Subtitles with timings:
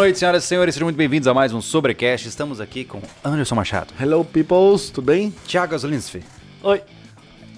[0.00, 2.26] noite, senhoras e senhores, sejam muito bem-vindos a mais um Sobrecast.
[2.26, 5.30] Estamos aqui com Anderson Machado, Hello, peoples, tudo bem?
[5.46, 6.22] Thiago Azulinsfi.
[6.62, 6.80] Oi.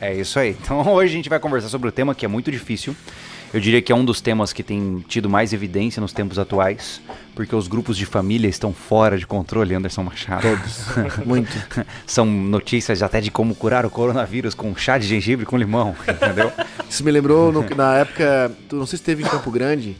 [0.00, 0.56] É isso aí.
[0.60, 2.96] Então hoje a gente vai conversar sobre o tema que é muito difícil.
[3.54, 7.00] Eu diria que é um dos temas que tem tido mais evidência nos tempos atuais,
[7.32, 10.42] porque os grupos de família estão fora de controle, Anderson Machado.
[10.42, 10.86] Todos.
[11.24, 11.52] Muito.
[12.04, 16.50] São notícias até de como curar o coronavírus com chá de gengibre com limão, entendeu?
[16.90, 19.96] Isso me lembrou no- na época, tu não sei se teve em Campo Grande,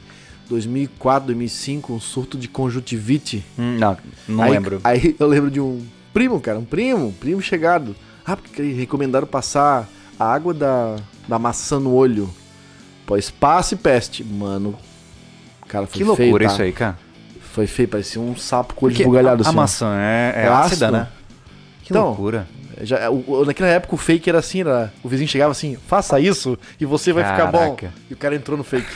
[0.53, 3.45] 2004, 2005, um surto de conjuntivite.
[3.59, 3.97] Hum, não,
[4.29, 4.81] não aí, lembro.
[4.85, 5.81] Aí eu lembro de um
[6.13, 7.97] primo, cara, um primo, um primo chegado.
[8.25, 9.89] Ah, porque recomendaram passar
[10.19, 12.29] a água da, da maçã no olho.
[13.07, 14.23] Pós passe e peste.
[14.23, 14.77] Mano,
[15.67, 16.53] cara, foi Que loucura feio, tá?
[16.53, 16.99] isso aí, cara.
[17.53, 19.57] Foi feio, parecia um sapo com olho esbugalhado a, a assim.
[19.57, 21.09] maçã é, é É ácida, né?
[21.83, 22.47] Que Então, loucura.
[22.83, 26.59] Já, o- naquela época o fake era assim, era, o vizinho chegava assim, faça isso
[26.81, 27.59] e você vai ficar bom.
[27.77, 27.93] Caraca.
[28.11, 28.89] E o cara entrou no fake.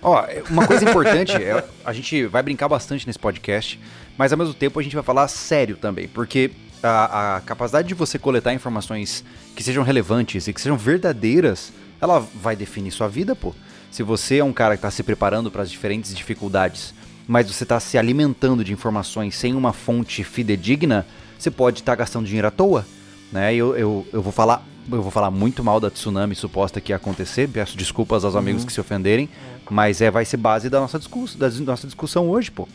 [0.00, 3.78] Ó, uma coisa importante, é, a gente vai brincar bastante nesse podcast,
[4.16, 6.50] mas ao mesmo tempo a gente vai falar sério também, porque
[6.82, 9.24] a, a capacidade de você coletar informações
[9.56, 13.54] que sejam relevantes e que sejam verdadeiras, ela vai definir sua vida, pô.
[13.90, 16.94] Se você é um cara que está se preparando para as diferentes dificuldades,
[17.26, 21.06] mas você está se alimentando de informações sem uma fonte fidedigna,
[21.38, 22.86] você pode estar gastando dinheiro à toa,
[23.32, 23.54] né?
[23.54, 26.96] Eu, eu, eu vou falar eu vou falar muito mal da tsunami suposta que ia
[26.96, 29.28] acontecer, peço desculpas aos amigos que se ofenderem,
[29.70, 32.68] mas é vai ser base da nossa, discuss, da nossa discussão hoje, pô.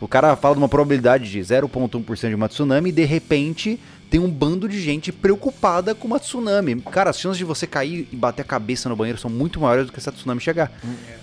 [0.00, 3.78] O cara fala de uma probabilidade de 0,1% de uma tsunami e de repente
[4.10, 6.80] tem um bando de gente preocupada com uma tsunami.
[6.82, 9.86] Cara, as chances de você cair e bater a cabeça no banheiro são muito maiores
[9.86, 10.70] do que essa tsunami chegar.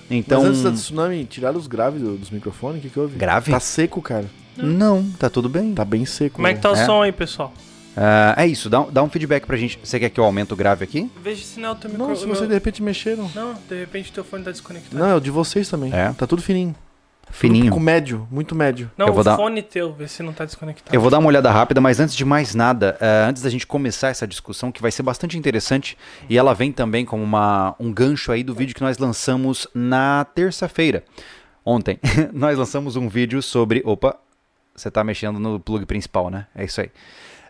[0.10, 3.18] Então, Mas antes da tsunami, tiraram os graves do- dos microfones, o que, que houve?
[3.18, 3.52] Grave?
[3.52, 4.26] Tá seco, cara.
[4.58, 5.74] não, tá tudo bem.
[5.74, 6.36] Tá bem seco.
[6.36, 6.86] Como é que tá o É.
[6.86, 7.54] som aí, pessoal?
[7.96, 9.80] Ah, é isso, dá, dá um feedback pra gente.
[9.84, 11.12] Você quer que eu aumente o grave aqui?
[11.22, 13.30] Veja se não é o teu Não, se vocês meu- de repente mexeram.
[13.36, 14.98] Não, de repente teu fone tá desconectado.
[14.98, 15.94] Não, é o de vocês também.
[15.94, 16.14] É?
[16.14, 16.76] Tá tudo fininho.
[17.30, 17.66] Fininho.
[17.66, 18.92] Tudo com médio, muito médio.
[18.98, 20.94] Não, Eu vou o dar- fone teu, vê se não tá desconectado.
[20.94, 23.66] Eu vou dar uma olhada rápida, mas antes de mais nada, eh, antes da gente
[23.66, 25.98] começar essa discussão, que vai ser bastante interessante,
[26.30, 30.26] e ela vem também como uma, um gancho aí do vídeo que nós lançamos na
[30.36, 31.06] terça-feira.
[31.66, 32.00] Ontem,
[32.34, 33.82] nós lançamos um vídeo sobre.
[33.86, 34.18] Opa,
[34.76, 36.48] você tá mexendo no plug principal, né?
[36.54, 36.90] É isso aí.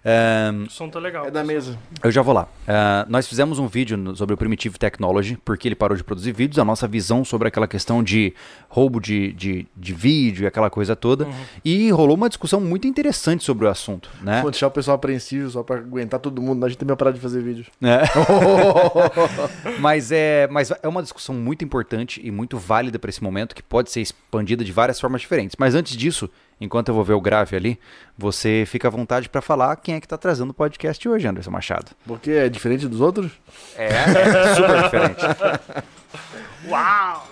[0.03, 1.25] Ahn, O som tá legal.
[1.28, 1.78] É da mesa.
[2.03, 2.47] eu já vou lá.
[2.67, 6.31] Ah, nós fizemos um vídeo no- sobre o Primitive Technology, porque ele parou de produzir
[6.31, 8.34] vídeos, a nossa visão sobre aquela questão de
[8.67, 11.28] roubo de, de, de vídeo e aquela coisa toda.
[11.63, 14.41] E rolou uma discussão muito interessante sobre o assunto, né?
[14.41, 16.66] Vou deixar o pessoal apreensivo só pra aguentar todo mundo.
[16.66, 17.66] A gente também vai parar de fazer vídeo.
[17.81, 18.01] É.
[19.79, 23.63] mas, é, mas é uma discussão muito importante e muito válida para esse momento, que
[23.63, 25.56] pode ser expandida de várias formas diferentes.
[25.59, 26.29] Mas antes disso,
[26.62, 27.78] enquanto eu vou ver o grave ali,
[28.18, 31.52] você fica à vontade para falar quem é que tá trazendo o podcast hoje, Anderson
[31.52, 31.88] Machado.
[32.06, 33.32] Porque é diferente dos outros?
[33.76, 35.22] É, é super diferente.
[36.70, 37.28] Uau!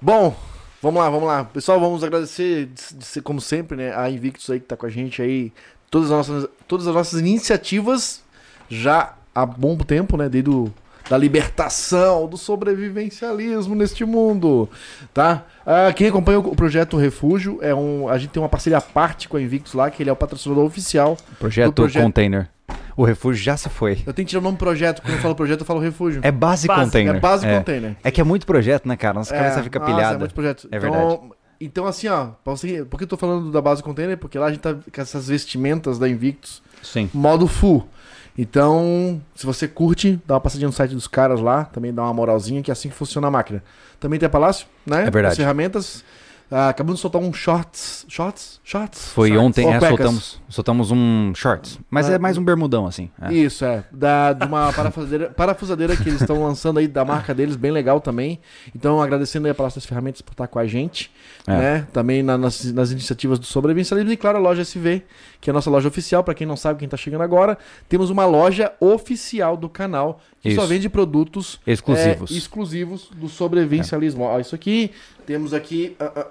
[0.00, 0.36] Bom,
[0.82, 1.44] vamos lá, vamos lá.
[1.44, 4.86] Pessoal, vamos agradecer, de- de ser, como sempre, né, a Invictus aí que tá com
[4.86, 5.52] a gente aí.
[5.90, 8.22] Todas as nossas, todas as nossas iniciativas
[8.68, 10.28] já há bom tempo, né?
[10.28, 10.72] Desde o,
[11.08, 14.68] da libertação, do sobrevivencialismo neste mundo,
[15.14, 15.44] tá?
[15.64, 19.28] Ah, quem acompanha o, projeto Refúgio, é um, a gente tem uma parceria à parte
[19.28, 21.16] com a Invictus lá, que ele é o patrocinador oficial.
[21.38, 22.48] Projeto, Do projeto- Container.
[22.96, 24.02] O refúgio já se foi.
[24.06, 26.20] Eu tenho que tirar o nome projeto, quando eu falo projeto eu falo Refúgio.
[26.24, 27.16] É base, Base, container.
[27.16, 27.58] É base é.
[27.58, 27.96] container.
[28.02, 29.14] É que é muito projeto, né, cara?
[29.14, 30.14] Nossa cabeça fica nossa, pilhada.
[30.14, 30.68] É muito projeto.
[30.72, 31.20] É então, verdade.
[31.60, 34.16] Então, assim, ó, pra você, por que eu tô falando da base container?
[34.16, 37.10] Porque lá a gente tá com essas vestimentas da Invictus, Sim.
[37.12, 37.86] modo full.
[38.38, 42.14] Então, se você curte, dá uma passadinha no site dos caras lá, também dá uma
[42.14, 43.62] moralzinha, que é assim que funciona a máquina.
[43.98, 45.02] Também tem a Palácio, né?
[45.06, 45.32] É verdade.
[45.32, 46.04] As ferramentas.
[46.48, 48.06] Ah, acabamos de soltar um shorts.
[48.08, 48.60] Shorts?
[48.62, 49.08] Shorts?
[49.08, 49.44] Foi Shorts.
[49.44, 51.76] ontem, é, soltamos, soltamos um shorts.
[51.90, 53.10] Mas Ah, é mais um bermudão, assim.
[53.20, 53.34] é.
[53.34, 53.82] Isso, é.
[53.90, 58.00] Da, de uma parafusadeira, parafusadeira que eles estão lançando aí, da marca deles, bem legal
[58.00, 58.38] também.
[58.72, 61.10] Então, agradecendo aí a Palácio das Ferramentas por estar com a gente,
[61.48, 61.50] É.
[61.58, 61.86] né?
[61.92, 65.02] Também na- nas, nas iniciativas do Sobrevivencialismo e, claro, a loja SV,
[65.46, 66.24] que é a nossa loja oficial.
[66.24, 67.56] Pra quem não sabe, quem tá chegando agora,
[67.88, 70.68] temos uma loja oficial do canal que só Isso.
[70.68, 72.32] vende produtos Exclusivos.
[72.32, 74.24] é, exclusivos do sobrevivencialismo.
[74.24, 74.90] Ó, isso aqui,
[75.24, 76.26] temos aqui ah, ah,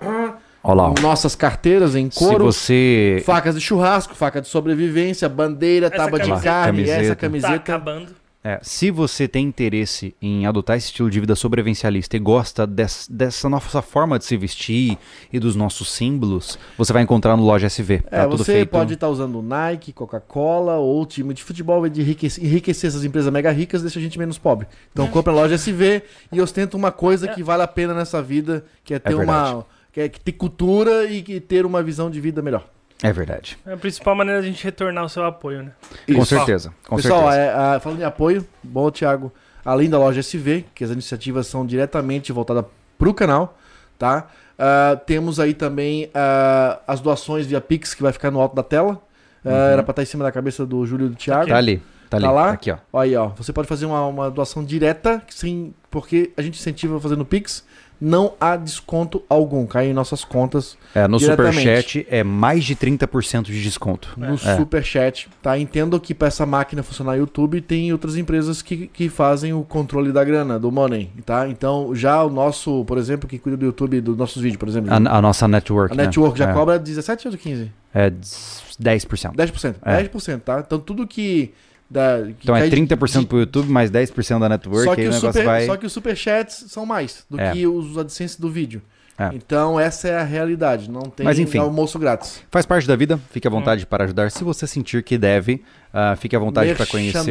[0.00, 2.46] ah, ah, nossas carteiras em Se couro.
[2.46, 3.22] você.
[3.26, 7.00] Facas de churrasco, faca de sobrevivência, bandeira, Essa tábua de carne, Camiseta.
[7.02, 7.54] essa Tá camiseta.
[7.54, 8.25] acabando.
[8.46, 13.08] É, se você tem interesse em adotar esse estilo de vida sobrevivencialista e gosta des-
[13.10, 14.96] dessa nossa forma de se vestir
[15.32, 18.02] e dos nossos símbolos, você vai encontrar no Loja SV.
[18.02, 18.68] Tá É, você feito.
[18.70, 23.50] pode estar usando Nike, Coca-Cola ou time de futebol de enriquecer, enriquecer essas empresas mega
[23.50, 24.68] ricas, deixa a gente menos pobre.
[24.92, 28.64] Então compra na loja SV e ostenta uma coisa que vale a pena nessa vida,
[28.84, 29.54] que é ter verdade.
[29.54, 32.68] uma que é que ter cultura e que ter uma visão de vida melhor.
[33.02, 33.58] É verdade.
[33.66, 35.72] É a principal maneira de a gente retornar o seu apoio, né?
[36.06, 36.26] Com Isso.
[36.26, 36.72] certeza.
[36.88, 37.40] Com Pessoal, certeza.
[37.42, 39.30] é, ah, falando em apoio, bom, Thiago,
[39.64, 42.64] além da loja SV, que as iniciativas são diretamente voltadas
[42.98, 43.56] para o canal,
[43.98, 44.28] tá?
[44.58, 48.62] Ah, temos aí também ah, as doações via Pix que vai ficar no alto da
[48.62, 49.00] tela.
[49.44, 51.48] Ah, Era pra estar em cima da cabeça do Júlio e do Thiago.
[51.48, 52.24] Tá ali, tá ali.
[52.26, 52.50] Tá lá?
[52.52, 52.78] Aqui, ó.
[52.98, 53.28] Aí, ó.
[53.36, 57.62] Você pode fazer uma, uma doação direta, sem, porque a gente incentiva fazendo Pix.
[58.00, 59.66] Não há desconto algum.
[59.66, 61.18] Cai em nossas contas É, no.
[61.18, 64.12] Superchat é mais de 30% de desconto.
[64.16, 64.56] no É.
[64.56, 65.58] Superchat, tá?
[65.58, 69.62] Entendo que para essa máquina funcionar no YouTube, tem outras empresas que, que fazem o
[69.62, 71.48] controle da grana, do money, tá?
[71.48, 74.92] Então, já o nosso, por exemplo, que cuida do YouTube, dos nossos vídeos, por exemplo.
[74.92, 75.92] A, a nossa network.
[75.92, 76.04] a né?
[76.04, 76.52] Network já é.
[76.52, 77.72] cobra 17 ou 15?
[77.94, 79.34] É 10%.
[79.34, 79.74] 10%.
[79.82, 80.02] É.
[80.02, 80.62] 10%, tá?
[80.64, 81.52] Então, tudo que...
[81.88, 84.96] Da, Então é cai de- 30% de- pro YouTube, mais 10% da network, só aí
[84.96, 85.66] que, o o negócio super, vai...
[85.66, 87.52] só que os superchats são mais do É.
[87.52, 88.82] que os AdSense do vídeo.
[89.18, 89.30] É.
[89.32, 90.90] Então, essa é a realidade.
[90.90, 91.56] Não tem Mas, enfim.
[91.58, 92.42] almoço grátis.
[92.50, 94.30] Faz parte da vida, fique à vontade para ajudar.
[94.30, 97.24] Se você sentir que deve, ah, fique à vontade para conhecer.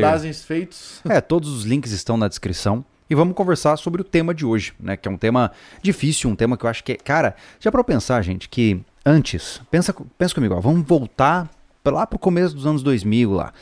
[0.45, 1.01] Feitos.
[1.07, 2.83] É, todos os links estão na descrição.
[3.07, 4.97] E vamos conversar sobre o tema de hoje, né?
[4.97, 5.51] Que é um tema
[5.83, 6.95] difícil, um tema que eu acho que é.
[6.95, 11.47] Cara, já para pensar, gente, que antes, pensa, pensa comigo, ó, vamos voltar
[11.85, 13.53] lá pro começo dos anos 2000 lá.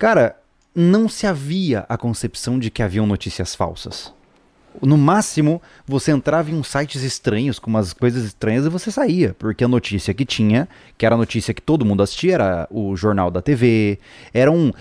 [0.00, 0.34] Cara,
[0.74, 4.10] não se havia a concepção de que haviam notícias falsas.
[4.80, 9.36] No máximo, você entrava em uns sites estranhos, com umas coisas estranhas, e você saía.
[9.38, 10.66] Porque a notícia que tinha,
[10.96, 13.98] que era a notícia que todo mundo assistia, era o jornal da TV,
[14.32, 14.72] eram,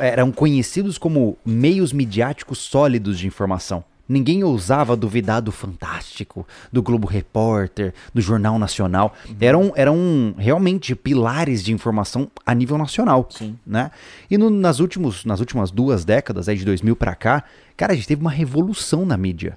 [0.00, 3.84] eram conhecidos como meios midiáticos sólidos de informação.
[4.12, 9.14] Ninguém ousava duvidar do Fantástico, do Globo Repórter, do Jornal Nacional.
[9.40, 13.26] Eram, eram realmente pilares de informação a nível nacional.
[13.30, 13.56] Sim.
[13.66, 13.90] Né?
[14.30, 17.42] E no- nas, últimos, nas últimas duas décadas, aí de 2000 pra cá,
[17.74, 19.56] cara, a gente teve uma revolução na mídia.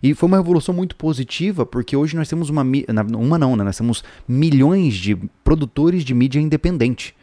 [0.00, 2.62] E foi uma revolução muito positiva, porque hoje nós temos uma.
[3.18, 3.64] Uma não, né?
[3.64, 7.16] Nós temos milhões de produtores de mídia independente.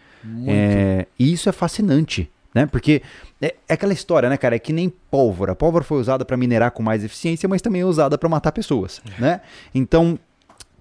[0.46, 2.66] É, e isso é fascinante, né?
[2.66, 3.02] Porque
[3.42, 4.56] é, é aquela história, né, cara?
[4.56, 5.52] É que nem pólvora.
[5.52, 8.54] A pólvora foi usada para minerar com mais eficiência, mas também é usada para matar
[8.54, 9.42] pessoas, né?
[9.74, 10.18] Então,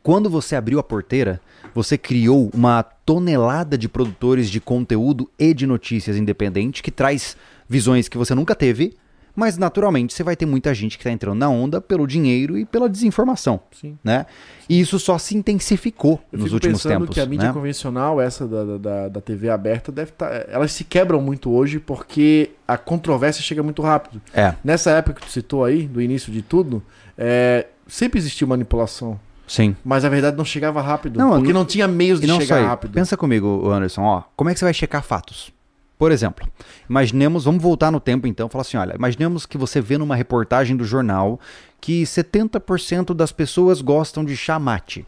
[0.01, 1.41] quando você abriu a porteira,
[1.75, 7.37] você criou uma tonelada de produtores de conteúdo e de notícias independente que traz
[7.69, 8.97] visões que você nunca teve,
[9.37, 12.65] mas naturalmente você vai ter muita gente que está entrando na onda pelo dinheiro e
[12.65, 13.99] pela desinformação, Sim.
[14.05, 14.27] né?
[14.69, 17.53] E isso só se intensificou Eu nos últimos pensando tempos, que a mídia né?
[17.53, 20.31] convencional, essa da, da- da, TV aberta, deve estar.
[20.49, 24.21] elas se quebram muito hoje porque a controvérsia chega muito rápido.
[24.33, 26.83] É, Nessa época que tu citou aí, do início de tudo,
[27.19, 29.19] é, sempre existiu manipulação.
[29.47, 29.77] sim.
[29.85, 31.19] Mas a verdade não chegava rápido.
[31.19, 32.93] Não, porque não- não tinha meios de chegar rápido.
[32.93, 35.53] pensa comigo, Anderson, ó, como é que você vai checar fatos?
[35.99, 36.47] Por exemplo,
[36.91, 40.77] imaginemos, vamos voltar no tempo então, falar assim, olha, imaginemos que você vê numa reportagem
[40.77, 41.39] do jornal
[41.81, 45.07] que 70% das pessoas gostam de chá mate.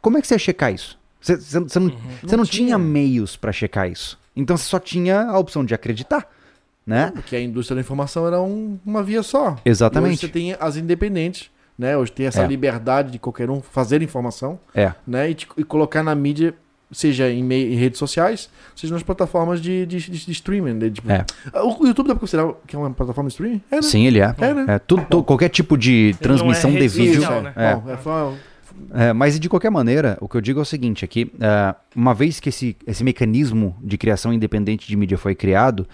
[0.00, 0.98] Como é que você ia checar isso?
[1.20, 1.90] Você, você- você não,
[2.22, 2.78] você não tinha tinha.
[2.78, 4.18] meios para checar isso.
[4.34, 6.26] Então você só tinha a opção de acreditar,
[6.86, 7.10] né?
[7.14, 9.56] Porque a indústria da informação era um- uma via só.
[9.64, 10.10] Exatamente.
[10.10, 11.96] E hoje você tem as independentes, né?
[11.96, 12.46] Hoje tem essa É.
[12.46, 15.30] liberdade de qualquer um fazer informação, É, né?
[15.30, 16.54] E, te- e colocar na mídia,
[16.92, 20.74] seja em, mei- em redes sociais, seja nas plataformas de, de, de- de streaming.
[20.74, 20.90] né?
[20.90, 21.24] Tipo, é.
[21.62, 23.60] O, o YouTube dá pra considerar que é uma plataforma de streaming?
[23.70, 23.82] É, né?
[23.82, 24.34] Sim, ele é.
[24.38, 24.64] É, né?
[24.68, 27.20] É, tudo, qualquer tipo de transmissão não é de rede vídeo.
[27.20, 27.52] social, Isso, né?
[27.56, 27.74] É.
[27.76, 28.34] Bom, é só-
[28.94, 31.74] É, mas de qualquer maneira, o que eu digo é o seguinte: é que ah,
[31.94, 35.86] uma vez que esse, esse mecanismo de criação independente de mídia foi criado,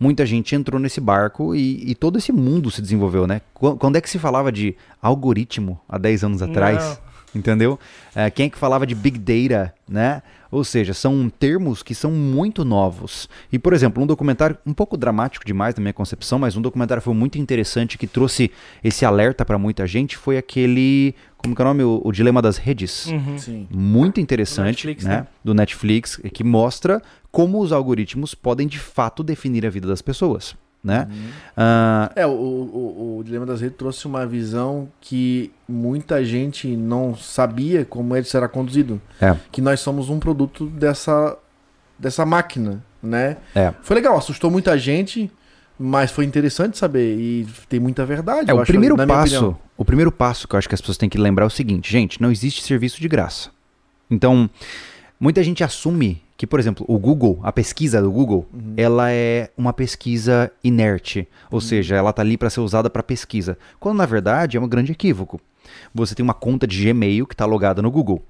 [0.00, 3.40] muita gente entrou nesse barco e, e todo esse mundo se desenvolveu, né?
[3.54, 7.00] Qu- Quando é que se falava de algoritmo há 10 anos atrás?
[7.34, 7.78] Entendeu?
[8.14, 10.20] É, quem é que falava de Big Data, né?
[10.52, 13.26] Ou seja, são termos que são muito novos.
[13.50, 17.02] E, por exemplo, um documentário um pouco dramático demais na minha concepção, mas um documentário
[17.02, 18.50] foi muito interessante que trouxe
[18.84, 21.82] esse alerta para muita gente foi aquele, como que é o nome?
[21.82, 23.06] O, o Dilema das Redes.
[23.06, 23.38] Uhum.
[23.38, 23.66] Sim.
[23.70, 25.16] Muito interessante, Do Netflix, né?
[25.16, 25.26] né?
[25.42, 30.54] Do Netflix, que mostra como os algoritmos podem de fato definir a vida das pessoas,
[30.82, 31.08] né?
[31.56, 37.14] Ah, É, o, o, o Dilema das Redes trouxe uma visão que muita gente não
[37.16, 39.00] sabia como ele será conduzido.
[39.20, 39.36] É.
[39.50, 41.36] Que nós somos um produto dessa,
[41.98, 43.36] dessa máquina, né?
[43.54, 43.72] É.
[43.82, 45.30] Foi legal, assustou muita gente,
[45.78, 48.50] mas foi interessante saber e tem muita verdade.
[48.50, 51.08] É, o acho, primeiro passo, o primeiro passo que eu acho que as pessoas têm
[51.08, 53.50] que lembrar é o seguinte, gente, não existe serviço de graça.
[54.10, 54.50] Então,
[55.22, 58.74] muita gente assume que, por exemplo, o Google, a pesquisa do Google, Uhum.
[58.76, 63.56] ela é uma pesquisa inerte, ou seja, ela tá ali para ser usada para pesquisa,
[63.78, 65.40] quando na verdade é um grande equívoco.
[65.94, 68.20] Você tem uma conta de Gmail que está logada no Google.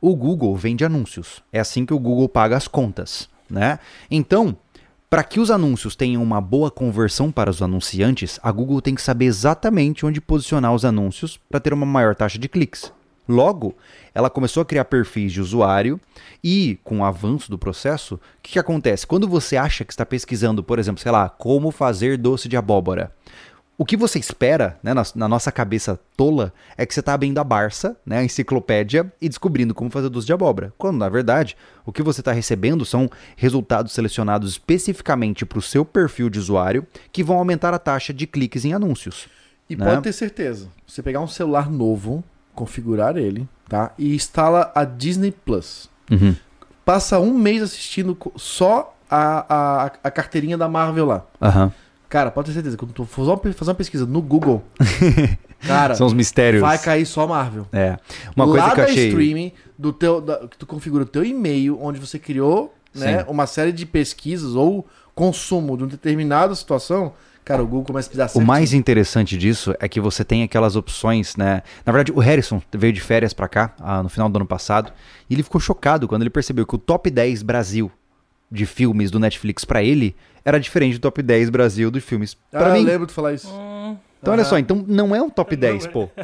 [0.00, 1.40] O Google vende anúncios.
[1.52, 3.78] É assim que o Google paga as contas, né?
[4.10, 4.56] Então,
[5.08, 9.02] para que os anúncios tenham uma boa conversão para os anunciantes, a Google tem que
[9.02, 12.92] saber exatamente onde posicionar os anúncios para ter uma maior taxa de cliques.
[13.30, 13.76] Logo,
[14.12, 16.00] ela começou a criar perfis de usuário
[16.42, 19.06] e, com o avanço do processo, o que, que acontece?
[19.06, 23.12] Quando você acha que está pesquisando, por exemplo, sei lá, como fazer doce de abóbora,
[23.78, 27.38] O que você espera, né, na, na nossa cabeça tola, é que você tá abrindo
[27.38, 30.70] a Barça, né, a enciclopédia, e descobrindo como fazer doce de abóbora.
[30.76, 31.56] Quando, na verdade,
[31.86, 36.86] o que você está recebendo são resultados selecionados especificamente para o seu perfil de usuário,
[37.10, 39.28] que vão aumentar a taxa de cliques em anúncios.
[39.66, 39.86] E né?
[39.86, 42.22] pode ter certeza, você pegar um celular novo,
[42.54, 43.92] configurar ele, tá?
[43.98, 45.88] E instala a Disney Plus.
[46.10, 46.34] Uhum.
[46.84, 51.24] Passa um mês assistindo só a, a, a carteirinha da Marvel lá.
[51.40, 51.72] Aham.
[52.08, 54.64] Cara, pode ter certeza, quando tu for fazer uma pesquisa no Google,
[55.64, 56.60] cara, São os mistérios.
[56.60, 57.66] vai cair só Marvel.
[57.72, 57.96] É.
[58.34, 59.08] Uma Lá coisa que eu da achei.
[59.08, 63.24] streaming, do teu, da- que tu configura o teu e-mail, onde você criou né, Sim.
[63.28, 67.12] uma série de pesquisas ou consumo de uma determinada situação,
[67.44, 68.46] cara, o Google começa a pisar O certinho.
[68.46, 71.62] mais interessante disso é que você tem aquelas opções, né?
[71.84, 74.92] Na verdade, o Harrison veio de férias pra cá, ah, no final do ano passado,
[75.28, 77.90] e ele ficou chocado quando ele percebeu que o top 10 Brasil
[78.50, 82.66] de filmes do Netflix pra ele era diferente do top 10 Brasil dos filmes pra
[82.66, 82.84] ah, eu mim.
[82.84, 83.48] lembro de falar isso.
[83.48, 86.08] Hum, Então, olha só, então não é um top 10, pô.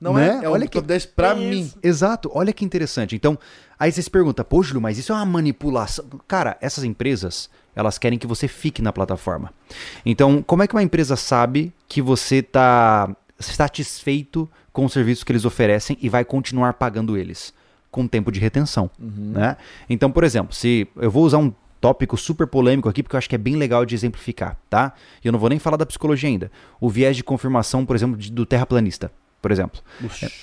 [0.00, 0.40] Não né?
[0.40, 1.60] é, é o Olha que- top 10 pra É mim.
[1.60, 1.78] isso.
[1.82, 3.14] Exato, olha que interessante.
[3.14, 3.38] Então,
[3.78, 6.06] aí você se pergunta, pô, Júlio, mas isso é uma manipulação.
[6.26, 9.52] Cara, essas empresas, elas querem que você fique na plataforma.
[10.04, 15.32] Então, como é que uma empresa sabe que você está satisfeito com os serviços que
[15.32, 17.52] eles oferecem e vai continuar pagando eles?
[17.90, 18.88] Com tempo de retenção.
[18.98, 19.56] Né?
[19.88, 23.28] Então, por exemplo, se eu vou usar um tópico super polêmico aqui, porque eu acho
[23.28, 24.92] que é bem legal de exemplificar, tá?
[25.24, 26.50] E eu não vou nem falar da psicologia ainda.
[26.80, 29.10] O viés de confirmação, por exemplo, de- do terraplanista,
[29.40, 29.80] por exemplo.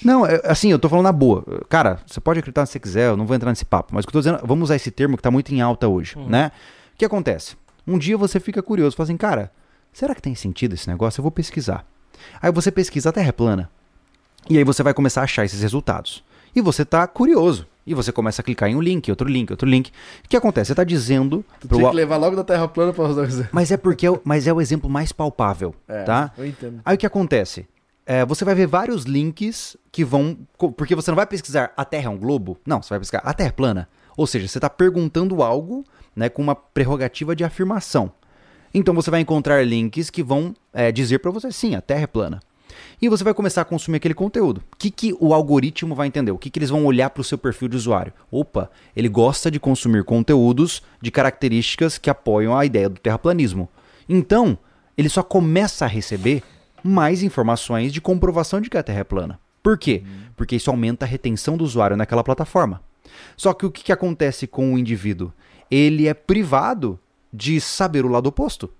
[0.03, 1.45] Não, é- assim, eu tô falando na boa.
[1.69, 3.93] Cara, você pode acreditar se você quiser, eu não vou entrar nesse papo.
[3.93, 5.87] Mas o que eu tô dizendo, vamos usar esse termo que tá muito em alta
[5.87, 6.51] hoje, né?
[6.97, 7.55] O que acontece?
[7.85, 9.51] Um dia você fica curioso, fala assim, cara,
[9.93, 11.19] será que tem sentido esse negócio?
[11.19, 11.85] Eu vou pesquisar.
[12.41, 13.69] Aí você pesquisa a Terra é plana.
[14.49, 16.23] E aí você vai começar a achar esses resultados.
[16.55, 17.67] E você tá curioso.
[17.85, 19.91] E você começa a clicar em um link, outro link, outro link.
[20.25, 20.69] O que acontece?
[20.69, 21.45] Você tá dizendo.
[21.61, 23.47] Tu pro- tinha que levar logo da Terra plana pra fazer.
[23.51, 26.31] Mas é porque é o- mas é o exemplo mais palpável, É, tá?
[26.35, 26.81] Eu entendo.
[26.83, 27.67] Aí o que acontece?
[28.05, 30.35] É, você vai ver vários links que vão.
[30.75, 32.57] Porque você não vai pesquisar a Terra é um globo?
[32.65, 33.87] Não, você vai pesquisar a Terra é plana.
[34.17, 38.11] Ou seja, você está perguntando algo né, com uma prerrogativa de afirmação.
[38.73, 42.07] Então você vai encontrar links que vão é, dizer para você sim, a Terra é
[42.07, 42.41] plana.
[43.01, 44.61] E você vai começar a consumir aquele conteúdo.
[44.73, 46.31] O que, que o algoritmo vai entender?
[46.31, 48.13] O que, que eles vão olhar para o seu perfil de usuário?
[48.31, 53.69] Opa, ele gosta de consumir conteúdos de características que apoiam a ideia do terraplanismo.
[54.09, 54.57] Então,
[54.97, 56.43] ele só começa a receber
[56.83, 59.39] mais informações de comprovação de que a Terra é plana.
[59.61, 60.03] Por quê?
[60.35, 62.81] Porque isso aumenta a retenção do usuário naquela plataforma.
[63.35, 65.31] Só que o que, que acontece com o indivíduo?
[65.69, 66.99] Ele é privado
[67.31, 68.71] de saber o lado oposto.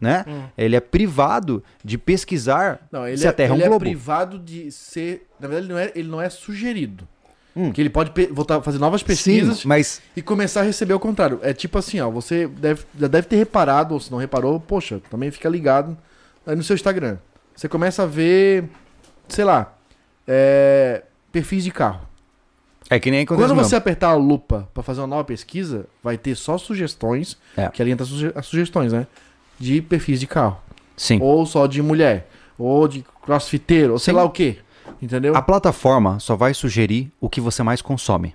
[0.00, 0.24] Né?
[0.58, 3.84] Ele é privado de pesquisar Não, se é, a Terra é um ele é globo.
[3.84, 5.26] privado de ser.
[5.40, 7.08] Na verdade, ele não é, ele não é sugerido.
[7.56, 7.72] Hum.
[7.72, 11.00] Que ele pode voltar a fazer novas pesquisas Sim, mas e começar a receber o
[11.00, 11.38] contrário.
[11.42, 15.00] É tipo assim, ó, você deve, já deve ter reparado, ou se não reparou, poxa,
[15.08, 15.96] também fica ligado
[16.44, 17.16] aí no seu Instagram.
[17.54, 18.64] Você começa a ver,
[19.28, 19.72] sei lá,
[20.26, 22.06] é, perfis de carro.
[22.90, 23.68] É que nem acontece Quando mesmo.
[23.68, 27.68] você apertar a lupa pra fazer uma nova pesquisa, vai ter só sugestões, É.
[27.68, 29.06] que ali entra as suge- as sugestões, né?
[29.58, 30.58] De perfis de carro.
[30.96, 31.18] Sim.
[31.22, 32.28] Ou só de mulher.
[32.58, 34.16] Ou de crossfiteiro, ou sei Sim.
[34.18, 34.58] lá o quê.
[35.02, 35.34] Entendeu?
[35.36, 38.34] A plataforma só vai sugerir o que você mais consome.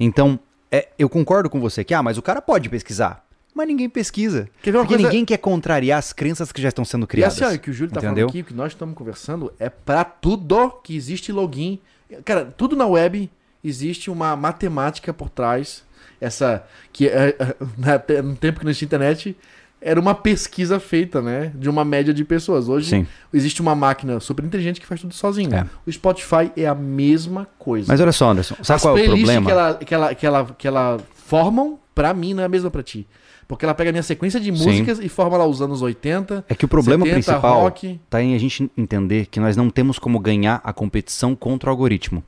[0.00, 0.38] Então,
[0.70, 3.24] é, eu concordo com você que, ah, mas o cara pode pesquisar.
[3.54, 4.48] Mas ninguém pesquisa.
[4.62, 7.06] Quer ver uma Porque coisa- ninguém quer contrariar as crenças que já estão sendo E
[7.06, 7.40] criadas.
[7.42, 8.26] assim, ó, o que o Júlio tá entendeu?
[8.26, 11.78] falando aqui, o que nós estamos conversando, é pra tudo que existe login.
[12.24, 13.30] Cara, tudo na web
[13.62, 15.82] existe uma matemática por trás.
[16.20, 16.64] Essa.
[16.92, 19.36] Que é, é, no tempo que não existia internet,
[19.80, 21.52] era uma pesquisa feita, né?
[21.54, 22.68] De uma média de pessoas.
[22.68, 23.06] Hoje Sim.
[23.34, 25.54] existe uma máquina super inteligente que faz tudo sozinho.
[25.54, 25.66] É.
[25.84, 27.86] O Spotify é a mesma coisa.
[27.88, 29.46] Mas olha só, Anderson, sabe As qual é o problema?
[29.46, 32.70] Que ela, que, ela, que, ela, que ela formam, pra mim, não é a mesma
[32.70, 33.06] pra ti.
[33.48, 34.64] Porque ela pega a minha sequência de Sim.
[34.64, 36.44] músicas e forma lá os anos 80.
[36.48, 38.00] É que o problema 70, principal rock.
[38.08, 41.72] tá em a gente entender que nós não temos como ganhar a competição contra o
[41.72, 42.22] algoritmo.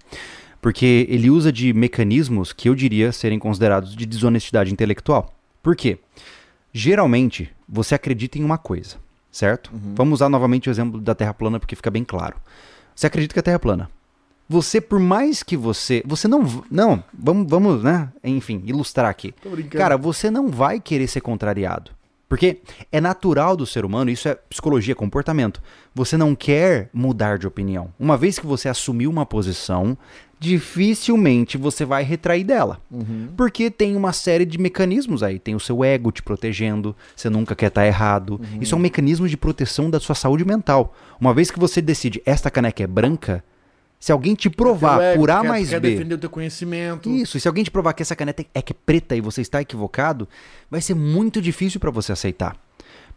[0.65, 5.31] Porque ele usa de mecanismos que eu diria serem considerados de desonestidade intelectual.
[5.63, 5.99] Por quê?
[6.73, 8.97] Geralmente, você acredita em uma coisa,
[9.31, 9.71] certo?
[9.95, 12.37] Vamos usar novamente o exemplo da Terra plana porque fica bem claro.
[12.97, 13.91] Você acredita que a Terra é plana.
[14.49, 16.03] Você, por mais que você.
[16.07, 16.65] Você não.
[16.71, 18.11] Não, vamos, vamos, né?
[18.25, 19.33] Enfim, ilustrar aqui.
[19.43, 19.77] Tô brincando.
[19.77, 21.91] Cara, você não vai querer ser contrariado.
[22.27, 25.63] Porque é natural do ser humano, isso é psicologia, comportamento.
[25.95, 27.93] Você não quer mudar de opinião.
[28.01, 29.97] Uma vez que você assumiu uma posição,
[30.45, 32.81] dificilmente você vai retrair dela.
[32.91, 33.29] Uhum.
[33.37, 35.39] Porque tem uma série de mecanismos aí.
[35.39, 38.41] Tem o seu ego te protegendo, você nunca quer estar errado.
[38.41, 38.61] Uhum.
[38.61, 40.95] Isso é um mecanismo de proteção da sua saúde mental.
[41.21, 43.43] Uma vez que você decide, esta caneca é branca,
[43.99, 45.91] se alguém te provar ego, por A quer- mais quer B.
[45.93, 47.09] defender o teu conhecimento.
[47.09, 49.41] Isso, e se alguém te provar que essa caneta é que é preta e você
[49.41, 50.29] está equivocado,
[50.71, 52.55] vai ser muito difícil para você aceitar.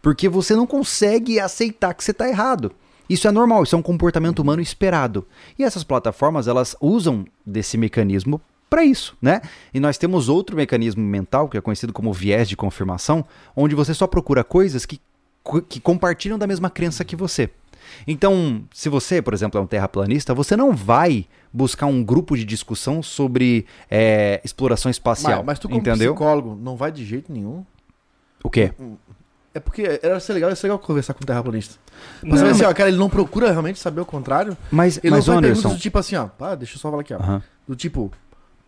[0.00, 2.72] Porque você não consegue aceitar que você está errado.
[3.08, 5.26] Isso é normal, isso é um comportamento humano esperado.
[5.58, 9.40] E essas plataformas, elas usam desse mecanismo para isso, né?
[9.72, 13.24] E nós temos outro mecanismo mental, que é conhecido como viés de confirmação,
[13.56, 15.00] onde você só procura coisas que,
[15.68, 17.50] que compartilham da mesma crença que você.
[18.06, 22.44] Então, se você, por exemplo, é um terraplanista, você não vai buscar um grupo de
[22.44, 25.38] discussão sobre é, exploração espacial.
[25.38, 26.12] Mas, mas tu como entendeu?
[26.12, 27.64] psicólogo não vai de jeito nenhum.
[28.42, 28.72] O quê?
[29.54, 31.76] É porque era ser legal, ia ser legal conversar com o terraplanista.
[32.22, 34.56] Não, Mas você vê assim, ó, cara, ele não procura realmente saber o contrário.
[34.70, 35.54] Mas, Ele mas não faz Anderson.
[35.62, 36.26] perguntas do tipo assim, ó.
[36.26, 37.40] Pá, deixa eu só falar aqui, ó.
[37.66, 38.10] Do tipo,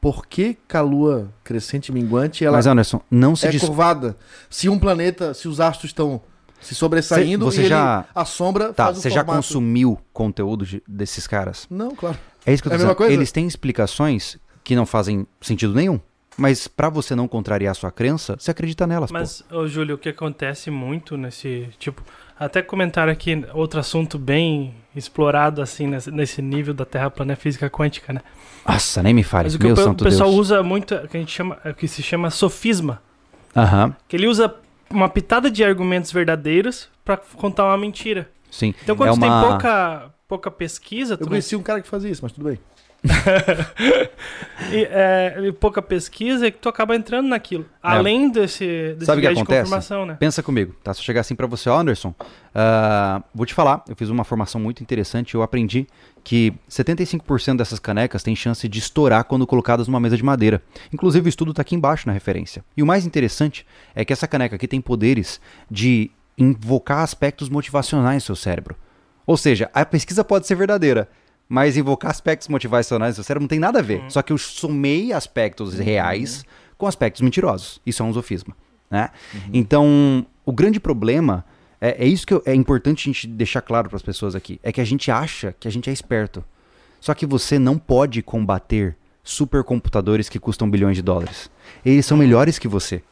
[0.00, 3.60] por que, que a lua crescente e minguante ela Mas Anderson, não se é dis...
[3.62, 4.16] curvada?
[4.48, 6.20] Se um planeta, se os astros estão
[6.60, 9.98] se sobressaindo Cê- você e já- ele, a sombra Tá, faz o você já consumiu
[10.12, 11.66] conteúdo de- desses caras?
[11.70, 12.18] Não, claro.
[12.44, 12.96] É isso que eu É tô mesma dizendo.
[12.96, 13.12] coisa?
[13.12, 15.98] Eles têm explicações que não fazem sentido nenhum.
[16.36, 19.18] Mas pra você não contrariar a sua crença, você acredita nelas, pô.
[19.18, 21.68] Mas, ô Júlio, o que acontece muito nesse.
[21.78, 22.02] Tipo,
[22.40, 27.68] até comentaram aqui outro assunto bem explorado, assim, nesse, nível da Terra plana é física
[27.70, 28.20] quântica, né?
[28.66, 29.44] Nossa, nem me fale.
[29.44, 30.40] Mas o que Meu o, o pessoal Deus.
[30.40, 33.00] usa muito, que a gente chama, é o que se chama sofisma.
[33.54, 34.52] Aham, Que ele usa
[34.90, 38.28] uma pitada de argumentos verdadeiros pra contar uma mentira.
[38.50, 38.74] sim.
[38.82, 41.80] Então, quando É você uma- tem pouca, pouca pesquisa, tu Eu não conheci um cara
[41.80, 42.58] que fazia isso, mas tudo bem.
[44.70, 47.64] E, é, e pouca pesquisa é que tu acaba entrando naquilo.
[47.82, 49.62] Além desse, desse Sabe que acontece?
[49.62, 50.16] confirmação, né?
[50.20, 50.92] Pensa comigo, tá?
[50.92, 52.14] Se eu chegar assim pra você, Anderson,
[52.54, 55.86] ah, vou te falar, eu fiz uma formação muito interessante, eu aprendi
[56.22, 60.62] que 75% dessas canecas têm chance de estourar quando colocadas numa mesa de madeira.
[60.92, 62.62] Inclusive o estudo tá aqui embaixo na referência.
[62.76, 65.40] E o mais interessante é que essa caneca aqui tem poderes
[65.70, 68.76] de invocar aspectos motivacionais no seu cérebro.
[69.26, 71.08] Ou seja, a pesquisa pode ser verdadeira,
[71.52, 74.04] mas invocar aspectos motivacionais seu cérebro não tem nada a ver.
[74.08, 76.44] Só que eu somei aspectos reais
[76.78, 77.80] com aspectos mentirosos.
[77.84, 78.56] Isso é um sofisma.
[78.88, 79.10] Né?
[79.52, 81.44] Então, o grande problema
[81.80, 84.60] é, é isso que eu- é importante a gente deixar claro para as pessoas aqui.
[84.62, 86.44] É que a gente acha que a gente é esperto.
[87.00, 88.96] Só que você não pode combater
[89.44, 91.50] supercomputadores que custam bilhões de dólares.
[91.84, 93.02] Eles são melhores que você.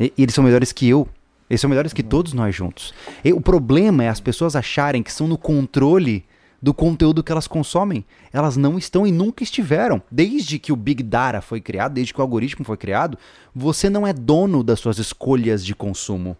[0.00, 1.06] E- eles são melhores que eu.
[1.50, 2.94] Eles são melhores que todos nós juntos.
[3.24, 6.24] E o problema é as pessoas acharem que são no controle
[6.64, 8.06] do conteúdo que elas consomem.
[8.32, 10.00] Elas não estão e nunca estiveram.
[10.10, 13.18] Desde que o Big Data foi criado, desde que o algoritmo foi criado,
[13.54, 16.34] você não é dono das suas escolhas de consumo.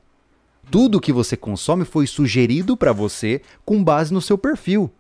[0.71, 4.91] Tudo que você consome foi sugerido para você com base no seu perfil.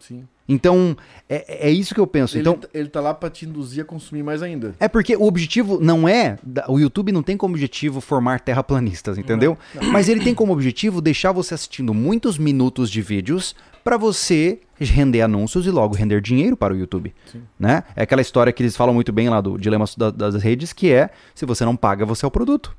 [0.00, 0.24] Sim.
[0.48, 0.96] Então,
[1.28, 2.34] é, é isso que eu penso.
[2.36, 4.74] Ele, Então, tá- ele tá lá pra te induzir a consumir mais ainda.
[4.80, 6.38] é porque o objetivo não é.
[6.66, 9.56] O YouTube não tem como objetivo formar terraplanistas, entendeu?
[9.92, 15.20] Mas ele tem como objetivo deixar você assistindo muitos minutos de vídeos para você render
[15.22, 17.14] anúncios e logo render dinheiro para o YouTube.
[17.58, 17.82] Né?
[17.94, 20.92] É aquela história que eles falam muito bem lá do dilema da- das redes, que
[20.92, 22.74] é se você não paga, você é o produto.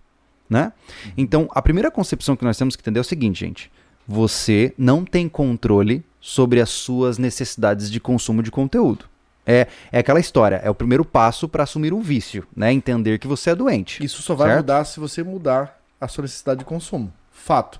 [0.50, 0.72] Né?
[1.18, 3.72] Então, a primeira concepção que nós temos que entender é o seguinte, gente.
[4.08, 9.06] Você não tem controle sobre as suas necessidades de consumo de conteúdo.
[9.46, 12.72] É, é aquela história, é o primeiro passo para assumir um vício, né?
[12.72, 14.04] Entender que você é doente.
[14.04, 14.58] Isso só vai Certo?
[14.62, 17.12] mudar se você mudar a sua necessidade de consumo.
[17.32, 17.80] Fato.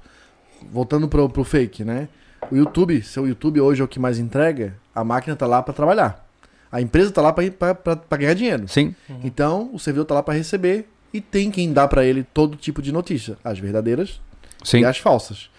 [0.72, 2.08] Voltando pro, pro fake, né?
[2.50, 5.62] O YouTube, se o YouTube hoje é o que mais entrega, a máquina tá lá
[5.62, 6.28] pra trabalhar.
[6.72, 8.68] A empresa tá lá pra ganhar dinheiro.
[8.68, 12.56] Sim, Então, o servidor tá lá pra receber e tem quem dá pra ele todo
[12.58, 14.22] tipo de notícia, as verdadeiras
[14.64, 14.80] sim.
[14.80, 15.50] e as falsas.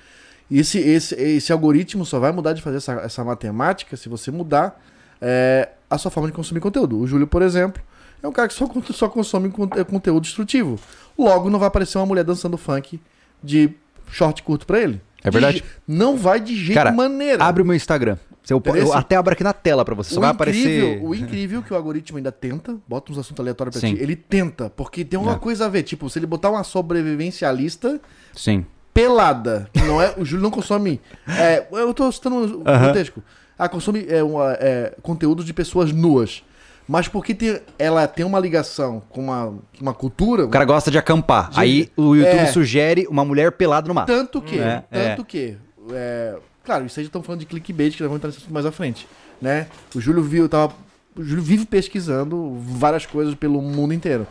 [0.51, 4.31] E esse, esse, esse algoritmo só vai mudar de fazer essa, essa matemática se você
[4.31, 4.83] mudar
[5.21, 6.99] é, a sua forma de consumir conteúdo.
[6.99, 7.83] O Júlio, por exemplo,
[8.23, 10.79] é um cara que só, só consome con- é, conteúdo destrutivo.
[11.19, 13.01] Logo, não vai aparecer uma mulher dançando funk
[13.43, 13.71] de
[14.11, 15.01] short curto pra ele.
[15.25, 15.59] É De verdade.
[15.59, 17.45] je- não vai de jeito Cara, maneira.
[17.45, 18.17] Abre o meu Instagram.
[18.51, 21.01] Eu, eu até abro aqui na tela para você, só o vai incrível, aparecer.
[21.07, 23.95] o incrível que o algoritmo ainda tenta, bota uns assuntos aleatórios pra Sim.
[23.95, 25.39] ti, ele tenta, porque tem alguma É.
[25.39, 25.85] coisa a ver.
[25.85, 28.01] Tipo, se ele botar uma sobrevivencialista,
[28.35, 28.67] Sim.
[28.93, 29.69] pelada.
[29.87, 31.01] Não é, o Júlio não consome.
[31.29, 32.89] é, eu tô citando um Aham.
[32.89, 33.23] contexto.
[33.59, 36.43] Ah, consome é, uma, é, conteúdo de pessoas nuas.
[36.87, 40.45] Mas porque tem, ela tem uma ligação com uma, uma cultura.
[40.45, 41.47] O cara gosta de acampar.
[41.47, 42.47] Gente, Aí o YouTube é.
[42.47, 44.09] sugere uma mulher pelada no mato.
[44.09, 44.59] Tanto que.
[44.59, 45.57] É, tanto que.
[45.93, 48.53] é, claro, isso aí já estamos falando de clickbait, que nós vamos entrar nesse assunto
[48.53, 49.07] mais à frente.
[49.41, 49.67] Né?
[49.95, 50.73] O Júlio viu, tava.
[51.15, 54.27] O Júlio vive pesquisando várias coisas pelo mundo inteiro.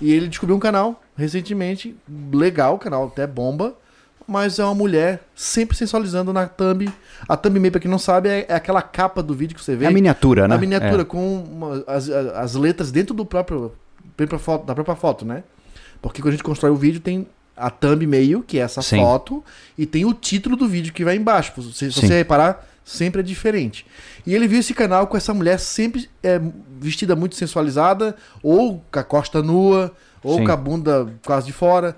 [0.00, 1.94] E ele descobriu um canal recentemente,
[2.32, 3.74] legal, o canal até bomba,
[4.30, 6.88] mas é uma mulher sempre sensualizando na thumb.
[7.28, 9.84] A thumbnail, pra quem não sabe, é, é aquela capa do vídeo que você vê.
[9.84, 10.54] É a miniatura, né?
[10.54, 11.04] A miniatura É.
[11.04, 13.72] com uma- as, as- as letras dentro do próprio,
[14.38, 15.42] foto, da própria foto, né?
[16.00, 18.98] Porque quando a gente constrói o vídeo tem a thumb meio, que é essa Sim.
[19.00, 19.44] foto,
[19.76, 21.52] e tem o título do vídeo que vai embaixo.
[21.74, 23.84] Se, se você reparar, sempre é diferente.
[24.26, 26.40] E ele viu esse canal com essa mulher sempre é,
[26.80, 30.44] vestida muito sensualizada, ou com a costa nua, ou Sim.
[30.46, 31.96] com a bunda quase de fora.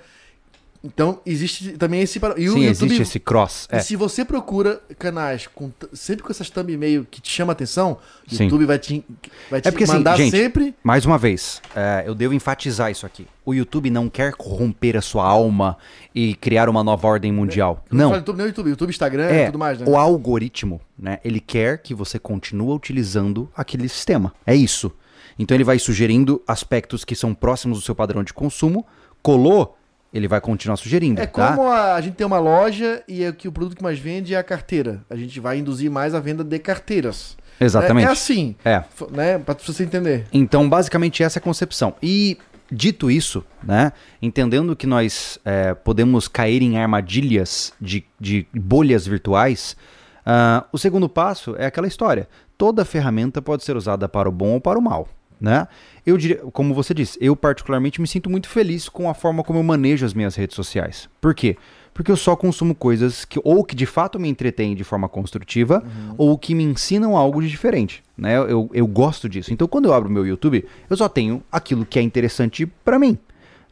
[0.85, 2.19] Então, existe também esse...
[2.19, 3.69] E o Sim, YouTube- existe esse cross.
[3.73, 3.81] E É.
[3.81, 8.45] se você procura canais com sempre com essas thumb meio que te chama atenção, o.
[8.45, 9.05] YouTube vai te,
[9.49, 10.75] vai te É porque, assim, mandar gente, sempre.
[10.83, 13.29] Mais uma vez, é, eu devo enfatizar isso aqui.
[13.45, 15.77] O YouTube não quer corromper a sua alma
[16.13, 17.85] e criar uma nova ordem mundial.
[17.91, 18.07] Eu Não.
[18.09, 19.87] falo YouTube, não YouTube, YouTube, Instagram e É, tudo mais, né?
[19.89, 21.21] o algoritmo, né?
[21.25, 24.33] Ele quer que você continue utilizando aquele sistema.
[24.45, 24.91] É isso.
[25.39, 28.85] Então ele vai sugerindo aspectos que são próximos do seu padrão de consumo.
[29.23, 29.77] Colou,
[30.13, 31.21] ele vai continuar sugerindo.
[31.21, 31.57] É tá?
[31.57, 34.35] como a, a gente tem uma loja e é que o produto que mais vende
[34.35, 35.03] é a carteira.
[35.09, 37.37] A gente vai induzir mais a venda de carteiras.
[37.61, 38.07] Exatamente.
[38.07, 38.85] É, é assim, É.
[39.11, 39.39] né?
[39.39, 40.27] Pra você entender.
[40.33, 41.95] Então, basicamente, essa é a concepção.
[42.03, 42.37] E,
[42.71, 49.77] dito isso, né, entendendo que nós é, podemos cair em armadilhas de, de bolhas virtuais,
[50.25, 52.29] ah, o segundo passo é aquela história.
[52.57, 55.09] Toda ferramenta pode ser usada para o bom ou para o mal.
[55.41, 55.67] Né?
[56.05, 59.59] Eu diria, como você disse, eu particularmente me sinto muito feliz com a forma como
[59.59, 61.09] eu manejo as minhas redes sociais.
[61.21, 61.57] Por quê?
[61.95, 65.85] Porque eu só consumo coisas que ou que de fato me entretêm de forma construtiva
[66.17, 68.03] ou que me ensinam algo de diferente.
[68.17, 68.37] Né?
[68.37, 69.53] Eu, eu gosto disso.
[69.53, 73.17] Então, quando eu abro meu YouTube, eu só tenho aquilo que é interessante pra mim.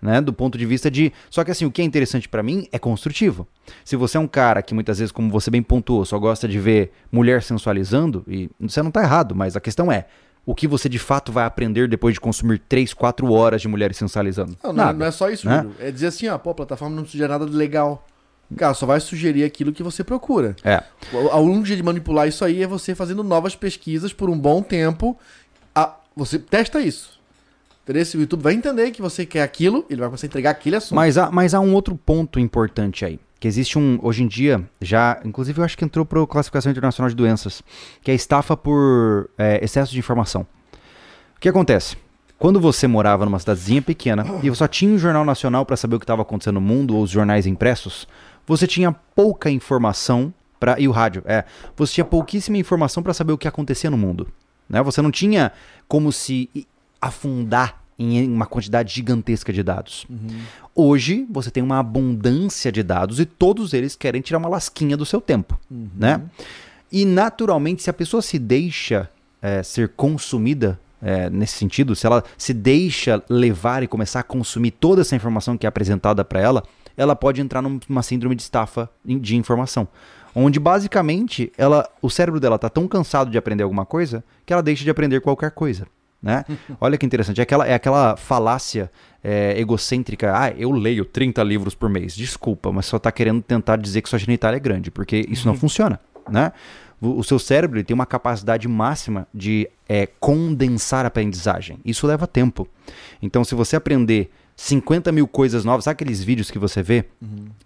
[0.02, 1.12] Né, do ponto de vista de.
[1.28, 3.46] Só que assim, o que é interessante pra mim é construtivo.
[3.84, 6.58] Se você é um cara que muitas vezes, como você bem pontuou, só gosta de
[6.58, 10.06] ver mulher sensualizando, e você não tá errado, mas a questão é.
[10.50, 13.96] O que você de fato vai aprender depois de consumir 3, 4 horas de mulheres
[13.96, 14.56] sensualizando?
[14.64, 14.98] Não, não, é- Nada.
[14.98, 15.58] não é só isso, né?
[15.62, 15.76] Júlio.
[15.78, 18.04] É dizer assim, ó, pô, a plataforma não sugere nada de legal.
[18.56, 20.56] Cara, só vai sugerir aquilo que você procura.
[20.64, 20.82] É.
[21.12, 24.36] O- A única jeito de manipular isso aí é você fazendo novas pesquisas por um
[24.36, 25.16] bom tempo.
[25.72, 27.20] Ah, você testa isso.
[27.84, 28.04] Entendeu?
[28.04, 30.74] Se o YouTube vai entender que você quer aquilo, ele vai começar a entregar aquele
[30.74, 30.96] assunto.
[30.96, 33.20] Mas há, mas há um outro ponto importante aí.
[33.40, 36.70] Que existe um, hoje em dia, já, inclusive eu acho que entrou para a classificação
[36.70, 37.62] internacional de doenças,
[38.02, 40.42] que é estafa por é, excesso de informação.
[41.36, 41.96] O que acontece?
[42.38, 45.98] Quando você morava numa cidadezinha pequena e só tinha um jornal nacional para saber o
[45.98, 48.06] que estava acontecendo no mundo ou os jornais impressos,
[48.46, 53.32] você tinha pouca informação para e o rádio, é, você tinha pouquíssima informação para saber
[53.32, 54.28] o que acontecia no mundo,
[54.68, 54.82] né?
[54.82, 55.52] Você não tinha
[55.88, 56.50] como se
[57.00, 60.06] afundar em uma quantidade gigantesca de dados.
[60.74, 65.04] Hoje você tem uma abundância de dados e todos eles querem tirar uma lasquinha do
[65.04, 66.22] seu tempo, né?
[66.90, 69.08] E naturalmente, se a pessoa se deixa
[69.42, 74.70] é, ser consumida é, nesse sentido, se ela se deixa levar e começar a consumir
[74.70, 76.62] toda essa informação que é apresentada para ela,
[76.96, 79.86] ela pode entrar num- numa síndrome de estafa de informação,
[80.34, 84.62] onde basicamente ela, o cérebro dela tá tão cansado de aprender alguma coisa que ela
[84.62, 85.86] deixa de aprender qualquer coisa.
[86.22, 86.44] Né?
[86.80, 88.90] Olha que interessante, é aquela, é aquela falácia
[89.24, 90.32] é, egocêntrica.
[90.36, 92.14] Ah, eu leio 30 livros por mês.
[92.14, 95.54] Desculpa, mas só tá querendo tentar dizer que sua genitália é grande, porque isso não
[95.54, 95.98] funciona.
[96.28, 96.52] Né?
[97.00, 101.78] O, o seu cérebro tem uma capacidade máxima de é, condensar a aprendizagem.
[101.84, 102.68] Isso leva tempo.
[103.22, 107.06] Então, se você aprender 50 mil coisas novas, sabe aqueles vídeos que você vê?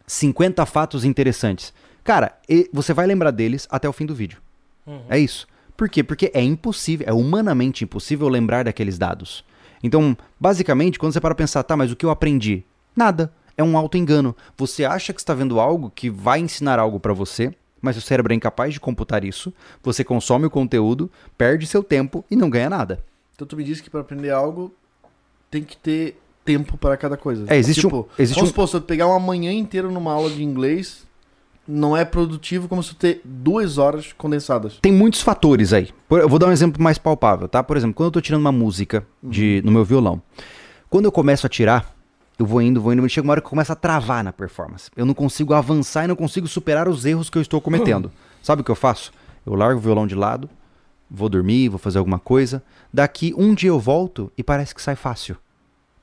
[0.06, 1.72] 50 fatos interessantes.
[2.04, 4.38] Cara, e- você vai lembrar deles até o fim do vídeo.
[5.08, 5.46] É isso.
[5.76, 6.02] Por quê?
[6.04, 9.44] Porque é impossível, é humanamente impossível lembrar daqueles dados.
[9.82, 12.64] Então, basicamente, quando você para pensar, tá, mas o que eu aprendi?
[12.96, 13.32] Nada.
[13.56, 14.34] É um auto-engano.
[14.56, 18.32] Você acha que está vendo algo que vai ensinar algo para você, mas o cérebro
[18.32, 19.52] é incapaz de computar isso.
[19.82, 23.04] Você consome o conteúdo, perde seu tempo e não ganha nada.
[23.34, 24.72] Então tu me disse que para aprender algo
[25.50, 27.44] tem que ter tempo para cada coisa.
[27.48, 30.12] É, existe um- tipo, existe vamos um- supor, se eu pegar uma manhã inteira numa
[30.12, 31.04] aula de inglês,
[31.66, 34.78] não é produtivo como se eu ter duas horas condensadas.
[34.80, 35.90] Tem muitos fatores aí.
[36.10, 37.62] Eu vou dar um exemplo mais palpável, tá?
[37.62, 40.20] Por exemplo, quando eu tô tirando uma música de, no meu violão,
[40.90, 41.94] quando eu começo a tirar,
[42.38, 44.90] eu vou indo, vou indo, chega uma hora que começa a travar na performance.
[44.96, 48.10] Eu não consigo avançar e não consigo superar os erros que eu estou cometendo.
[48.42, 49.12] Sabe o que eu faço?
[49.46, 50.48] Eu largo o violão de lado,
[51.10, 52.62] vou dormir, vou fazer alguma coisa.
[52.92, 55.36] Daqui um dia eu volto e parece que sai fácil.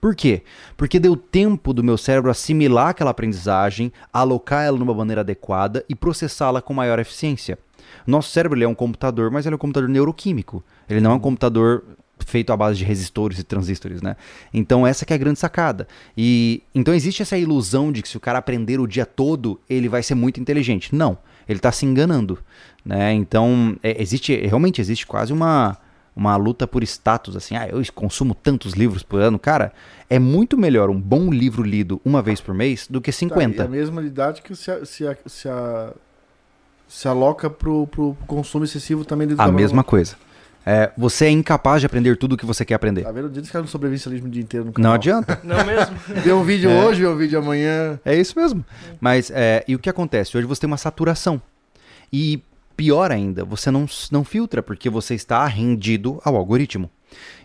[0.01, 0.41] Por quê?
[0.75, 5.93] Porque deu tempo do meu cérebro assimilar aquela aprendizagem, alocar ela numa maneira adequada e
[5.93, 7.59] processá-la com maior eficiência.
[8.07, 10.63] Nosso cérebro é um computador, mas ele é um computador neuroquímico.
[10.89, 11.83] Ele não é um computador
[12.25, 14.15] feito à base de resistores e transistores, né?
[14.51, 15.87] Então essa que é a grande sacada.
[16.17, 19.87] E então existe essa ilusão de que se o cara aprender o dia todo, ele
[19.87, 20.95] vai ser muito inteligente.
[20.95, 22.39] Não, ele está se enganando,
[22.83, 23.13] né?
[23.13, 25.77] Então é, existe realmente existe quase uma
[26.21, 29.39] uma luta por status, assim, ah, eu consumo tantos livros por ano.
[29.39, 29.73] Cara,
[30.09, 33.63] é muito melhor um bom livro lido uma vez por mês do que Tá, 50.
[33.63, 35.91] e a mesma didática se, a- se, a- se, a-
[36.87, 40.15] se aloca pro, pro consumo excessivo também dentro a da mesma coisa.
[40.63, 43.01] É, você é incapaz de aprender tudo o que você quer aprender.
[43.01, 43.27] Tá vendo?
[43.27, 44.89] Diz que não sobrevivencialismo o dia inteiro no canal.
[44.91, 45.39] Não adianta.
[45.43, 45.95] Não mesmo?
[46.23, 46.85] Vê um vídeo É.
[46.85, 47.99] hoje, vê um vídeo amanhã.
[48.05, 48.63] É isso mesmo.
[48.99, 50.37] Mas, é, e o que acontece?
[50.37, 51.41] Hoje você tem uma saturação.
[52.13, 52.43] E
[52.75, 56.89] pior ainda, você não, não filtra, porque você está rendido ao algoritmo.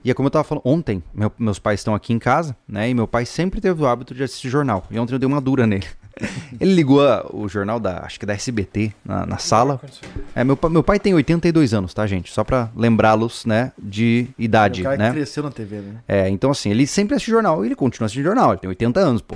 [0.05, 2.89] E é como eu tava falando, ontem, meu- meus pais estão aqui em casa, né?
[2.89, 4.87] E meu pai sempre teve o hábito de assistir jornal.
[4.91, 5.85] E ontem eu dei uma dura nele.
[6.61, 9.81] Ele ligou a- o jornal da, acho que da SBT, na, na sala.
[10.35, 12.33] É, meu, meu pai tem 82 anos, tá, gente?
[12.33, 15.09] Só pra lembrá-los, né, de idade, o cara né?
[15.09, 15.97] que cresceu na TV, né?
[16.07, 19.01] É, então assim, ele sempre assiste jornal, e ele continua assistindo jornal, ele tem 80
[19.01, 19.35] anos, pô.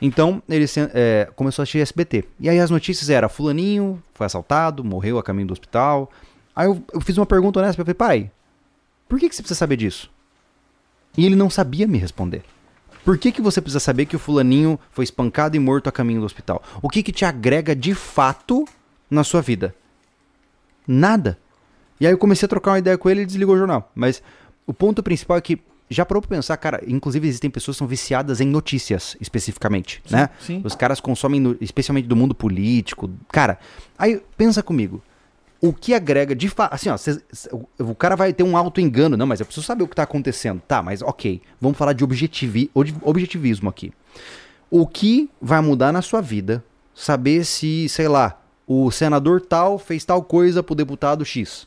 [0.00, 2.24] Então, ele é, começou a assistir SBT.
[2.38, 6.10] E aí as notícias eram, fulaninho foi assaltado, morreu a caminho do hospital.
[6.56, 8.30] Aí eu, eu fiz uma pergunta honesta, eu falei, pai,
[9.08, 10.10] por que, que você precisa saber disso?
[11.16, 12.42] E ele não sabia me responder.
[13.04, 16.20] Por que, que você precisa saber que o fulaninho foi espancado e morto a caminho
[16.20, 16.62] do hospital?
[16.82, 18.66] O que, que te agrega de fato
[19.10, 19.74] na sua vida?
[20.86, 21.38] Nada.
[21.98, 23.90] E aí eu comecei a trocar uma ideia com ele e desligou o jornal.
[23.94, 24.22] Mas
[24.66, 27.86] o ponto principal é que, já parou pra pensar, cara, inclusive existem pessoas que são
[27.86, 30.30] viciadas em notícias, especificamente, né?
[30.40, 30.60] Sim.
[30.64, 33.10] Os caras consomem, no- especialmente do mundo político.
[33.32, 33.58] Cara,
[33.98, 35.02] aí pensa comigo.
[35.60, 36.72] O que agrega de fato.
[36.72, 39.16] Assim, ó, cês- cê- o, o cara vai ter um auto-engano.
[39.16, 40.62] Não, mas eu preciso saber o que tá acontecendo.
[40.66, 41.42] Tá, mas ok.
[41.60, 43.92] Vamos falar de objetivi, ob- objetivismo aqui.
[44.70, 50.04] O que vai mudar na sua vida saber se, sei lá, o senador tal fez
[50.04, 51.66] tal coisa pro deputado X?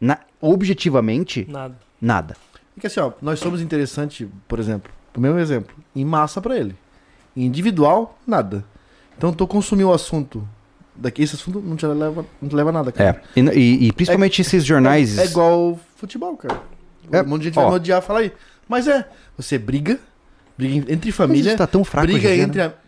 [0.00, 1.76] Na- objetivamente, Nada.
[2.00, 2.36] nada.
[2.76, 6.56] E que assim, ó, nós somos interessantes, por exemplo, o mesmo exemplo, em massa pra
[6.56, 6.74] ele.
[7.36, 8.64] Em individual, nada.
[9.16, 10.46] Então tu consumiu o assunto
[10.94, 13.22] daqui, esse assunto não te leva, não te leva a nada, cara.
[13.36, 13.40] É.
[13.40, 15.18] E, e- e principalmente esses jornais.
[15.18, 16.60] É, é igual futebol, cara.
[17.10, 17.64] É, um monte de gente ó.
[17.66, 18.32] vai odiar falar aí.
[18.68, 19.06] Mas é,
[19.36, 19.98] você briga,
[20.56, 22.58] briga entre Mas família, isso tá tão fraco briga entre...
[22.60, 22.66] né?
[22.66, 22.81] a-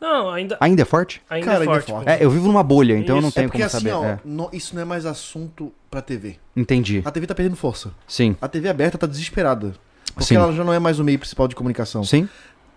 [0.00, 1.22] Não, ainda, Ainda é forte?
[1.30, 1.90] ainda Cara, é ainda é forte.
[1.90, 2.08] forte.
[2.10, 3.34] É, eu vivo numa bolha, então eu não Isso.
[3.36, 3.92] tenho É porque como assim, saber.
[3.92, 6.36] ó, É, no- isso não é mais assunto pra TV.
[6.54, 7.00] entendi.
[7.04, 7.92] A TV tá perdendo força.
[8.06, 8.36] Sim.
[8.40, 9.74] A TV aberta tá desesperada.
[10.12, 10.36] Porque Sim.
[10.36, 12.04] ela já não é mais o meio principal de comunicação.
[12.04, 12.28] Sim,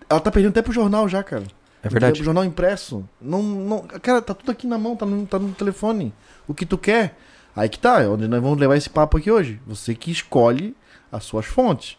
[0.09, 1.43] Ela tá perdendo até pro jornal já, cara.
[1.83, 2.21] é verdade.
[2.21, 3.07] O jornal impresso.
[3.21, 6.13] Não, não, cara, tá tudo aqui na mão, tá no, tá no telefone.
[6.47, 7.15] O que tu quer.
[7.55, 9.59] Aí que tá, é onde nós vamos levar esse papo aqui hoje.
[9.67, 10.75] Você que escolhe
[11.11, 11.97] as suas fontes.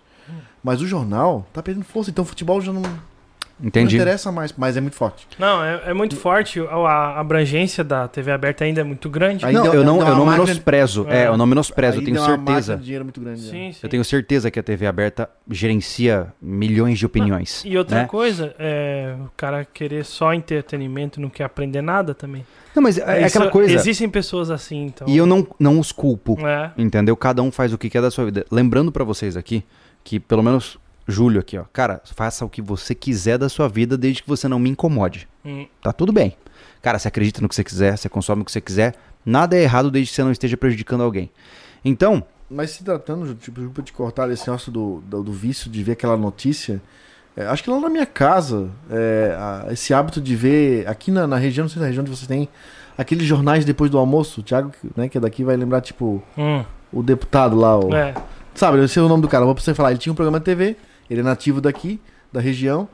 [0.63, 2.83] Mas o jornal tá perdendo força, então o futebol já não,
[3.61, 3.97] não Entendi.
[3.97, 5.27] interessa mais, mas é muito forte.
[5.39, 6.61] Não, é, é muito forte.
[6.61, 9.45] A, a abrangência da TV aberta ainda é muito grande.
[9.45, 11.07] Aí Não, deu- eu não, eu não máquina- menosprezo.
[11.09, 11.27] É, É.
[11.29, 12.77] eu não menosprezo, eu Aí tenho deu uma máquina certeza.
[12.79, 13.43] de dinheiro muito grande.
[13.43, 13.49] né?
[13.51, 13.79] Sim, sim.
[13.83, 17.63] Eu tenho certeza que a TV aberta gerencia milhões de opiniões.
[17.65, 18.07] E outra né?
[18.07, 22.45] coisa, é o cara querer só entretenimento e não quer aprender nada também.
[22.75, 23.75] Não, mas é, Isso- aquela coisa.
[23.75, 25.09] Existem pessoas assim, então.
[25.09, 26.39] E eu não, não os culpo.
[26.47, 26.71] É.
[26.79, 27.17] Entendeu?
[27.17, 28.47] Cada um faz o que quer da sua vida.
[28.51, 29.65] Lembrando pra vocês aqui
[30.03, 30.79] que, pelo menos,
[31.11, 31.65] Júlio aqui, ó.
[31.73, 35.29] Cara, faça o que você quiser da sua vida desde que você não me incomode.
[35.45, 35.67] Hum.
[35.83, 36.37] Tá tudo bem.
[36.83, 38.95] Cara, você acredita no que você quiser, você consome o que você quiser.
[39.25, 41.31] Nada é errado desde que você não esteja prejudicando alguém.
[41.85, 45.83] Então, Mas se tratando, tipo, desculpa te cortar esse negócio do, do, do vício de
[45.85, 46.81] ver aquela notícia,
[47.37, 51.27] é, acho que lá na minha casa, é, a- esse hábito de ver, aqui na,
[51.27, 52.49] na região, não sei se na região onde vocês têm,
[52.99, 56.65] aqueles jornais depois do almoço, o Thiago, né, que é daqui, vai lembrar, tipo, Hum.
[56.93, 58.15] o deputado lá, o, É.
[58.55, 60.39] sabe, eu sei o nome do cara, vou pra você falar, ele tinha um programa
[60.41, 60.77] de TV,
[61.11, 62.01] ele é nativo daqui,
[62.33, 62.89] da região,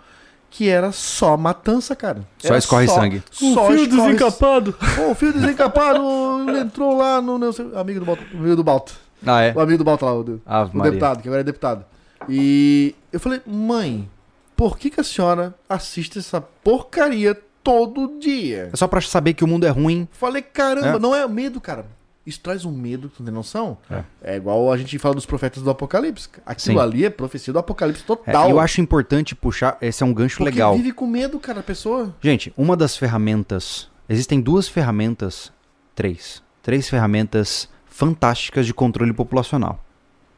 [0.51, 2.23] que era só matança, cara.
[2.39, 3.23] Só Era escorre sangue.
[3.31, 4.75] Só escorre desencapado.
[5.07, 6.01] Ô, o fio desencapado,
[6.49, 8.95] ele entrou lá no, seu amigo do Balto, amigo do Balto,
[9.27, 9.53] ah, é.
[9.55, 10.93] o amigo do Balto lá, o, Ave o Maria.
[10.93, 11.85] deputado, que agora é deputado.
[12.29, 14.09] E eu falei, mãe,
[14.57, 18.71] por que, que a senhora assiste essa porcaria todo dia?
[18.73, 20.09] É só pra saber que o mundo é ruim.
[20.13, 20.99] Falei, caramba, É.
[20.99, 21.85] não é medo, cara.
[22.27, 23.79] Isso traz um medo, tu tem noção?
[23.89, 24.03] É.
[24.21, 26.29] É, igual a gente fala dos profetas do Apocalipse.
[26.45, 26.85] Aquilo Sim.
[26.85, 28.51] ali é profecia do Apocalipse É, total.
[28.51, 29.79] eu acho importante puxar.
[29.81, 30.75] Esse é um gancho Porque legal.
[30.77, 32.13] vive com medo, cara, a pessoa.
[32.21, 33.89] Gente, uma das ferramentas.
[34.09, 35.53] Existem duas ferramentas.
[35.95, 36.43] Três.
[36.63, 39.79] Três ferramentas fantásticas de controle populacional.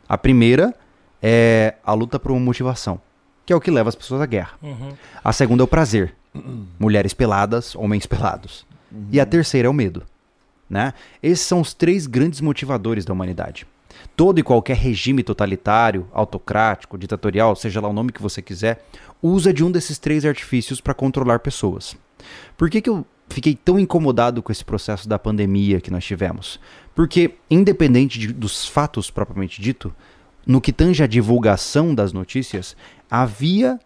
[0.07, 0.74] A primeira
[1.22, 3.01] é a luta por uma motivação,
[3.46, 4.53] que é o que leva as pessoas à guerra.
[4.62, 4.92] Uhum.
[5.24, 6.14] A segunda é o prazer.
[6.79, 8.66] Mulheres peladas, homens pelados.
[9.11, 10.03] E a terceira é o medo.
[10.68, 10.92] Né?
[11.22, 13.66] Esses são os três grandes motivadores da humanidade.
[14.14, 18.85] Todo e qualquer regime totalitário, autocrático, ditatorial, seja lá o nome que você quiser,
[19.22, 21.96] usa de um desses três artifícios para controlar pessoas.
[22.57, 26.61] Por que, que eu fiquei tão incomodado com esse processo da pandemia que nós tivemos?
[26.94, 29.92] Porque, independente de- dos fatos propriamente dito,
[30.46, 32.76] no que tange a divulgação das notícias,
[33.11, 33.78] havia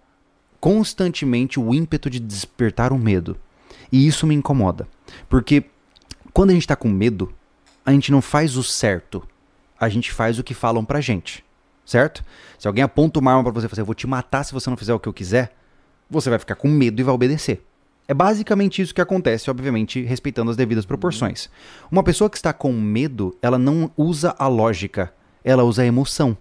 [0.60, 3.36] constantemente o ímpeto de despertar o medo.
[3.90, 4.86] E isso me incomoda.
[5.28, 5.64] Porque
[6.32, 7.32] quando a gente tá com medo,
[7.84, 9.26] a gente não faz o certo.
[9.78, 11.44] A gente faz o que falam pra gente.
[11.84, 12.24] Certo?
[12.58, 14.52] Se alguém aponta uma arma pra você e fala assim, eu vou te matar se
[14.52, 15.52] você não fizer o que eu quiser,
[16.08, 17.64] você vai ficar com medo e vai obedecer.
[18.06, 21.48] É basicamente isso que acontece, obviamente, respeitando as devidas proporções.
[21.90, 25.12] Uma pessoa que está com medo, ela não usa a lógica,
[25.44, 26.36] ela usa a emoção.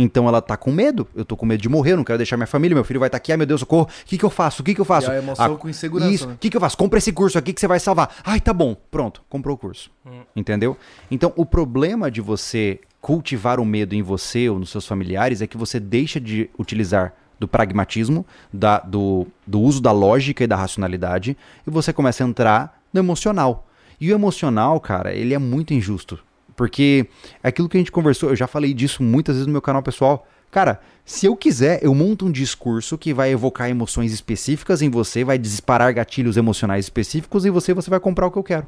[0.00, 1.08] Então ela tá com medo.
[1.12, 3.08] Eu tô com medo de morrer, eu não quero deixar minha família, meu filho vai
[3.08, 3.88] estar aqui, ai meu Deus, socorro.
[4.02, 4.62] O que, que eu faço?
[4.62, 5.08] O que, que eu faço?
[5.08, 6.24] E a emoção com insegurança, Isso.
[6.26, 6.36] O né?
[6.38, 6.76] que, que eu faço?
[6.78, 8.14] Compra esse curso aqui que você vai salvar.
[8.24, 8.76] Ai, tá bom.
[8.92, 9.90] Pronto, comprou o curso.
[10.36, 10.76] Entendeu?
[11.10, 15.46] Então o problema de você cultivar o medo em você ou nos seus familiares é
[15.48, 20.56] que você deixa de utilizar do pragmatismo, da- do, do uso da lógica e da
[20.56, 23.66] racionalidade, e você começa a entrar no emocional.
[24.00, 26.18] E o emocional, cara, ele é muito injusto.
[26.58, 27.06] Porque
[27.40, 29.80] é aquilo que a gente conversou, eu já falei disso muitas vezes no meu canal
[29.80, 30.26] pessoal.
[30.50, 35.22] Cara, se eu quiser, eu monto um discurso que vai evocar emoções específicas em você,
[35.22, 38.66] vai disparar gatilhos emocionais específicos e você, você vai comprar o que eu quero.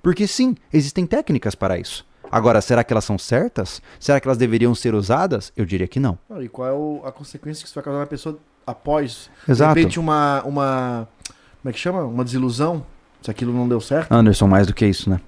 [0.00, 2.06] Porque sim, existem técnicas para isso.
[2.30, 3.82] Agora, será que elas são certas?
[3.98, 5.50] Será que elas deveriam ser usadas?
[5.56, 6.16] Eu diria que não.
[6.40, 9.28] E qual é o- a consequência que isso vai causar na pessoa após?
[9.48, 9.74] Exato.
[9.74, 11.08] De repente, uma, uma.
[11.62, 12.04] Como é que chama?
[12.04, 12.84] Uma desilusão?
[13.22, 14.12] Se aquilo não deu certo.
[14.12, 15.18] Anderson, mais do que isso, né?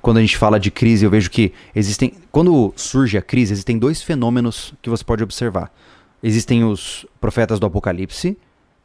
[0.00, 2.12] Quando a gente fala de crise, eu vejo que existem.
[2.30, 5.72] Quando surge a crise, existem dois fenômenos que você pode observar.
[6.22, 8.36] Existem os profetas do Apocalipse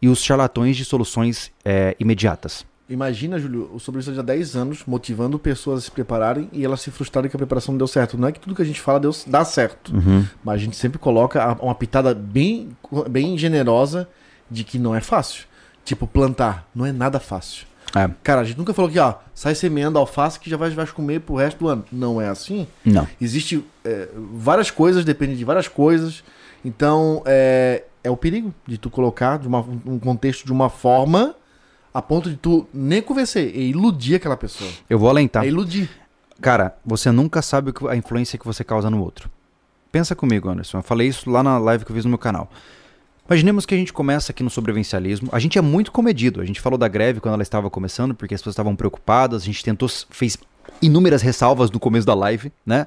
[0.02, 2.66] e os charlatões de soluções é, imediatas.
[2.90, 6.92] Imagina, Júlio, o sobrevivente há 10 anos motivando pessoas a se prepararem e elas se
[6.92, 8.18] frustrarem que a preparação não deu certo.
[8.18, 9.96] Não é que tudo que a gente fala deu, dá certo.
[9.96, 10.26] Uhum.
[10.44, 12.70] Mas a gente sempre coloca uma pitada bem,
[13.10, 14.08] bem generosa
[14.52, 15.46] de que não é fácil.
[15.86, 16.68] Tipo, plantar.
[16.76, 17.66] Não é nada fácil.
[17.96, 20.88] É, Cara, a gente nunca falou que, ó, sai semeando alface que já vai, vai
[20.88, 21.86] comer pro resto do ano.
[21.92, 22.68] Não é assim.
[22.84, 23.08] não.
[23.22, 26.24] Existe é, várias coisas, depende de várias coisas.
[26.66, 31.36] Então, é, é o perigo de tu colocar de uma, um contexto de uma forma
[31.94, 34.70] a ponto de tu nem convencer, e iludir aquela pessoa.
[34.90, 35.46] Eu vou tá?
[35.46, 35.90] É iludir.
[36.42, 39.30] Cara, você nunca sabe a influência que você causa no outro.
[39.92, 40.80] Pensa comigo, Anderson.
[40.80, 42.50] Eu falei isso lá na live que eu fiz no meu canal.
[43.28, 45.30] Imaginemos que a gente começa aqui no sobrevivencialismo.
[45.32, 46.42] A gente é muito comedido.
[46.42, 49.44] A gente falou da greve quando ela estava começando, porque as pessoas estavam preocupadas.
[49.44, 50.38] A gente tentou, fez
[50.82, 52.86] inúmeras ressalvas no começo da live, né?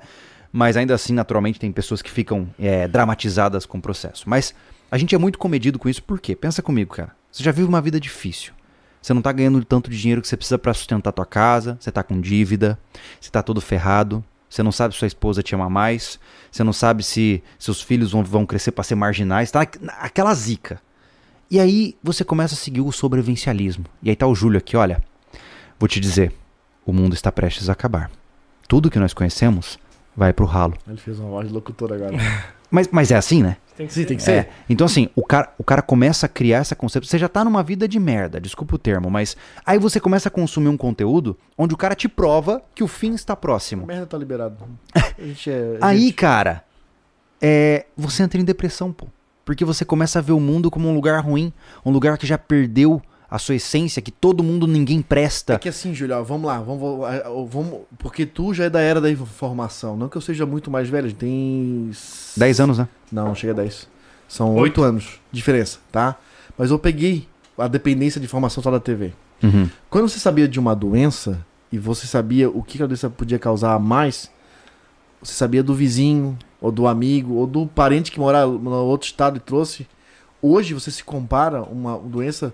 [0.53, 4.29] Mas ainda assim, naturalmente, tem pessoas que ficam é, dramatizadas com o processo.
[4.29, 4.55] Mas
[4.91, 6.37] a gente é muito comedido com isso, por quê?
[6.37, 7.13] Pensa comigo, cara.
[7.33, 8.53] Você já vive uma vida difícil.
[9.01, 11.93] Você não tá ganhando tanto de dinheiro que você precisa para sustentar tua casa, você
[11.93, 12.79] tá com dívida,
[13.21, 16.19] você tá todo ferrado, você não sabe se sua esposa te ama mais,
[16.51, 19.61] você não sabe se seus filhos vão, vão crescer para ser marginais, tá
[19.99, 20.81] aquela zica.
[21.51, 23.85] E aí você começa a seguir o sobrevivencialismo.
[24.03, 25.03] E aí tá o Júlio aqui, olha,
[25.79, 26.33] vou te dizer,
[26.85, 28.11] o mundo está prestes a acabar.
[28.69, 29.79] Tudo que nós conhecemos
[30.17, 30.75] vai pro ralo.
[30.89, 32.17] Ele fez uma voz de locutor agora.
[32.71, 33.57] Mas, mas é assim, né?
[33.77, 34.07] Tem que Sim, ser.
[34.07, 34.33] tem que ser.
[34.33, 34.51] É.
[34.71, 37.11] Então, assim, o cara, o cara começa a criar essa concepção.
[37.11, 40.31] Você já tá numa vida de merda, desculpa o termo, mas aí você começa a
[40.31, 43.87] consumir um conteúdo onde o cara te prova que o fim está próximo.
[43.87, 44.57] Merda tá liberado.
[44.97, 45.11] A
[45.51, 45.79] é.
[45.83, 46.65] Aí, gente, cara,
[47.41, 49.07] é, você entra em depressão, pô.
[49.45, 51.53] Porque você começa a ver o mundo como um lugar ruim,
[51.85, 55.59] um lugar que já perdeu a sua essência, que todo mundo, ninguém É presta.
[55.59, 59.01] que assim, Júlio, ó, vamos lá, vamos, vamos, vamos- Porque tu já é da era
[59.01, 59.97] da informação.
[59.97, 61.91] Não que eu seja muito mais velho, a gente tem.
[62.37, 62.89] 10 anos, né?
[63.11, 63.89] Não, chega a 10.
[64.29, 64.81] São Oito.
[64.81, 66.17] 8 anos de diferença, tá?
[66.57, 69.13] Mas eu peguei a dependência de informação só da TV.
[69.43, 69.69] Uhum.
[69.91, 73.75] Quando você sabia de uma doença e você sabia o que a doença podia causar
[73.75, 74.31] a mais,
[75.23, 79.37] você sabia do vizinho, ou do amigo, ou do parente que morava no outro estado
[79.37, 79.87] e trouxe.
[80.41, 82.53] Hoje você se compara uma doença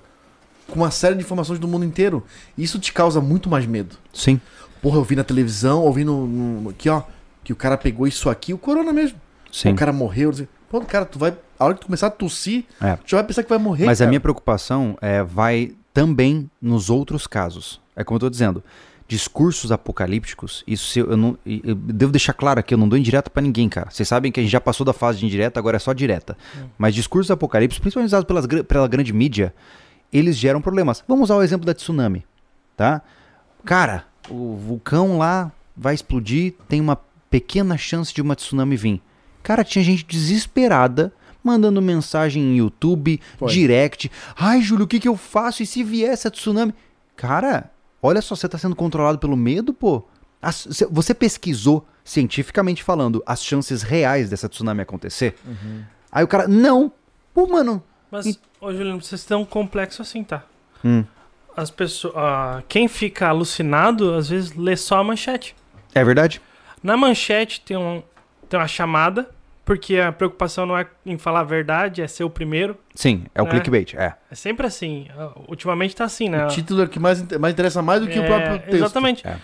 [0.73, 2.25] com uma série de informações do mundo inteiro.
[2.57, 3.97] Isso te causa muito mais medo.
[4.13, 4.41] Sim.
[4.81, 7.03] Porra, eu vi na televisão, ouvi no, no- aqui, ó,
[7.45, 9.19] que o cara pegou isso aqui, o corona mesmo.
[9.53, 9.73] Sim.
[9.73, 10.33] O cara morreu.
[10.71, 11.35] Pô, cara, tu vai.
[11.59, 12.97] A hora que tu começar a tossir, É.
[12.97, 13.85] tu já vai pensar que vai morrer.
[13.85, 14.09] Mas a cara.
[14.11, 17.81] minha preocupação é, vai também nos outros casos.
[17.95, 18.65] É como eu tô dizendo.
[19.07, 21.37] Discursos apocalípticos, isso se eu, eu não.
[21.45, 23.91] Eu devo deixar claro aqui, eu não dou indireta pra ninguém, cara.
[23.91, 26.35] Vocês sabem que a gente já passou da fase de indireta, agora é só direta.
[26.79, 29.53] Mas discursos apocalípticos, principalmente usados pelas, pela grande mídia,
[30.13, 31.03] eles geram problemas.
[31.09, 32.25] Vamos usar o exemplo da tsunami,
[32.77, 33.03] tá?
[33.65, 36.97] Cara, o vulcão lá vai explodir, tem uma
[37.31, 39.03] pequena chance de uma tsunami vir.
[39.43, 43.51] Cara, tinha gente desesperada mandando mensagem em YouTube, Foi.
[43.51, 44.11] direct.
[44.37, 45.63] Ai, Júlio, o que, que eu faço?
[45.63, 46.73] E se vier essa tsunami?
[47.17, 47.71] Cara,
[48.01, 50.05] olha só, você tá sendo controlado pelo medo, pô.
[50.41, 55.35] As- cê- você pesquisou, cientificamente falando, as chances reais dessa tsunami acontecer?
[56.13, 56.93] Aí o cara, não.
[57.35, 57.83] Pô, mano.
[58.13, 60.43] Mas, E- ô Juliano, vocês um complexo assim, tá?
[60.85, 61.03] Hum,
[61.57, 62.13] As pessoas.
[62.17, 65.57] ah, quem fica alucinado, às vezes, lê só a manchete.
[65.95, 66.41] é verdade?
[66.83, 68.03] Na manchete tem, um,
[68.49, 69.31] tem uma chamada,
[69.65, 72.77] porque a preocupação não é em falar a verdade, é ser o primeiro.
[72.95, 73.51] Sim, é o É.
[73.51, 74.15] clickbait, é.
[74.31, 75.07] É sempre assim.
[75.17, 76.45] Ah, Ultimamente tá assim, né?
[76.45, 78.75] O título é o que mais, mais interessa mais do que o É, próprio texto.
[78.75, 79.27] Exatamente.
[79.27, 79.39] É.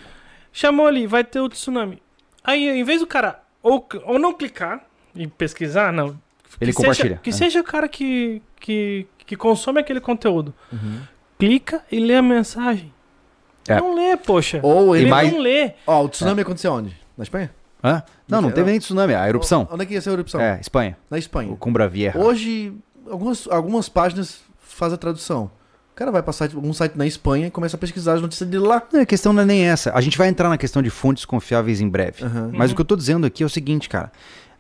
[0.52, 2.02] Chamou ali, vai ter o tsunami.
[2.44, 4.82] Aí, em vez do cara ou, ou não clicar
[5.14, 6.18] e pesquisar, não.
[6.60, 7.08] Ele que compartilha.
[7.08, 7.32] Seja, que é.
[7.32, 10.54] seja o cara que, que, que consome aquele conteúdo.
[10.72, 11.00] Uhum.
[11.38, 12.92] Clica e lê a mensagem.
[13.68, 13.76] É.
[13.80, 14.60] Não lê, poxa.
[14.62, 15.06] Ou ele.
[15.06, 15.72] E mais- Não lê.
[15.86, 16.96] Ó, o tsunami aconteceu onde?
[17.16, 17.50] Na Espanha?
[17.84, 18.02] Hã?
[18.26, 18.54] Não, não Não.
[18.54, 19.68] teve nem tsunami, a erupção.
[19.70, 20.40] Onde é que ia ser a erupção?
[20.40, 20.96] É, Espanha.
[21.10, 21.52] Na Espanha.
[21.52, 22.18] O Cumbra Vieja.
[22.18, 22.72] Hoje,
[23.08, 25.50] algumas, algumas páginas fazem a tradução.
[25.92, 28.64] O cara vai passar algum site na Espanha e começa a pesquisar as notícias dele
[28.64, 28.82] lá.
[28.92, 29.92] Não, a questão não é nem essa.
[29.92, 32.24] A gente vai entrar na questão de fontes confiáveis em breve.
[32.24, 32.50] Aham.
[32.54, 34.10] Mas o que eu tô dizendo aqui é o seguinte, cara.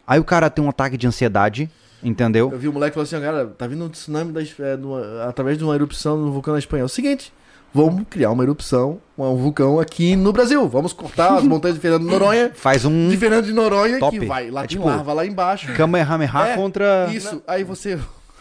[0.08, 1.70] Aí o cara tem um ataque de ansiedade,
[2.02, 2.50] entendeu?
[2.50, 5.64] Eu vi o moleque falou assim, cara, tá vindo um tsunami da, é, através de
[5.64, 6.80] uma erupção no vulcão na Espanha.
[6.80, 7.30] É o seguinte,
[7.74, 10.66] vamos criar uma erupção, um vulcão aqui no Brasil.
[10.66, 14.18] Vamos cortar as montanhas de Fernando de Noronha, Faz um de Fernando de Noronha, Top.
[14.18, 15.70] que vai lá É tipo- lava lá embaixo.
[15.74, 17.08] Kamehameha É, contra...
[17.12, 17.98] Isso, aí você...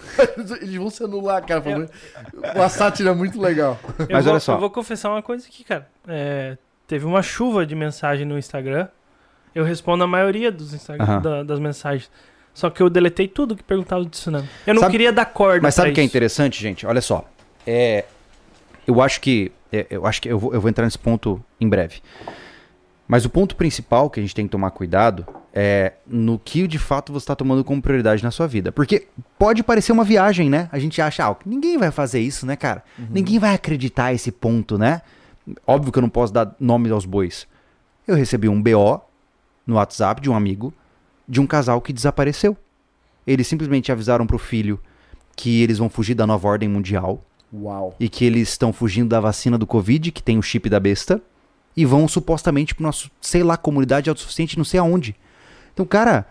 [0.62, 1.60] Eles vão se anular, cara.
[1.60, 1.92] Muito-
[2.56, 3.78] Uma sátira muito legal.
[4.00, 4.54] Eu Mas vou, olha só.
[4.54, 5.86] Eu vou confessar uma coisa aqui, cara.
[6.08, 6.58] É,
[6.88, 8.88] teve uma chuva de mensagem no Instagram.
[9.58, 11.22] Eu respondo a maioria dos Instagram, Aham.
[11.22, 12.12] da- das mensagens.
[12.54, 14.48] Só que eu deletei tudo que perguntava de tsunami.
[14.66, 16.86] Eu não Sabe- queria dar corda Mas sabe o que é interessante, gente?
[16.86, 17.28] Olha só.
[17.66, 18.06] É,
[18.86, 19.52] eu acho que.
[19.72, 22.02] é, eu acho que eu vou, eu vou entrar nesse ponto em breve.
[23.08, 26.78] Mas o ponto principal que a gente tem que tomar cuidado é no que de
[26.78, 28.72] fato você está tomando como prioridade na sua vida.
[28.72, 29.08] Porque
[29.40, 30.68] pode parecer uma viagem, né?
[30.72, 32.84] A gente acha, ah, ninguém vai fazer isso, né, cara?
[33.10, 35.02] Ninguém vai acreditar esse ponto, né?
[35.66, 37.48] Óbvio que eu não posso dar nome aos bois.
[38.06, 39.02] Eu recebi um BO
[39.68, 40.74] no WhatsApp de um amigo
[41.28, 42.58] de um casal que desapareceu.
[43.26, 44.80] Eles simplesmente avisaram pro filho
[45.36, 47.96] que eles vão fugir da nova ordem mundial Uau.
[48.00, 51.22] e que eles estão fugindo da vacina do Covid, que tem o chip da besta,
[51.76, 55.16] e vão supostamente para nosso, sei lá, comunidade autossuficiente, não sei aonde.
[55.74, 56.26] Então, cara,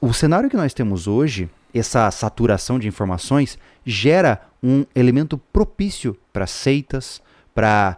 [0.00, 6.46] o cenário que nós temos hoje, essa saturação de informações, gera um elemento propício para
[6.46, 7.20] seitas,
[7.52, 7.96] para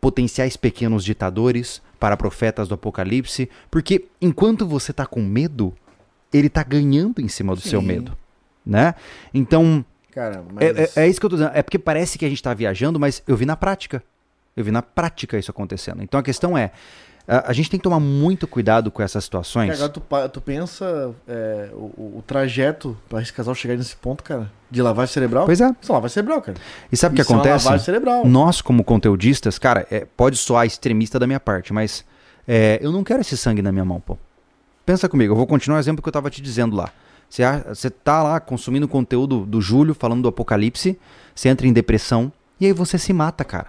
[0.00, 5.72] potenciais pequenos ditadores, para profetas do apocalipse, porque enquanto você tá com medo,
[6.32, 7.86] ele tá ganhando em cima do seu Sim.
[7.86, 8.18] medo,
[8.66, 8.96] né?
[9.32, 10.64] Então, Cara, mas...
[10.76, 11.52] é, é- é isso que eu tô dizendo.
[11.54, 14.02] É porque parece que a gente tá viajando, mas eu vi na prática.
[14.56, 16.02] Eu vi na prática isso acontecendo.
[16.02, 16.72] Então a questão é,
[17.26, 19.70] a, a gente tem que tomar muito cuidado com essas situações.
[19.78, 24.22] Cara, agora tu, tu pensa é, o, o- trajeto pra esse casal chegar nesse ponto,
[24.24, 25.44] cara, de lavagem cerebral.
[25.46, 25.74] Pois é.
[25.80, 26.58] Isso é lavagem cerebral, cara.
[26.90, 27.64] E sabe o que é acontece?
[27.66, 28.26] lavagem cerebral.
[28.26, 32.04] Nós, como conteudistas, cara, é, pode soar extremista da minha parte, mas
[32.46, 34.16] é, eu não quero esse sangue na minha mão, pô.
[34.84, 36.90] Pensa comigo, eu vou continuar o exemplo que eu tava te dizendo lá.
[37.30, 40.98] Você, você tá lá consumindo conteúdo do Júlio falando do apocalipse,
[41.34, 43.68] você entra em depressão e aí você se mata, cara.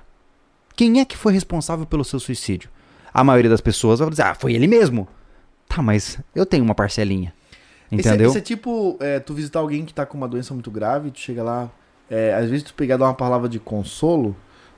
[0.76, 2.70] Quem é que foi responsável pelo seu suicídio?
[3.14, 5.08] A maioria das pessoas vai dizer, ah, foi ele mesmo.
[5.68, 7.34] Tá, mas eu tenho uma parcelinha.
[7.92, 8.30] É- Entendeu?
[8.30, 11.20] Esse é, tipo é, tu visitar alguém que tá com uma doença muito grave, tu
[11.20, 11.70] chega lá,
[12.10, 14.36] é, às vezes tu pegar dar uma palavra de consolo,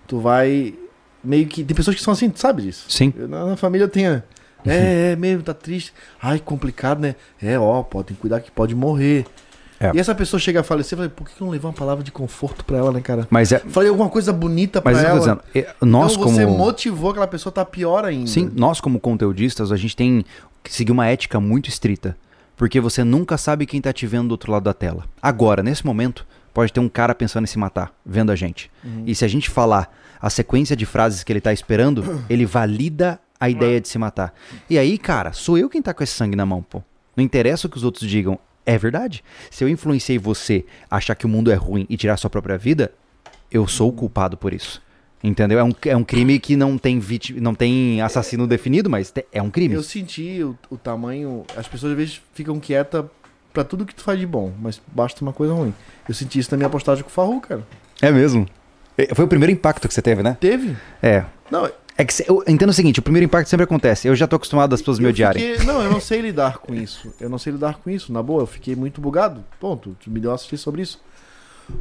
[0.07, 0.75] tu vai
[1.23, 1.63] meio que.
[1.63, 2.85] Tem pessoas que são assim, tu sabe disso?
[2.89, 3.13] Sim.
[3.15, 4.21] Eu, na, na família eu tenho.
[4.65, 5.93] É, é mesmo, tá triste.
[6.21, 7.15] Ai, complicado, né?
[7.41, 9.25] É, ó, pode tem que cuidar que pode morrer.
[9.79, 9.91] É.
[9.93, 12.11] E essa pessoa chega a falecer, falei, por que eu não levei uma palavra de
[12.11, 13.27] conforto pra ela, né, cara?
[13.29, 13.59] Mas é.
[13.59, 15.19] Falei alguma coisa bonita tô ela.
[15.19, 16.35] dizendo, é, nós então como.
[16.35, 18.27] você motivou aquela pessoa a tá pior ainda.
[18.27, 20.23] Sim, nós como conteudistas, a gente tem
[20.63, 22.17] que seguir uma ética muito estrita.
[22.55, 25.03] Porque você nunca sabe quem tá te vendo do outro lado da tela.
[25.21, 28.71] Agora, nesse momento, pode ter um cara pensando em se matar, vendo a gente.
[29.05, 33.19] E se a gente falar a sequência de frases que ele tá esperando, ele valida
[33.37, 34.33] a ideia de se matar.
[34.69, 36.81] E aí, cara, sou eu quem tá com esse sangue na mão, pô.
[37.15, 39.23] Não interessa o que os outros digam, é verdade.
[39.51, 42.57] Se eu influenciei você a achar que o mundo é ruim e tirar sua própria
[42.57, 42.91] vida,
[43.51, 44.81] eu sou o culpado por isso.
[45.23, 45.57] Entendeu?
[45.57, 49.41] É um, é um crime que não tem, vítima, não tem assassino definido, mas é
[49.41, 49.73] um crime.
[49.73, 51.43] Eu senti o, o tamanho.
[51.55, 53.05] As pessoas às vezes ficam quietas
[53.51, 55.73] pra tudo que tu faz de bom, mas basta uma coisa ruim.
[56.07, 57.65] Eu senti isso na minha postagem com o Farru, cara.
[58.01, 58.45] É mesmo?
[58.97, 60.37] É, Foi o primeiro impacto que você teve, né?
[60.39, 60.75] Teve?
[61.01, 61.23] É.
[61.49, 64.07] Não, É que eu entendo o seguinte, o primeiro impacto sempre acontece.
[64.07, 65.41] Eu já tô acostumado das pessoas me odiarem.
[65.55, 67.13] fiquei- Não, eu não sei lidar com isso.
[67.21, 68.11] Eu não sei lidar com isso.
[68.11, 69.43] Na boa, eu fiquei muito bugado.
[69.59, 69.95] Ponto.
[70.03, 70.99] Tu me deu uma assistir sobre isso.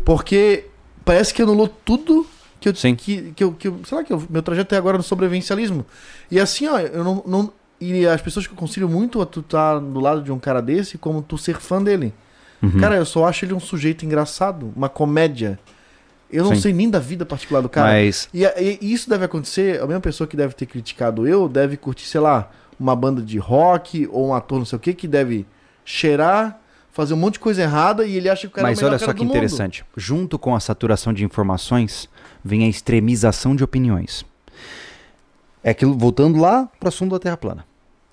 [0.04, 0.66] Porque
[1.04, 2.26] parece que anulou tudo
[2.60, 2.74] que eu.
[2.74, 2.94] Sim.
[2.94, 5.84] Que, que eu, que eu sei lá, que eu, meu trajeto até agora no sobrevivencialismo.
[6.30, 7.22] E assim, ó, eu não.
[7.26, 10.38] não e as pessoas que eu consigo muito a tu estar do lado de um
[10.38, 12.14] cara desse, como tu ser fã dele.
[12.62, 12.78] Uhum.
[12.80, 15.58] Cara, eu só acho ele um sujeito engraçado, uma comédia.
[16.30, 16.60] Eu não Sim.
[16.60, 17.92] sei nem da vida particular do cara.
[17.92, 21.76] Mas, E, e isso deve acontecer, a mesma pessoa que deve ter criticado eu, deve
[21.76, 25.06] curtir, sei lá, uma banda de rock ou um ator não sei o que, que
[25.06, 25.46] deve
[25.84, 26.58] cheirar,
[26.90, 28.84] fazer um monte de coisa errada e ele acha que o cara mas é o
[28.84, 29.36] melhor olha cara só que do mundo.
[29.36, 29.84] interessante.
[29.96, 32.08] Junto com a saturação de informações,
[32.42, 34.24] vem a extremização de opiniões.
[35.62, 37.64] É aquilo, voltando lá pro assunto da Terra plana.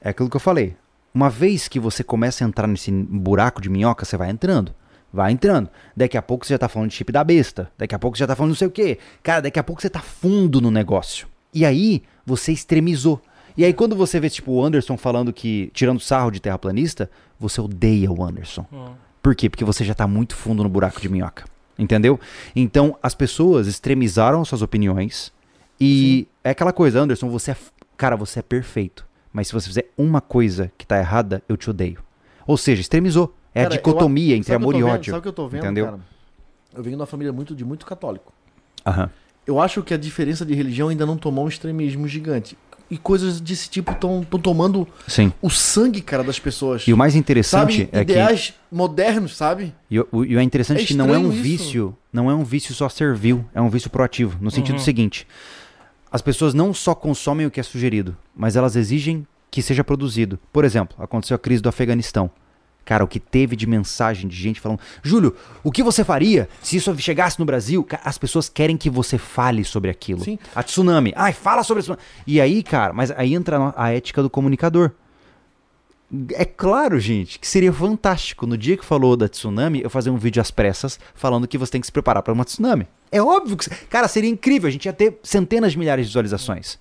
[0.01, 0.75] É aquilo que eu falei.
[1.13, 4.73] Uma vez que você começa a entrar nesse buraco de minhoca, você vai entrando.
[5.13, 5.69] Vai entrando.
[5.95, 7.69] Daqui a pouco você já tá falando de chip da besta.
[7.77, 8.97] Daqui a pouco você já tá falando não sei o quê.
[9.21, 11.27] Cara, daqui a pouco você tá fundo no negócio.
[11.53, 13.21] E aí, você extremizou.
[13.57, 17.59] E aí, quando você vê, tipo, o Anderson falando que, tirando sarro de terraplanista, você
[17.59, 18.65] odeia o Anderson.
[18.71, 18.93] Hum.
[19.21, 19.49] Por quê?
[19.49, 21.43] Porque você já tá muito fundo no buraco de minhoca.
[21.77, 22.19] Entendeu?
[22.55, 25.33] Então, as pessoas extremizaram suas opiniões.
[25.79, 27.57] E é aquela coisa, Anderson, você é.
[27.97, 29.05] Cara, você é perfeito.
[29.33, 32.01] mas se você fizer uma coisa que tá errada, eu te odeio.
[32.47, 33.35] Ou seja, extremizou.
[33.53, 35.11] É Cara, a dicotomia entre Sabe o amor que eu e ódio.
[35.11, 35.85] Sabe o que eu tô vendo, entendeu?
[35.85, 35.99] cara?
[36.73, 38.31] Eu venho de uma família muito, de muito católico.
[38.85, 39.09] Aham.
[39.45, 42.57] Eu acho que a diferença de religião ainda não tomou um extremismo gigante.
[42.89, 45.31] E coisas desse tipo estão tomando Sim.
[45.41, 46.83] o sangue, cara, das pessoas.
[46.87, 47.89] E o mais interessante sabe?
[47.91, 49.73] é que Ideais modernos, sabe?
[49.89, 51.41] E o, o- e o interessante É é que não é um isso.
[51.41, 54.81] vício, não é um vício só servil, é um vício proativo, no sentido Uhum.
[54.83, 55.25] seguinte:
[56.11, 60.37] as pessoas não só consomem o que é sugerido, mas elas exigem que seja produzido.
[60.51, 62.29] Por exemplo, aconteceu a crise do Afeganistão.
[62.83, 66.77] Cara, o que teve de mensagem de gente falando, Júlio, o que você faria se
[66.77, 67.87] isso chegasse no Brasil?
[68.03, 70.23] As pessoas querem que você fale sobre aquilo.
[70.23, 70.39] Sim.
[70.55, 72.01] A tsunami, ai, fala sobre a tsunami.
[72.25, 74.91] E aí, cara, mas aí entra a ética do comunicador.
[76.33, 80.17] É claro, gente, que seria fantástico no dia que falou da tsunami eu fazer um
[80.17, 82.85] vídeo às pressas falando que você tem que se preparar para uma tsunami.
[83.09, 83.69] É óbvio que.
[83.87, 86.77] Cara, seria incrível, a gente ia ter centenas de milhares de visualizações.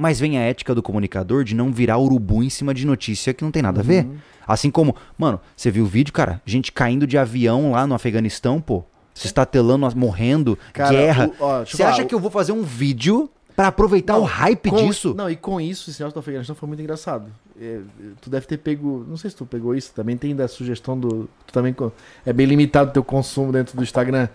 [0.00, 3.44] Mas vem a ética do comunicador de não virar urubu em cima de notícia que
[3.44, 4.08] não tem nada a ver.
[4.48, 6.40] Assim como, mano, você viu o vídeo, cara?
[6.46, 8.82] Gente caindo de avião lá no Afeganistão, pô.
[9.14, 11.26] Se está telando, morrendo, Cara, guerra.
[11.28, 14.22] o- ó, Você falar, acha o- que eu vou fazer um vídeo pra aproveitar o
[14.24, 15.12] hype com- disso?
[15.14, 17.26] Não, e com isso, esse negócio do Afeganistão foi muito engraçado.
[17.60, 17.80] É,
[18.22, 19.04] tu deve ter pego.
[19.06, 21.28] Não sei se tu pegou isso, também tem da sugestão do.
[21.46, 21.76] Tu também.
[22.24, 24.28] É bem limitado o teu consumo dentro do Instagram.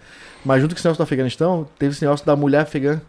[0.45, 3.01] Mas junto com esse negócio do Afeganistão, teve esse negócio da mulher afegã.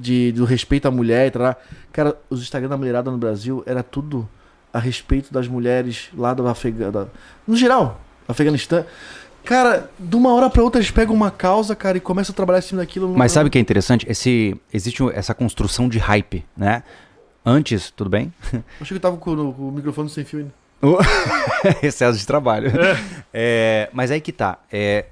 [0.00, 1.56] De, do respeito à mulher e tal.
[1.92, 4.28] Cara, os Instagram da mulherada no Brasil era tudo
[4.72, 7.10] a respeito das mulheres lá do Afeganistão.
[7.46, 8.84] No geral, Afeganistão.
[9.44, 12.58] Cara, de uma hora pra outra eles pegam uma causa, cara, e começam a trabalhar
[12.58, 13.16] em cima daquilo.
[13.16, 14.06] Mas sabe o que é interessante?
[14.08, 16.82] Esse, existe essa construção de hype, né?
[17.44, 18.32] Antes, tudo bem?
[18.52, 20.52] Eu achei que eu tava com o, com o microfone sem fio ainda.
[21.82, 22.70] Excesso de trabalho.
[23.32, 24.58] É, mas aí que tá.
[24.70, 25.06] É,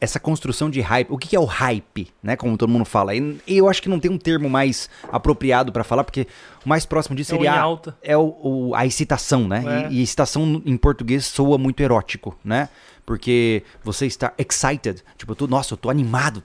[0.00, 1.08] essa construção de hype.
[1.10, 2.36] O que é o hype, né?
[2.36, 3.14] Como todo mundo fala.
[3.14, 6.26] E eu acho que não tem um termo mais apropriado pra falar, porque
[6.64, 7.96] o mais próximo disso É o seria alta.
[8.02, 9.64] é o, o- a excitação, né?
[9.86, 9.92] É.
[9.92, 12.68] E, e excitação em português soa muito erótico, né?
[13.04, 15.02] Porque você está excited.
[15.16, 16.42] Tipo, eu tô, nossa, eu tô animado.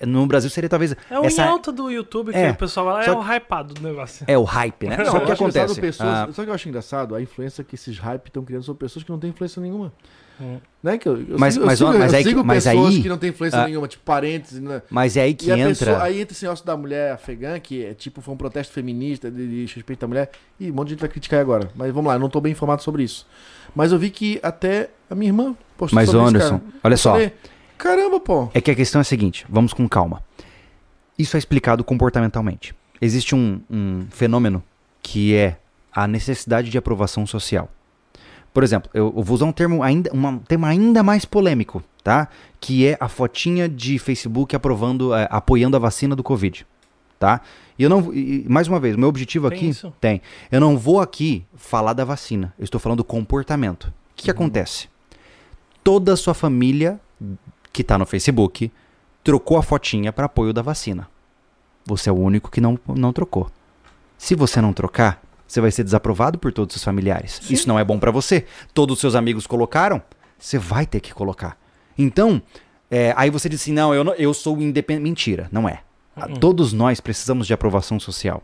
[0.00, 0.96] No Brasil seria talvez.
[1.10, 3.74] É o essa, alta do YouTube que É, o pessoal fala, é só o hypado
[3.74, 4.24] do negócio.
[4.26, 4.96] É o hype, né?
[4.96, 5.78] Não, Só que acontece.
[5.78, 7.14] Pessoas, ah, o que eu acho engraçado?
[7.14, 9.92] A influência que esses hype estão criando são pessoas que não têm influência nenhuma.
[10.82, 10.98] Né?
[10.98, 12.94] Que eu, eu Mas- sigo, mas, eu sigo, mas eu aí que- sigo mas pessoas
[12.94, 14.52] aí- que não têm influência ah, nenhuma, tipo parentes.
[14.60, 14.82] Né?
[14.90, 15.68] mas é aí que e entra.
[15.68, 19.30] pessoa, aí entra esse negócio da mulher afegã, que é tipo, foi um protesto feminista
[19.30, 20.30] de, de respeito à mulher.
[20.60, 21.70] E um monte de gente vai criticar agora.
[21.74, 23.26] Mas vamos lá, eu não tô bem informado sobre isso.
[23.74, 26.72] Mas eu vi que até a minha irmã postou Mas, sobre isso, Anderson, cara.
[26.84, 27.12] olha só.
[27.12, 27.32] falei,
[27.78, 28.48] Caramba, pô.
[28.54, 30.22] É que a questão é a seguinte, vamos com calma.
[31.18, 32.74] Isso é explicado comportamentalmente.
[33.00, 34.62] Existe um, um fenômeno
[35.02, 35.56] que é
[35.92, 37.70] a necessidade de aprovação social.
[38.56, 42.26] Por exemplo, eu, vou usar um termo ainda, um tema ainda mais polêmico, tá?
[42.58, 46.66] Que é a fotinha de Facebook aprovando, eh, apoiando a vacina do Covid,
[47.18, 47.42] tá?
[47.78, 49.92] E eu não, e- mais uma vez, o meu objetivo Tem aqui isso?
[50.00, 50.22] tem.
[50.50, 52.54] Eu não vou aqui falar da vacina.
[52.58, 53.88] Eu estou falando do comportamento.
[53.88, 54.88] O que, que acontece?
[55.84, 56.98] Toda a sua família
[57.74, 58.72] que está no Facebook
[59.22, 61.06] trocou a fotinha para apoio da vacina.
[61.84, 63.50] Você é o único que não, não trocou.
[64.16, 67.40] Se você não trocar, você vai ser desaprovado por todos os seus familiares.
[67.50, 68.44] Isso não é bom para você.
[68.74, 70.02] Todos os seus amigos colocaram,
[70.38, 71.58] você vai ter que colocar.
[71.96, 72.42] Então,
[72.90, 75.02] é, aí você diz assim: não, eu, não, eu sou independente.
[75.02, 75.80] Mentira, não é.
[76.16, 78.42] Ah, Todos nós precisamos de aprovação social.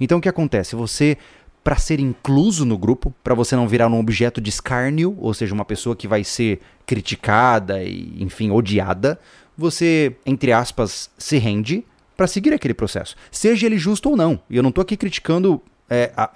[0.00, 0.74] Então o que acontece?
[0.74, 1.16] Você,
[1.62, 5.54] para ser incluso no grupo, para você não virar um objeto de escárnio, ou seja,
[5.54, 9.18] uma pessoa que vai ser criticada e, enfim, odiada,
[9.56, 11.84] você, entre aspas, se rende
[12.16, 13.16] para seguir aquele processo.
[13.30, 14.40] Seja ele justo ou não.
[14.50, 15.62] E eu não tô aqui criticando
[15.92, 16.30] é, a,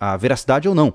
[0.00, 0.94] a, a veracidade ou não.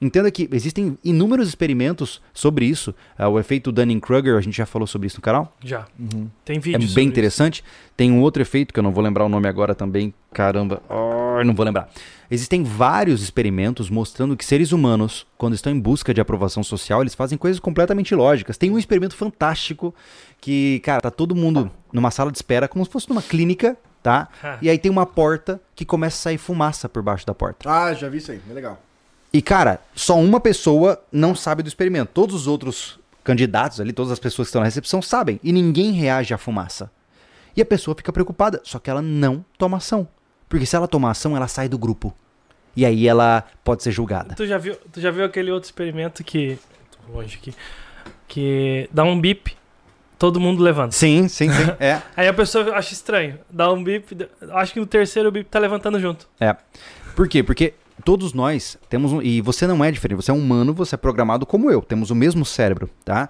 [0.00, 2.94] Entenda que existem inúmeros experimentos sobre isso.
[3.16, 5.56] Ah, o efeito Dunning-Kruger, a gente já falou sobre isso no canal.
[5.64, 5.86] Já.
[5.98, 6.28] Uhum.
[6.44, 7.64] Tem É vídeo bem sobre interessante.
[7.96, 10.12] Tem um outro efeito que eu não vou lembrar o nome agora também.
[10.30, 11.88] Caramba, oh, não vou lembrar.
[12.30, 17.14] Existem vários experimentos mostrando que seres humanos, quando estão em busca de aprovação social, eles
[17.14, 18.58] fazem coisas completamente lógicas.
[18.58, 19.94] Tem um experimento fantástico
[20.38, 23.74] que, cara, tá todo mundo numa sala de espera, como se fosse numa clínica,
[24.04, 24.28] tá?
[24.60, 27.68] E aí tem uma porta que começa a sair fumaça por baixo da porta.
[27.68, 28.40] Ah, já vi isso aí.
[28.48, 28.78] É legal.
[29.32, 32.10] E, cara, só uma pessoa não sabe do experimento.
[32.12, 35.40] Todos os outros candidatos ali, todas as pessoas que estão na recepção sabem.
[35.42, 36.90] E ninguém reage à fumaça.
[37.56, 40.06] E a pessoa fica preocupada, só que ela não toma ação.
[40.50, 42.14] Porque se ela tomar ação, ela sai do grupo.
[42.76, 44.34] E aí ela pode ser julgada.
[44.34, 46.58] Tu já viu, tu já viu aquele outro experimento que.
[47.06, 47.54] Tô longe aqui.
[48.28, 49.56] Que dá um bip,
[50.18, 50.92] todo mundo levanta.
[50.92, 51.64] Sim, sim, sim.
[51.80, 52.00] É.
[52.16, 53.38] Aí a pessoa acha estranho.
[53.50, 56.28] Dá um bip, acho que no terceiro o bip tá levantando junto.
[57.14, 57.42] Por quê?
[57.42, 59.22] Porque todos nós temos um.
[59.22, 61.82] E você não é diferente, você é humano, você é programado como eu.
[61.82, 63.28] Temos o mesmo cérebro, tá?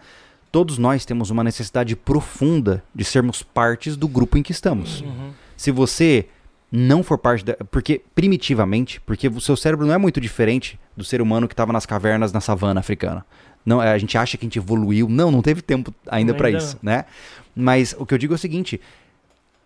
[0.51, 5.01] Todos nós temos uma necessidade profunda de sermos partes do grupo em que estamos.
[5.01, 5.33] Uhum.
[5.57, 6.29] Se você
[6.71, 7.57] não for parte da.
[7.71, 11.73] Porque, primitivamente, porque o seu cérebro não é muito diferente do ser humano que estava
[11.73, 13.25] nas cavernas na savana africana.
[13.65, 15.09] Não, é, a gente acha que a gente evoluiu.
[15.09, 17.05] Não, não teve tempo ainda para isso, né?
[17.57, 18.81] Mas o que eu digo é o seguinte: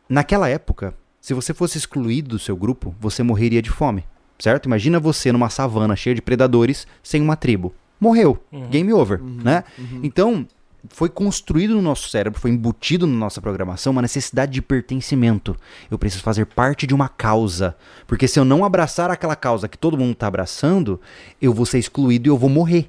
[0.09, 4.05] naquela época, se você fosse excluído do seu grupo, você morreria de fome,
[4.39, 4.67] certo?
[4.67, 7.75] Imagina você numa savana cheia de predadores, sem uma tribo.
[8.01, 8.39] Morreu.
[8.71, 9.65] Game over, né?
[10.03, 10.47] Então,
[10.89, 15.57] foi construído no nosso cérebro, foi embutido na nossa programação uma necessidade de pertencimento.
[15.91, 17.77] Eu preciso fazer parte de uma causa.
[18.07, 21.01] Porque se eu não abraçar aquela causa que todo mundo está abraçando,
[21.43, 22.89] eu vou ser excluído e eu vou morrer.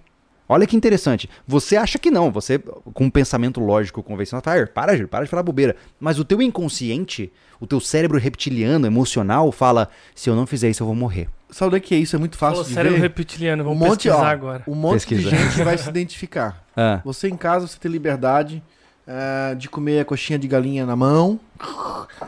[0.51, 1.29] Olha que interessante.
[1.47, 5.29] Você acha que não, você com um pensamento lógico convencional, tá, para, Gil, para de
[5.29, 5.75] falar bobeira.
[5.99, 10.81] Mas o teu inconsciente, o teu cérebro reptiliano, emocional, fala: se eu não fizer isso,
[10.81, 11.29] eu vou morrer.
[11.51, 12.15] Sabe o que é isso?
[12.15, 13.01] É muito fácil Falou de cérebro ver.
[13.03, 14.63] reptiliano, Um vamos monte, pesquisar ó, agora.
[14.67, 15.29] um monte Pesquisa.
[15.29, 16.63] de gente vai se identificar.
[16.75, 18.61] Ah, Você em casa, você tem liberdade
[19.07, 21.39] eh, de comer a coxinha de galinha na mão,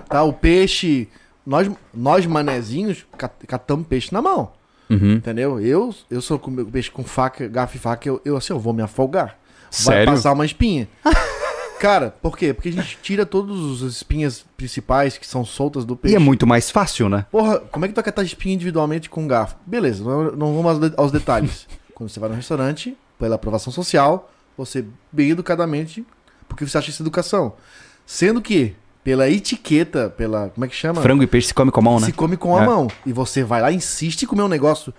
[0.09, 0.24] tá?
[0.24, 1.07] O peixe,
[1.45, 4.51] nós, nós manezinhos, cat- catamos peixe na mão,
[4.90, 5.14] uhum.
[5.14, 5.60] entendeu?
[5.60, 8.74] Eu, eu sou com peixe com faca, garfo e faca, eu, eu assim, eu vou
[8.74, 9.38] me afogar.
[9.84, 10.06] Vai Sério?
[10.14, 10.88] passar uma espinha.
[11.80, 12.54] Cara, por quê?
[12.54, 16.16] Porque a gente tira todas as espinhas principais que são soltas do E peixe.
[16.16, 17.26] é muito mais fácil, né?
[17.32, 19.56] Porra, como é que tu vai catar espinha individualmente com um garfo?
[19.66, 21.68] Beleza, não, não vamos aos detalhes.
[21.96, 26.06] Quando você vai no restaurante, pela aprovação social, você bem educadamente,
[26.48, 27.54] porque você acha isso educação.
[28.06, 30.49] Sendo que, pela etiqueta, pela.
[30.49, 31.02] Como é que chama?
[31.02, 32.06] Frango e peixe se come com a mão, né?
[32.08, 32.66] Se come com a É.
[32.66, 32.88] mão.
[33.06, 34.93] E você vai lá e insiste em comer um negócio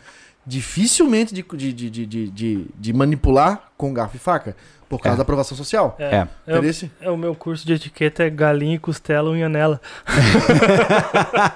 [0.45, 4.57] dificilmente de, de, de, de, de, de- de manipular com garfo e faca.
[4.89, 5.19] Por causa É.
[5.19, 5.97] da aprovação social.
[5.99, 6.27] É.
[6.47, 6.57] É,
[7.01, 9.81] é, o meu curso de etiqueta é galinha e costela unha nela.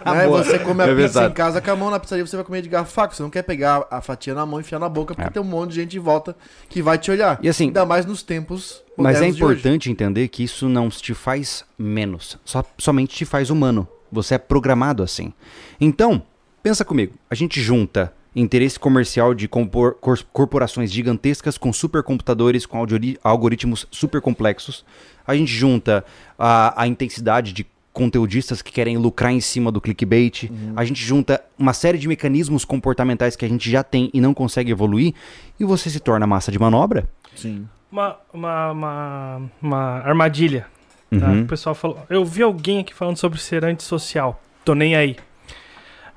[0.06, 0.26] Né?
[0.26, 0.42] Boa.
[0.44, 1.26] Você come a É pizza verdade.
[1.26, 3.14] em casa com a mão na pizzaria, você vai comer de garfo e faca.
[3.14, 5.30] Você não quer pegar a fatia na mão e enfiar na boca, porque É.
[5.30, 6.34] tem um monte de gente em volta
[6.68, 7.38] que vai te olhar.
[7.42, 11.64] E assim, Ainda mais nos tempos Mas é importante entender que isso não te faz
[11.78, 13.86] menos, só, somente te faz humano.
[14.10, 15.32] Você é programado assim.
[15.80, 16.22] Então,
[16.62, 22.78] pensa comigo, a gente junta interesse comercial de compor- cor- corporações gigantescas com supercomputadores, com
[22.78, 24.84] algori- algoritmos super complexos.
[25.26, 26.04] A gente junta
[26.38, 30.50] a, a intensidade de conteudistas que querem lucrar em cima do clickbait.
[30.76, 34.34] A gente junta uma série de mecanismos comportamentais que a gente já tem e não
[34.34, 35.14] consegue evoluir.
[35.58, 37.08] E você se torna massa de manobra.
[37.34, 37.66] Sim.
[37.90, 40.66] Uma, uma, uma, uma armadilha.
[41.10, 41.26] Tá?
[41.28, 41.42] Uhum.
[41.42, 42.04] O pessoal falou.
[42.10, 44.42] Eu vi alguém aqui falando sobre ser antissocial.
[44.64, 45.16] Tô nem aí.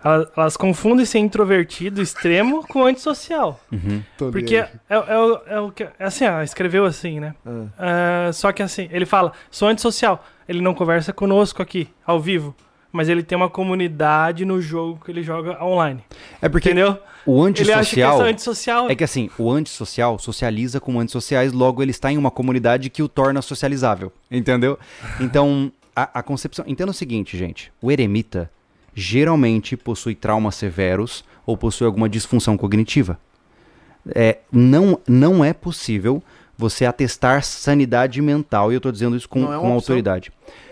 [0.03, 3.59] Elas, elas confundem ser introvertido extremo com antissocial.
[3.72, 4.01] Uhum.
[4.17, 5.84] Porque é, é, o- é o que.
[5.84, 7.36] É assim, ó, escreveu assim, né?
[7.78, 10.24] Ah, só que assim, ele fala, sou antissocial.
[10.47, 12.55] Ele não conversa conosco aqui, ao vivo.
[12.91, 16.03] Mas ele tem uma comunidade no jogo que ele joga online.
[16.41, 16.97] É porque Entendeu?
[17.25, 18.21] o Ele acha que é antissocial.
[18.21, 18.89] antissocial.
[18.89, 23.03] É que assim, o antissocial socializa com antissociais, logo ele está em uma comunidade que
[23.03, 24.11] o torna socializável.
[24.31, 24.79] Entendeu?
[25.19, 26.65] Então, a, a concepção.
[26.67, 27.71] Entenda o seguinte, gente.
[27.81, 28.49] O eremita
[28.95, 33.19] geralmente possui traumas severos ou possui alguma disfunção cognitiva.
[34.15, 36.23] É, não, não é possível
[36.57, 40.31] você atestar sanidade mental, e eu tô dizendo isso com, é com autoridade.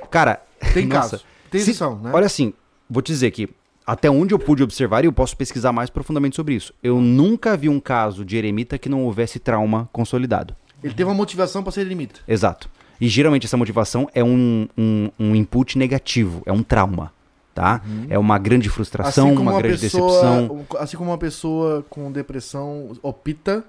[0.09, 0.41] Cara,
[0.74, 1.26] Tem nossa, caso.
[1.50, 2.12] Tem se- né?
[2.14, 2.54] Olha assim,
[2.89, 3.50] vou te dizer que
[3.86, 7.56] até onde eu pude observar, e eu posso pesquisar mais profundamente sobre isso, eu nunca
[7.56, 10.54] vi um caso de eremita que não houvesse trauma consolidado.
[10.84, 12.22] Ele teve uma motivação pra ser limite.
[12.28, 12.70] Exato.
[13.00, 17.14] E geralmente essa motivação é um, um, um input negativo, é um trauma,
[17.56, 17.82] tá?
[18.10, 20.48] É uma grande frustração, uma, grande decepção.
[20.72, 23.64] um- assim como uma pessoa com depressão opta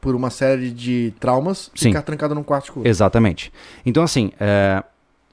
[0.00, 1.88] por uma série de traumas Sim.
[1.90, 2.86] ficar trancada num quarto escuro.
[2.88, 3.52] Exatamente.
[3.86, 4.82] Então, assim, é,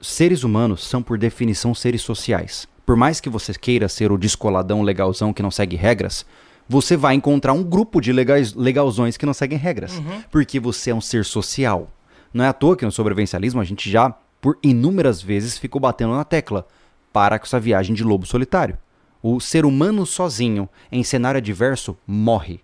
[0.00, 2.66] seres humanos são, por definição, seres sociais.
[2.86, 6.24] Por mais que você queira ser o descoladão legalzão que não segue regras,
[6.68, 10.00] você vai encontrar um grupo de legais, legalzões que não seguem regras.
[10.30, 11.90] Porque você é um ser social.
[12.32, 16.14] Não é à toa que no sobrevivencialismo a gente já, por inúmeras vezes, ficou batendo
[16.14, 16.66] na tecla.
[17.12, 18.78] Para com essa viagem de lobo solitário.
[19.22, 22.60] O ser humano sozinho, em cenário adverso, morre.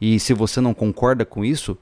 [0.00, 1.76] E se você não concorda com isso,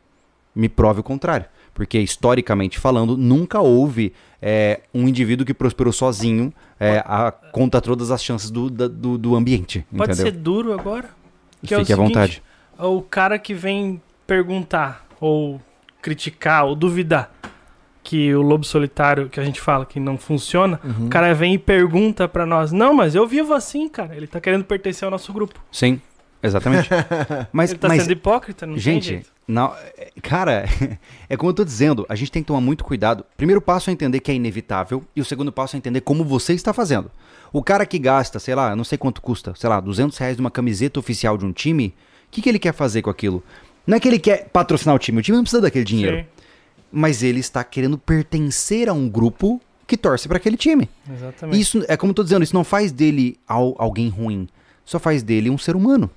[0.54, 1.46] me prove o contrário.
[1.74, 8.10] Porque, historicamente falando, nunca houve é, um indivíduo que prosperou sozinho é, a, contra todas
[8.12, 9.84] as chances do, do, do ambiente.
[9.96, 10.32] Pode entendeu?
[10.32, 11.10] ser duro agora?
[11.66, 12.42] Que é o Fique à seguinte, vontade.
[12.78, 15.60] O cara que vem perguntar, ou
[16.00, 17.32] criticar, ou duvidar
[18.02, 21.06] que o lobo solitário que a gente fala que não funciona, Uhum.
[21.06, 24.14] o cara vem e pergunta pra nós: Não, mas eu vivo assim, cara.
[24.14, 25.58] Ele tá querendo pertencer ao nosso grupo.
[25.72, 26.00] Sim,
[26.46, 26.88] exatamente.
[27.52, 29.30] mas, Ele tá mas sendo hipócrita, não tem gente, jeito.
[29.48, 30.64] não, é- cara,
[31.28, 33.24] é como eu tô dizendo, a gente tem que tomar muito cuidado.
[33.36, 36.52] Primeiro passo é entender que é inevitável, e o segundo passo é entender como você
[36.54, 37.10] está fazendo.
[37.52, 40.50] O cara que gasta, sei lá, não sei quanto custa, sei lá, 200 reais numa
[40.50, 41.88] camiseta oficial de um time,
[42.28, 43.42] o que, que ele quer fazer com aquilo?
[43.86, 46.16] Não é que ele quer patrocinar o time, o time não precisa daquele dinheiro.
[46.18, 46.24] Sim.
[46.90, 50.88] mas ele está querendo pertencer a um grupo que torce para aquele time.
[51.12, 51.60] Exatamente.
[51.60, 54.48] Isso é como eu tô dizendo, isso não faz dele al- alguém ruim,
[54.84, 56.10] só faz dele um ser humano.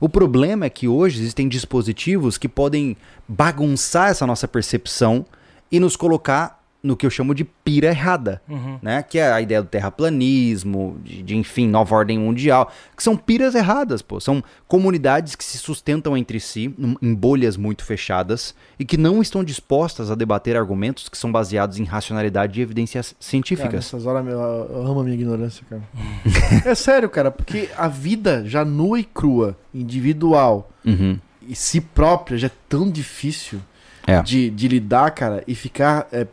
[0.00, 2.96] O problema é que hoje existem dispositivos que podem
[3.28, 5.24] bagunçar essa nossa percepção
[5.70, 8.78] e nos colocar no que eu chamo de pira errada, Uhum.
[8.82, 9.02] né?
[9.02, 13.54] Que é a ideia do terraplanismo, de, de, enfim, nova ordem mundial, que são piras
[13.54, 14.20] erradas, pô.
[14.20, 19.42] São comunidades que se sustentam entre si em bolhas muito fechadas e que não estão
[19.42, 23.72] dispostas a debater argumentos que são baseados em racionalidade e evidências Cara, científicas.
[23.72, 25.82] nessas horas eu amo a minha ignorância, cara.
[26.70, 31.18] é sério, cara, porque a vida já nua e crua, individual Uhum.
[31.48, 33.58] e si própria já é tão difícil
[34.06, 34.20] É.
[34.20, 36.26] de, de lidar, cara, e ficar é,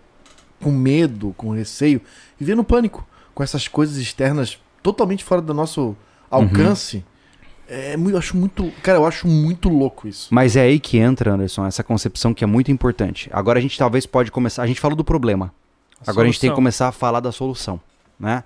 [0.62, 2.02] com medo, com receio,
[2.40, 5.96] e no pânico com essas coisas externas totalmente fora do nosso
[6.30, 7.04] alcance.
[7.68, 8.70] É, muito- eu acho muito.
[8.84, 10.28] Cara, eu acho muito louco isso.
[10.32, 13.30] Mas é aí que entra, Anderson, essa concepção que é muito importante.
[13.32, 14.64] Agora a gente talvez pode começar.
[14.64, 15.54] A gente falou do problema.
[16.06, 16.56] Agora a gente tem que solução.
[16.56, 17.80] começar a falar da solução,
[18.20, 18.44] né?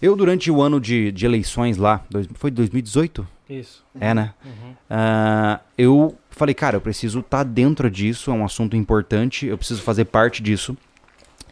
[0.00, 3.26] Eu, durante o ano de, de eleições lá, dois- foi 2018?
[3.48, 3.84] Isso.
[4.00, 4.32] É, né?
[4.44, 4.74] Uhum.
[4.88, 9.82] Ah, eu falei, cara, eu preciso estar dentro disso, é um assunto importante, eu preciso
[9.82, 10.76] fazer parte disso.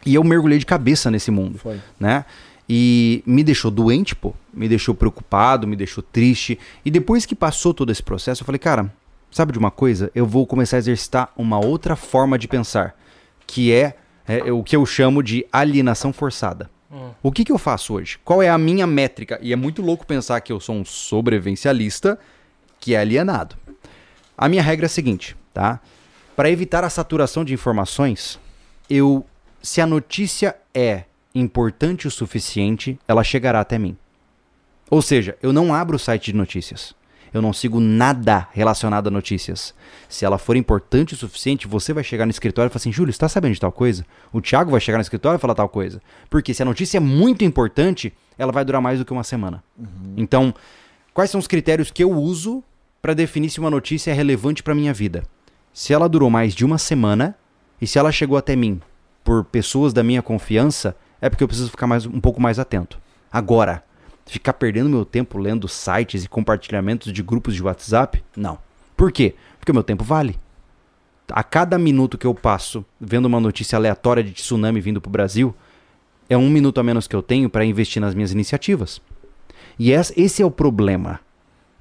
[0.05, 1.79] E eu mergulhei de cabeça nesse mundo Foi.
[1.99, 2.25] né?
[2.69, 4.33] E me deixou doente, pô.
[4.53, 6.59] Me deixou preocupado, me deixou triste.
[6.83, 8.91] E depois que passou todo esse processo, eu falei, cara,
[9.31, 10.11] sabe de uma coisa?
[10.13, 12.95] Eu vou começar a exercitar uma outra forma de pensar,
[13.45, 13.95] que é,
[14.27, 16.69] é, o que eu chamo de alienação forçada.
[16.91, 17.11] Hum.
[17.21, 18.19] O que, que eu faço hoje?
[18.23, 19.39] Qual é a minha métrica?
[19.41, 22.19] E é muito louco pensar que eu sou um sobrevivencialista
[22.79, 23.55] que é alienado.
[24.37, 25.79] A minha regra é a seguinte, tá?
[26.35, 28.39] Para evitar a saturação de informações,
[28.89, 29.25] eu,
[29.61, 31.03] se a notícia é
[31.33, 33.97] importante o suficiente, ela chegará até mim.
[34.89, 36.95] Ou seja, eu não abro o site de notícias.
[37.33, 39.73] Eu não sigo nada relacionado a notícias.
[40.07, 43.11] Se ela for importante o suficiente, você vai chegar no escritório e falar assim: Júlio,
[43.11, 44.05] você tá sabendo de tal coisa?
[44.31, 46.01] O Thiago vai chegar no escritório e falar tal coisa.
[46.29, 49.61] Porque se a notícia é muito importante, ela vai durar mais do que uma semana.
[50.15, 50.53] Então,
[51.13, 52.63] quais são os critérios que eu uso
[53.01, 55.23] para definir se uma notícia é relevante para minha vida?
[55.73, 57.35] Se ela durou mais de uma semana
[57.79, 58.81] e se ela chegou até mim
[59.27, 62.97] por pessoas da minha confiança, é porque eu preciso ficar mais, um pouco mais atento.
[63.29, 63.83] Agora,
[64.25, 68.23] ficar perdendo meu tempo lendo sites e compartilhamentos de grupos de WhatsApp?
[68.37, 68.57] Não.
[68.95, 69.35] Por quê?
[69.59, 70.39] Porque o meu tempo vale.
[71.29, 75.53] A cada minuto que eu passo vendo uma notícia aleatória de tsunami vindo pro Brasil,
[76.29, 79.01] é um minuto a menos que eu tenho para investir nas minhas iniciativas.
[79.77, 81.19] E es- esse é o problema.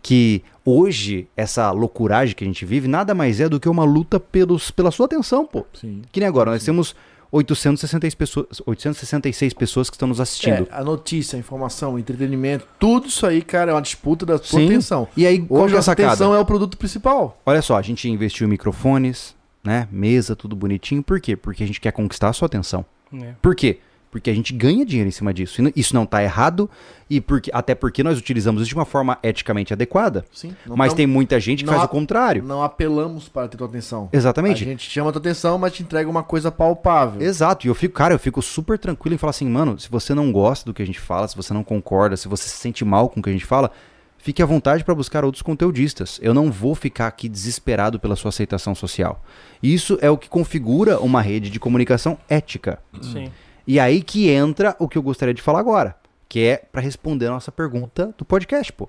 [0.02, 4.18] Que hoje, essa loucuragem que a gente vive, nada mais é do que uma luta
[4.18, 5.64] pelos, pela sua atenção, pô.
[5.74, 6.02] Sim.
[6.10, 6.94] Que nem agora, nós temos
[7.32, 10.68] 866 pessoas, 866 pessoas que estão nos assistindo.
[10.70, 14.38] É, a notícia, a informação, o entretenimento, tudo isso aí, cara, é uma disputa da
[14.38, 14.66] sua Sim.
[14.66, 15.08] atenção.
[15.16, 16.08] E aí, qual Hoje é a a sacada?
[16.08, 17.40] atenção é o produto principal.
[17.44, 19.88] Olha só, a gente investiu em microfones, né?
[19.90, 21.02] Mesa, tudo bonitinho.
[21.02, 21.36] Por quê?
[21.36, 22.84] Porque a gente quer conquistar a sua atenção.
[23.12, 23.34] É.
[23.40, 23.78] Por quê?
[24.16, 25.60] Porque a gente ganha dinheiro em cima disso.
[25.62, 26.70] E Isso não tá errado,
[27.08, 30.24] e porque, até porque nós utilizamos isso de uma forma eticamente adequada.
[30.32, 30.56] Sim.
[30.66, 32.42] mas tem muita gente que faz há- o contrário.
[32.42, 34.08] Não apelamos para ter tua atenção.
[34.10, 34.64] Exatamente.
[34.64, 37.20] A gente chama tua atenção, mas te entrega uma coisa palpável.
[37.20, 40.14] Exato, e eu fico, cara, eu fico super tranquilo em falar assim, mano, se você
[40.14, 42.84] não gosta do que a gente fala, se você não concorda, se você se sente
[42.86, 43.70] mal com o que a gente fala,
[44.16, 46.18] fique à vontade para buscar outros conteudistas.
[46.22, 49.22] Eu não vou ficar aqui desesperado pela sua aceitação social.
[49.62, 52.78] Isso é o que configura uma rede de comunicação ética.
[53.02, 53.30] Sim.
[53.66, 55.96] E aí que entra o que eu gostaria de falar agora,
[56.28, 58.88] que é para responder a nossa pergunta do podcast, pô.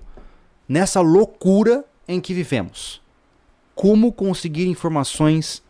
[0.68, 3.00] Nessa loucura em que vivemos,
[3.74, 5.62] como conseguir informações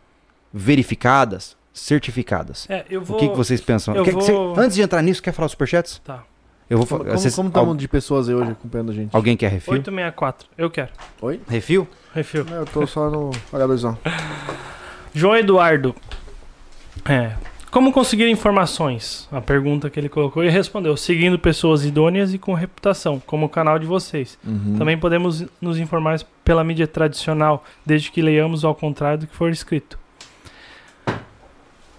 [0.53, 2.67] verificadas, certificadas?
[2.69, 3.17] É, eu vou.
[3.17, 3.95] O que, que vocês pensam?
[3.95, 6.01] eu Quer- vou- cê- antes de entrar nisso, quer falar os superchats?
[6.05, 6.25] Tá.
[6.69, 9.15] Eu vou Como, como, al- estamos de pessoas aí hoje acompanhando a gente?
[9.17, 9.73] Alguém quer refil?
[9.73, 10.49] 864.
[10.59, 10.91] Eu quero.
[11.23, 11.41] Oi?
[11.49, 11.89] Refil?
[12.15, 12.45] Refil.
[12.45, 13.97] Não, eu tô só no H2O.
[15.15, 15.95] João Eduardo.
[17.09, 17.35] É.
[17.71, 19.29] Como conseguir informações?
[19.31, 23.49] A pergunta que ele colocou e respondeu: seguindo pessoas idôneas e com reputação, como o
[23.49, 24.39] canal de vocês.
[24.45, 24.77] Uhum.
[24.79, 29.51] Também podemos nos informar pela mídia tradicional, desde que leiamos ao contrário do que for
[29.51, 29.99] escrito.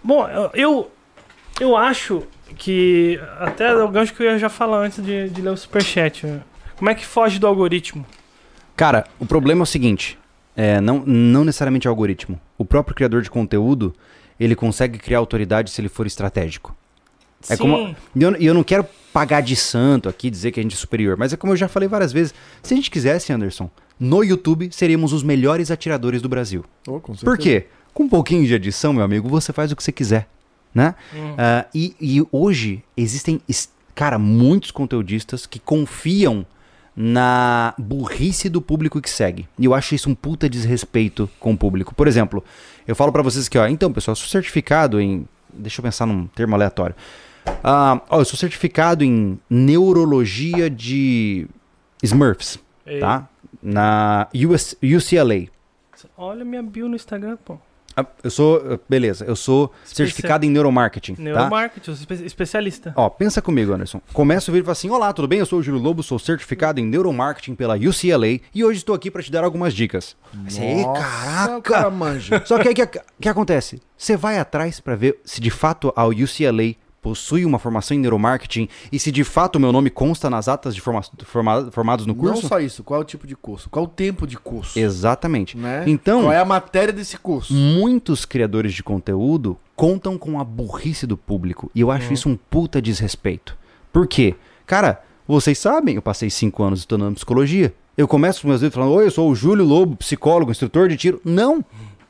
[0.04, 0.90] Bom, eu-
[1.60, 2.24] eu, acho
[2.58, 3.20] que.
[3.40, 6.26] Até o gancho que eu ia já falar antes de, de ler o superchat.
[6.26, 6.42] né?
[6.78, 8.06] Como é que foge do algoritmo?
[8.76, 10.18] Cara, o problema é o seguinte:
[10.56, 12.40] é, não, não necessariamente é o algoritmo.
[12.58, 13.94] O próprio criador de conteúdo
[14.40, 16.76] ele consegue criar autoridade se ele for estratégico.
[17.50, 20.64] É Sim, como- E eu, eu não quero pagar de santo aqui, dizer que a
[20.64, 23.32] gente é superior, mas é como eu já falei várias vezes: se a gente quisesse,
[23.32, 23.70] Anderson,
[24.00, 26.64] no YouTube seríamos os melhores atiradores do Brasil.
[26.88, 27.68] Oh, com Por quê?
[27.94, 30.28] Com um pouquinho de edição, meu amigo, você faz o que você quiser,
[30.74, 30.96] né?
[31.14, 31.36] Hum.
[31.38, 33.42] Ah, e, e hoje existem,
[33.96, 36.46] cara, muitos conteudistas que confiam
[36.96, 39.48] na burrice do público que segue.
[39.58, 41.96] E eu acho isso um puta desrespeito com o público.
[41.96, 42.44] Por exemplo,
[42.90, 45.28] eu falo pra vocês que, ó, então, pessoal, eu sou certificado em.
[45.54, 46.96] Deixa eu pensar num termo aleatório.
[47.64, 51.48] Ah, ó, eu sou certificado em neurologia de
[52.02, 53.30] Smurfs, Ei, tá?
[53.62, 55.50] Na US UCLA.
[56.18, 57.60] Olha minha bio no Instagram, pô.
[58.02, 61.22] Ah, Eu sou, beleza, eu sou Especia- certificado em neuromarketing, tá?
[61.22, 62.94] Neuromarketing, eu sou espe- especialista.
[62.96, 64.02] Ó, pensa comigo, Anderson.
[64.14, 65.40] Começa o vídeo e fala assim: Olá, tudo bem?
[65.40, 69.10] Eu sou o Júlio Lobo, sou certificado em neuromarketing pela UCLA e hoje estou aqui
[69.12, 70.16] para te dar algumas dicas.
[70.34, 71.62] Aí você, "Ê, Nossa, caraca!
[71.62, 72.46] cara.
[72.46, 72.88] Só que aí o que,
[73.22, 73.82] que acontece?
[73.98, 78.68] Você vai atrás para ver se de fato a UCLA possui uma formação em neuromarketing
[78.92, 82.14] e se de fato o meu nome consta nas atas de forma, forma- formados no
[82.14, 82.48] Não curso?
[82.48, 83.70] só isso, qual é o tipo de curso?
[83.70, 84.78] Qual é o tempo de curso?
[84.78, 85.58] Exatamente.
[85.58, 85.84] Né?
[85.88, 87.54] Então, Qual é a matéria desse curso?
[87.54, 91.72] muitos criadores de conteúdo contam com a burrice do público.
[91.74, 93.58] E eu acho isso um puta desrespeito.
[93.94, 94.36] Por quê?
[94.66, 97.74] Cara, vocês sabem, eu passei cinco anos estudando psicologia.
[97.98, 100.98] Eu começo os meus vídeos falando, oi, eu sou o Júlio Lobo, psicólogo, instrutor de
[100.98, 101.22] tiro.
[101.24, 101.64] Não,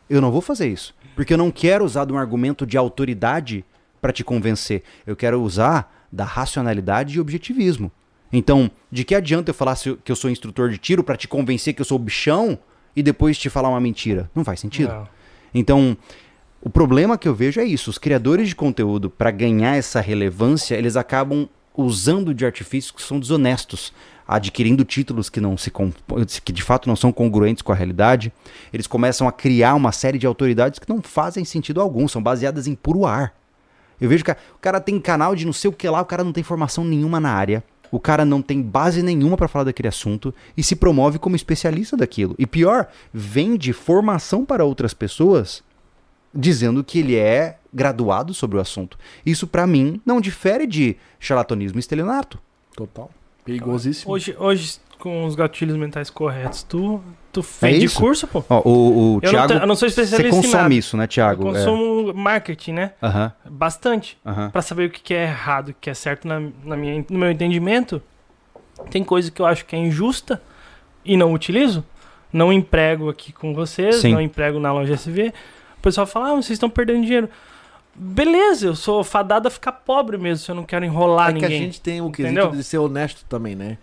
[0.09, 0.93] eu não vou fazer isso.
[1.15, 3.63] Porque eu não quero usar de um argumento de autoridade
[4.01, 4.83] para te convencer.
[5.05, 7.91] Eu quero usar da racionalidade e objetivismo.
[8.31, 11.73] Então, de que adianta eu falar que eu sou instrutor de tiro para te convencer
[11.73, 12.59] que eu sou bichão
[12.95, 14.29] e depois te falar uma mentira?
[14.35, 14.93] Não faz sentido.
[14.93, 15.07] Não.
[15.53, 15.97] Então,
[16.61, 17.89] o problema que eu vejo é isso.
[17.89, 23.19] Os criadores de conteúdo, para ganhar essa relevância, eles acabam usando de artifícios que são
[23.19, 23.93] desonestos,
[24.27, 25.71] adquirindo títulos que não se
[26.43, 28.31] que de fato não são congruentes com a realidade.
[28.73, 32.67] Eles começam a criar uma série de autoridades que não fazem sentido algum, são baseadas
[32.67, 33.33] em puro ar.
[33.99, 36.23] Eu vejo que o cara tem canal de não sei o que lá, o cara
[36.23, 37.63] não tem formação nenhuma na área.
[37.91, 41.97] O cara não tem base nenhuma para falar daquele assunto e se promove como especialista
[41.97, 42.35] daquilo.
[42.37, 45.63] E pior, vende formação para outras pessoas
[46.33, 48.97] dizendo que ele é graduado sobre o assunto.
[49.25, 52.39] Isso pra mim não difere de charlatanismo e estelionato.
[52.75, 53.09] Total.
[53.43, 54.13] Perigosíssimo.
[54.13, 57.97] Hoje, hoje, com os gatilhos mentais corretos, tu, tu vende É isso?
[57.99, 58.43] curso, pô.
[58.49, 60.73] Ó, o, o Eu não Thiago, te- eu não sou você especialista em consome nada.
[60.75, 61.43] isso, né, Eu Thiago?
[61.43, 62.91] consumo marketing, né?
[63.01, 63.05] É.
[63.07, 64.17] Aham, Bastante.
[64.25, 64.49] aham.
[64.49, 67.17] Pra saber o que que é errado, o que é certo na, na minha, no
[67.17, 68.01] meu entendimento.
[68.91, 70.41] Tem coisa que eu acho que é injusta
[71.03, 71.83] e não utilizo.
[72.31, 74.13] Não emprego aqui com vocês, Sim.
[74.13, 75.33] não emprego na loja SV.
[75.77, 77.29] O pessoal fala, ah, vocês estão perdendo dinheiro.
[77.95, 81.41] Beleza, eu sou fadado a ficar pobre mesmo, se eu não quero enrolar é que
[81.41, 81.57] ninguém.
[81.57, 82.51] a gente tem o quesito Entendeu?
[82.51, 83.77] de ser honesto também, né?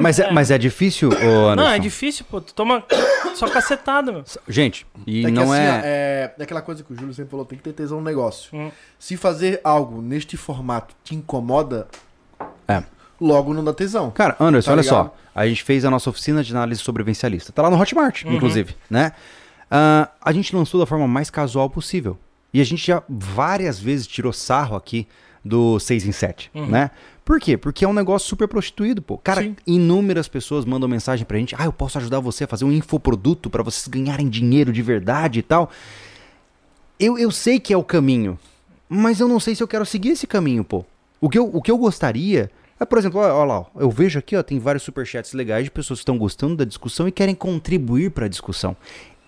[0.00, 1.12] Mas, é, mas é difícil, ô
[1.48, 1.54] Anderson?
[1.56, 2.40] Não, é difícil, pô.
[2.40, 2.84] Tu toma
[3.34, 4.24] só cacetada, meu.
[4.48, 5.80] Gente, e é que não assim, é...
[5.84, 6.34] é...
[6.38, 8.56] é aquela coisa que o Júlio sempre falou, tem que ter tesão no negócio.
[8.56, 8.70] Hum.
[8.98, 11.88] Se fazer algo neste formato te incomoda,
[12.68, 12.82] É.
[13.20, 14.10] logo não dá tesão.
[14.12, 14.94] Cara, Anderson, Tá olha ligado?
[15.06, 15.16] só.
[15.34, 17.52] A gente fez a nossa oficina de análise sobrevivencialista.
[17.52, 18.34] Tá lá no Hotmart, Uhum.
[18.34, 19.12] inclusive, né?
[19.70, 22.18] Ah, a gente lançou da forma mais casual possível.
[22.54, 25.08] E a gente já várias vezes tirou sarro aqui
[25.44, 26.66] do 6 em 7, Uhum.
[26.66, 26.90] né?
[27.24, 27.56] Por quê?
[27.56, 29.16] Porque é um negócio super prostituído, pô.
[29.18, 29.56] Cara, Sim.
[29.66, 31.54] inúmeras pessoas mandam mensagem pra gente.
[31.56, 35.38] Ah, eu posso ajudar você a fazer um infoproduto pra vocês ganharem dinheiro de verdade
[35.38, 35.70] e tal.
[36.98, 38.38] Eu, eu sei que é o caminho,
[38.88, 40.84] mas eu não sei se eu quero seguir esse caminho, pô.
[41.20, 42.50] O que eu, o que eu gostaria
[42.82, 46.00] é, por exemplo, olha, lá, eu vejo aqui, ó, tem vários superchats legais de pessoas
[46.00, 48.76] que estão gostando da discussão e querem contribuir pra discussão.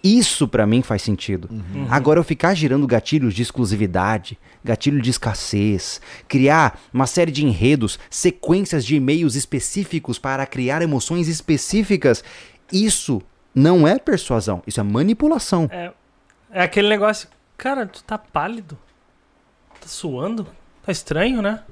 [0.05, 1.49] Isso pra mim faz sentido.
[1.51, 1.87] Uhum.
[1.89, 5.99] Agora eu ficar girando gatilhos de exclusividade, gatilho de escassez,
[6.29, 12.23] criar uma série de enredos, sequências de e-mails específicos para criar emoções específicas,
[12.71, 13.23] isso
[13.55, 15.71] não é persuasão, isso é manipulação.
[15.73, 15.91] É,
[16.51, 17.27] é aquele negócio,
[17.57, 18.77] cara, tu tá pálido?
[19.81, 20.47] Tá suando?
[20.85, 21.63] Tá estranho, né?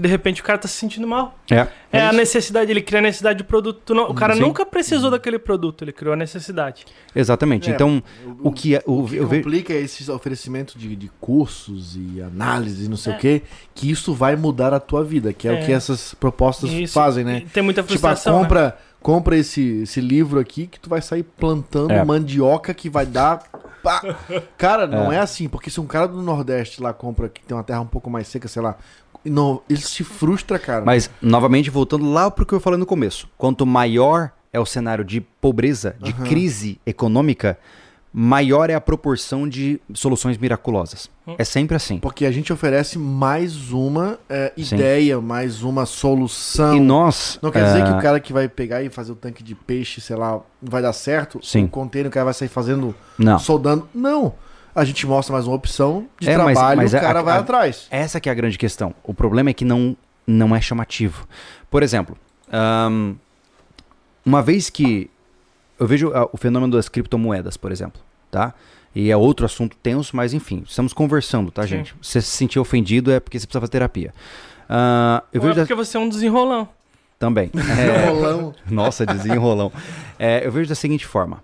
[0.00, 1.36] De repente o cara tá se sentindo mal.
[1.50, 1.66] É.
[1.92, 3.94] É, a necessidade, ele cria a necessidade de produto.
[3.94, 4.40] Não- o cara Sim.
[4.40, 6.86] nunca precisou daquele produto, ele criou a necessidade.
[7.14, 7.70] Exatamente.
[7.70, 8.02] É, então,
[8.42, 8.82] o que é.
[8.86, 9.28] O, O que vejo.
[9.28, 13.16] complica é esse oferecimento de, de cursos e análises e não sei É.
[13.16, 13.42] o quê,
[13.74, 15.62] que isso vai mudar a tua vida, que é, É.
[15.62, 16.94] o que essas propostas Isso.
[16.94, 17.42] fazem, né?
[17.44, 18.36] E Tem muita Tipo, ah, frustração.
[18.36, 18.42] né?
[18.42, 22.04] compra, compra esse, esse livro aqui que tu vai sair plantando É.
[22.04, 23.42] mandioca que vai dar.
[23.82, 24.00] pá.
[24.58, 25.18] Cara, não é.
[25.18, 28.10] assim, porque se um cara do Nordeste lá compra, que tem uma terra um pouco
[28.10, 28.76] mais seca, sei lá,
[29.24, 30.84] não, ele se frustra, cara.
[30.84, 33.28] Mas, novamente, voltando lá pro que eu falei no começo.
[33.36, 36.24] Quanto maior é o cenário de pobreza, de Aham.
[36.24, 37.58] crise econômica,
[38.12, 41.08] maior é a proporção de soluções miraculosas.
[41.26, 41.36] Hum.
[41.38, 41.98] É sempre assim.
[41.98, 44.74] Porque a gente oferece mais uma é, Sim.
[44.74, 46.76] ideia, mais uma solução.
[46.76, 47.38] E nós.
[47.40, 49.54] Não quer dizer que ah, o cara que vai pegar e fazer o tanque de
[49.54, 51.38] peixe, sei lá, não vai dar certo.
[51.42, 51.64] Sim.
[51.64, 53.38] O container o cara vai sair fazendo, Não.
[53.38, 53.88] soldando.
[53.94, 54.34] Não.
[54.74, 57.18] A gente mostra mais uma opção de É, mas- trabalho mas e o é- cara
[57.18, 57.86] a- vai a- atrás.
[57.90, 58.94] Essa que é a grande questão.
[59.02, 59.96] O problema é que não,
[60.26, 61.26] não é chamativo.
[61.70, 62.16] Por exemplo,
[62.52, 63.14] ahn,
[64.24, 65.10] uma vez que
[65.78, 68.00] eu vejo ah, o fenômeno das criptomoedas, por exemplo,
[68.30, 68.54] tá?
[68.94, 71.68] E é outro assunto tenso, mas enfim, estamos conversando, tá, Sim.
[71.68, 71.94] gente?
[72.02, 74.12] Se você se sentir ofendido é porque você precisa fazer terapia.
[74.68, 76.68] Ah, eu Ou é vejo da- porque você é um desenrolão.
[77.18, 77.50] também.
[77.78, 78.54] É, Rolão.
[78.68, 79.72] nossa, desenrolão.
[80.18, 81.42] É, eu vejo da seguinte forma: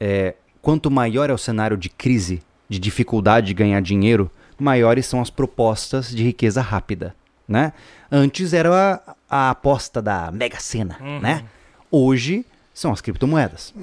[0.00, 2.42] é, quanto maior é o cenário de crise,
[2.72, 7.14] de dificuldade de ganhar dinheiro, maiores são as propostas de riqueza rápida.
[7.46, 7.72] né?
[8.10, 11.44] Antes era a, a aposta da Mega Sena, né?
[11.90, 13.74] Hoje são as criptomoedas.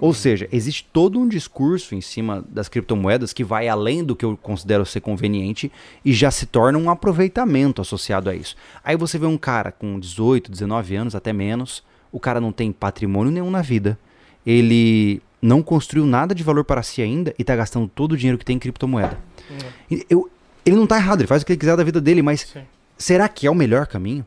[0.00, 4.24] Ou seja, existe todo um discurso em cima das criptomoedas que vai além do que
[4.24, 5.70] eu considero ser conveniente
[6.04, 8.56] e já se torna um aproveitamento associado a isso.
[8.82, 12.72] Aí você vê um cara com 18, 19 anos, até menos, o cara não tem
[12.72, 13.96] patrimônio nenhum na vida,
[14.44, 18.38] ele não construiu nada de valor para si ainda e está gastando todo o dinheiro
[18.38, 19.18] que tem em criptomoeda.
[19.90, 20.30] E Eu,
[20.64, 22.62] ele não está errado, ele faz o que ele quiser da vida dele, mas Sim.
[22.96, 24.24] será que é o melhor caminho?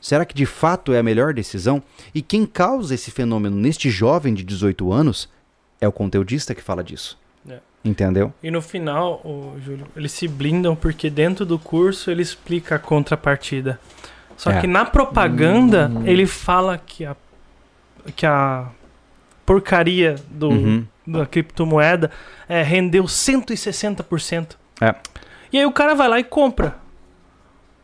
[0.00, 1.82] Será que de fato é a melhor decisão?
[2.14, 5.28] E quem causa esse fenômeno neste jovem de 18 anos
[5.80, 7.18] é o conteudista que fala disso.
[7.48, 7.58] É.
[7.84, 8.32] Entendeu?
[8.42, 12.78] E no final, o Júlio, eles se blindam porque dentro do curso ele explica a
[12.78, 13.78] contrapartida.
[14.36, 14.60] Só É.
[14.60, 17.16] que na propaganda ele fala que a,
[18.14, 18.68] que a
[19.48, 20.84] porcaria do, Uhum.
[21.06, 22.10] da criptomoeda
[22.46, 24.56] é, rendeu 160%.
[24.78, 24.94] É.
[25.50, 26.76] E aí o cara vai lá e compra.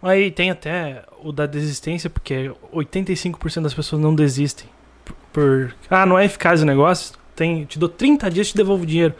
[0.02, 4.68] Aí tem até o da desistência, porque 85% das pessoas não desistem.
[5.06, 8.56] Por, por- ah, não é eficaz o negócio, tem, te dou 30 dias e te
[8.58, 9.14] devolvo o dinheiro.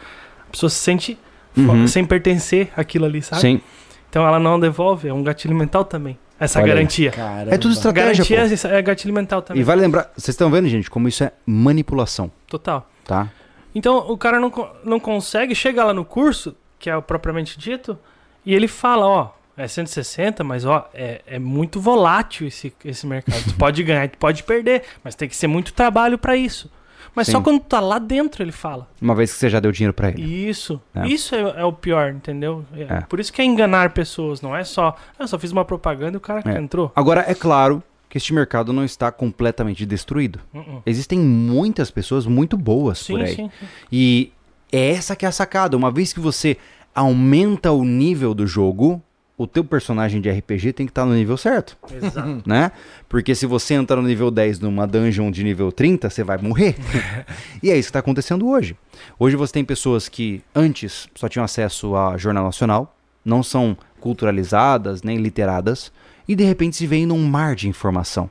[0.47, 1.19] A pessoa se sente
[1.57, 1.87] Uhum.
[1.89, 3.41] sem pertencer àquilo ali, sabe?
[3.41, 3.61] Sim.
[4.11, 6.19] Então ela não devolve, é um gatilho mental também.
[6.39, 7.11] Essa Olha garantia.
[7.11, 7.55] Caramba.
[7.55, 8.75] É tudo estratégia, garantia pô.
[8.75, 9.61] é, gatilho mental também.
[9.61, 12.89] E vale lembrar, vocês estão vendo, gente, como isso é manipulação, Total.
[13.05, 13.29] tá?
[13.75, 14.53] Então o cara não,
[14.85, 17.99] não consegue chegar lá no curso, que é o propriamente dito,
[18.45, 23.43] e ele fala, ó, é 160, mas ó, é, é muito volátil esse, esse mercado.
[23.45, 26.71] Tu pode ganhar, tu pode perder, mas tem que ser muito trabalho pra isso.
[27.15, 27.45] Mas só Sim.
[27.45, 28.89] quando tu tá lá dentro ele fala.
[29.01, 30.23] Uma vez que você já deu dinheiro pra ele.
[30.49, 30.81] Isso.
[30.95, 31.07] É.
[31.07, 32.65] Isso é, é o pior, entendeu?
[32.77, 32.83] É.
[32.83, 33.01] É.
[33.03, 36.15] Por isso que é enganar pessoas, não é só, "Ah, eu só fiz uma propaganda
[36.15, 36.59] e o cara É.
[36.59, 36.91] entrou.
[36.97, 40.41] Agora, é claro que este mercado não está completamente destruído.
[40.53, 40.83] Uh-uh.
[40.87, 43.35] Existem muitas pessoas muito boas Sim, por aí.
[43.35, 43.67] sim, sim.
[43.91, 44.33] E
[44.73, 45.77] é essa que é a sacada.
[45.77, 46.57] Uma vez que você
[46.95, 49.03] aumenta o nível do jogo,
[49.37, 52.43] o teu personagem de RPG tem que estar no nível certo, Exato.
[52.47, 52.71] né?
[53.09, 56.77] Porque se você entrar no nível 10 numa dungeon de nível 30, você vai morrer.
[57.61, 58.77] e é isso que está acontecendo hoje.
[59.19, 65.03] Hoje você tem pessoas que antes só tinham acesso a jornal nacional, não são culturalizadas
[65.03, 65.91] nem literadas,
[66.29, 68.31] e de repente se veem num mar de informação.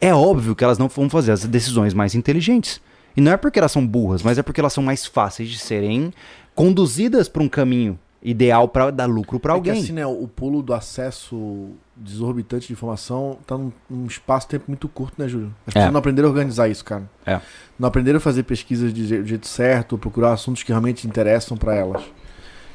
[0.00, 2.80] É óbvio que elas não vão fazer as decisões mais inteligentes.
[3.16, 5.58] E não é porque elas são burras, mas é porque elas são mais fáceis de
[5.58, 6.12] serem
[6.54, 9.82] conduzidas para um caminho ideal para dar lucro para É que alguém.
[9.82, 15.14] assim, né, o pulo do acesso desorbitante de informação tá num, num espaço-tempo muito curto,
[15.20, 15.54] né, Júlio?
[15.66, 15.74] As É.
[15.74, 17.02] pessoas não aprenderam a organizar isso, cara.
[17.26, 17.38] É.
[17.78, 22.02] Não aprenderam a fazer pesquisas de jeito certo, procurar assuntos que realmente interessam pra elas.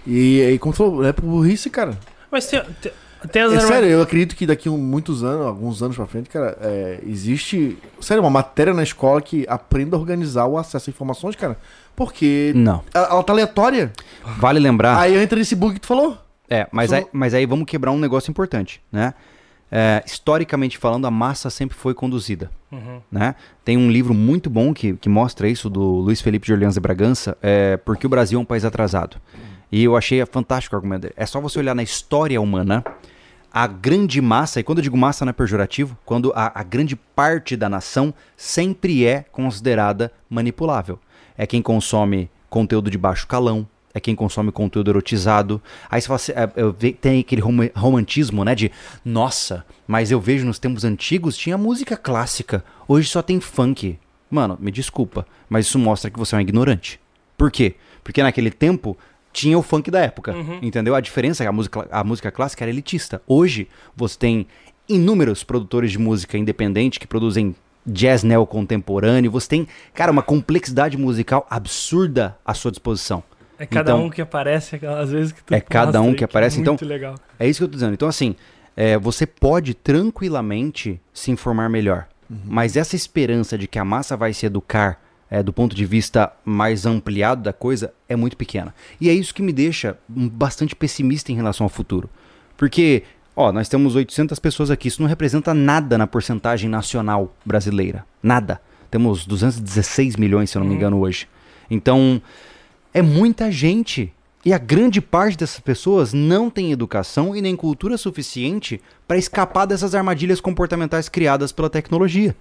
[0.05, 1.97] E, e como tu falou, é por burrice, cara.
[2.31, 2.91] Mas tem, tem,
[3.31, 6.29] tem as É sério, eu acredito que daqui a muitos anos, alguns anos pra frente,
[6.29, 10.91] cara, é, existe, sério, uma matéria na escola que aprenda a organizar o acesso a
[10.91, 11.57] informações, cara.
[11.99, 12.81] Porque Não.
[12.93, 13.91] ela, ela tá aleatória.
[14.37, 14.97] Vale lembrar.
[14.97, 16.17] Aí entra nesse bug que tu falou.
[16.49, 19.13] É, mas aí, mas aí vamos quebrar um negócio importante, né?
[19.69, 22.49] É, historicamente falando, a massa sempre foi conduzida.
[22.71, 23.01] Uhum.
[23.11, 23.35] né?
[23.65, 26.79] Tem um livro muito bom que, que mostra isso, do Luiz Felipe de Orleans e
[26.79, 29.17] Bragança, é Porque o Brasil é um País Atrasado.
[29.69, 31.13] E eu achei fantástico o argumento dele.
[31.17, 32.81] É só você olhar na história humana,
[33.51, 36.95] a grande massa, e quando eu digo massa não é pejorativo, quando a, a grande
[36.95, 40.97] parte da nação sempre é considerada manipulável.
[41.39, 45.61] É quem consome conteúdo de baixo calão, é quem consome conteúdo erotizado.
[45.89, 48.53] Aí você fala assim, é, tem aquele rom- romantismo, né?
[48.53, 48.69] De,
[49.05, 53.97] nossa, mas eu vejo nos tempos antigos tinha música clássica, hoje só tem funk.
[54.29, 56.99] Mano, me desculpa, mas isso mostra que você é um ignorante.
[57.37, 57.75] Por quê?
[58.03, 58.97] Porque naquele tempo
[59.31, 60.93] tinha o funk da época, entendeu?
[60.93, 63.21] A diferença é que a música, a música clássica era elitista.
[63.25, 64.45] Hoje você tem
[64.89, 67.55] inúmeros produtores de música independente que produzem
[67.89, 69.31] jazz neocontemporâneo.
[69.31, 73.23] Você tem, cara, uma complexidade musical absurda à sua disposição.
[73.57, 76.23] É cada Então- um que aparece, às vezes que tu É cada um aí, que
[76.23, 77.15] aparece, é então- Muito legal.
[77.37, 77.93] É isso que eu tô dizendo.
[77.93, 78.35] Então, assim,
[78.75, 82.07] é, você pode tranquilamente se informar melhor.
[82.45, 86.31] Mas essa esperança de que a massa vai se educar é, do ponto de vista
[86.43, 88.73] mais ampliado da coisa é muito pequena.
[88.99, 92.09] E é isso que me deixa hum, bastante pessimista em relação ao futuro.
[92.57, 93.03] Porque,
[93.39, 94.89] ó, nós temos 800 pessoas aqui.
[94.89, 98.05] Isso não representa nada na porcentagem nacional brasileira.
[98.21, 98.61] Nada.
[98.91, 101.25] Temos 216 milhões, se eu não me engano, hoje.
[101.71, 102.21] Então,
[102.93, 104.13] é muita gente.
[104.43, 109.65] E a grande parte dessas pessoas não tem educação e nem cultura suficiente para escapar
[109.65, 112.35] dessas armadilhas comportamentais criadas pela tecnologia.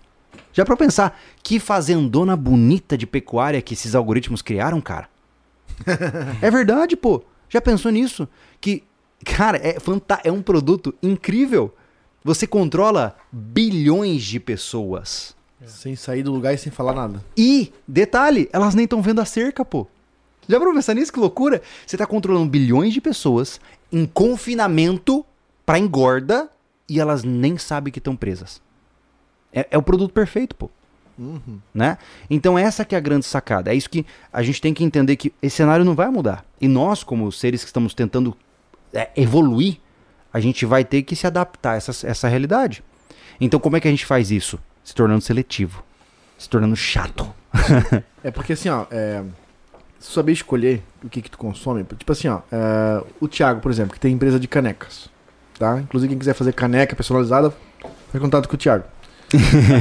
[0.53, 5.09] Já para pensar, que fazendona bonita de pecuária que esses algoritmos criaram, cara?
[6.43, 7.23] é verdade, pô.
[7.49, 8.29] Já pensou nisso?
[8.61, 8.83] Que,
[9.25, 11.75] cara, é, fanta- é um produto incrível.
[12.25, 15.37] Você controla bilhões de pessoas.
[15.67, 17.25] Sem sair do lugar e sem falar nada.
[17.37, 19.87] E, detalhe, elas nem estão vendo a cerca, pô.
[20.49, 21.13] Já pra pensar nisso?
[21.13, 21.61] Que loucura.
[21.87, 23.61] Você tá controlando bilhões de pessoas
[23.93, 25.25] em confinamento
[25.67, 26.49] pra engorda
[26.89, 28.63] e elas nem sabem que estão presas.
[29.53, 30.71] É, é o produto perfeito, pô.
[31.19, 31.59] Uhum.
[31.75, 31.99] Né?
[32.31, 33.73] Então essa que é a grande sacada.
[33.73, 36.45] É isso que a gente tem que entender que esse cenário não vai mudar.
[36.61, 38.35] E nós, como seres que estamos tentando
[38.93, 39.79] é, evoluir,
[40.33, 42.83] a gente vai ter que se adaptar a essa, essa realidade.
[43.41, 44.59] Então como é que a gente faz isso?
[44.85, 45.83] Se tornando seletivo.
[46.39, 47.33] Se tornando chato.
[48.25, 49.23] É porque assim, ó, é,
[50.01, 53.95] saber escolher o que que tu consome, tipo assim, ó, é, o Thiago, por exemplo,
[53.95, 55.09] que tem empresa de canecas,
[55.57, 55.79] tá?
[55.79, 57.53] Inclusive quem quiser fazer caneca personalizada,
[58.11, 58.85] faz contato com o Thiago.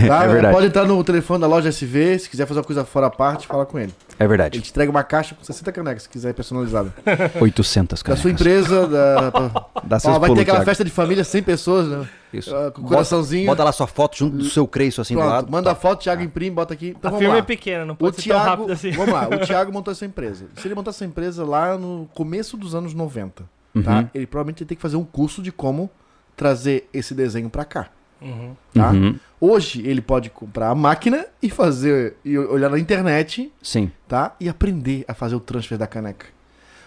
[0.08, 0.24] Tá?
[0.24, 0.54] É verdade.
[0.54, 3.48] Pode entrar no telefone da loja SV, se quiser fazer uma coisa fora a parte,
[3.48, 3.94] fala com ele.
[4.20, 4.60] É Ele verdade.
[4.62, 6.94] te entrega uma caixa com 60 canecas, se quiser personalizada.
[7.40, 8.16] 800, cara.
[8.16, 9.30] Da sua empresa, da,
[9.84, 12.08] Dá Ó, vai ter aquela festa de família, 100 pessoas, né?
[12.34, 12.54] Isso.
[12.54, 13.46] Ah, com Bota- coraçãozinho.
[13.46, 15.52] Bota lá sua foto junto do seu Creiço assim do Pronto, lado.
[15.52, 16.90] manda a foto, Thiago imprime, bota aqui.
[16.98, 17.40] Então a vamos firma lá.
[17.40, 18.92] é pequena, não O pode ser tão Thiago, rápido assim.
[18.92, 20.46] vamos lá, o Thiago montou essa empresa.
[20.58, 23.44] Se ele montar essa empresa lá no começo dos anos 90,
[23.84, 24.00] tá?
[24.00, 24.10] Uhum.
[24.14, 25.90] Ele provavelmente ter que fazer um curso de como
[26.36, 27.88] trazer esse desenho pra cá,
[28.22, 28.56] Uhum.
[28.74, 28.92] tá?
[28.92, 29.20] Uhum.
[29.40, 33.92] Hoje ele pode comprar a máquina e fazer e olhar na internet, Sim.
[34.08, 34.36] tá?
[34.40, 36.26] E aprender a fazer o transfer da caneca.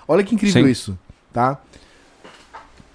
[0.09, 0.71] Olha que incrível Sim.
[0.71, 0.99] isso,
[1.33, 1.61] tá?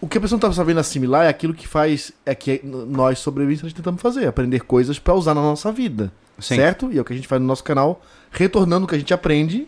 [0.02, 3.20] O que a pessoa não tá sabendo assimilar é aquilo que faz é que nós
[3.20, 6.12] sobreviventistas tentamos fazer, aprender coisas pra usar na nossa vida.
[6.38, 6.58] Sim.
[6.58, 6.92] Certo?
[6.92, 9.14] E é o que a gente faz no nosso canal, retornando o que a gente
[9.14, 9.68] aprende,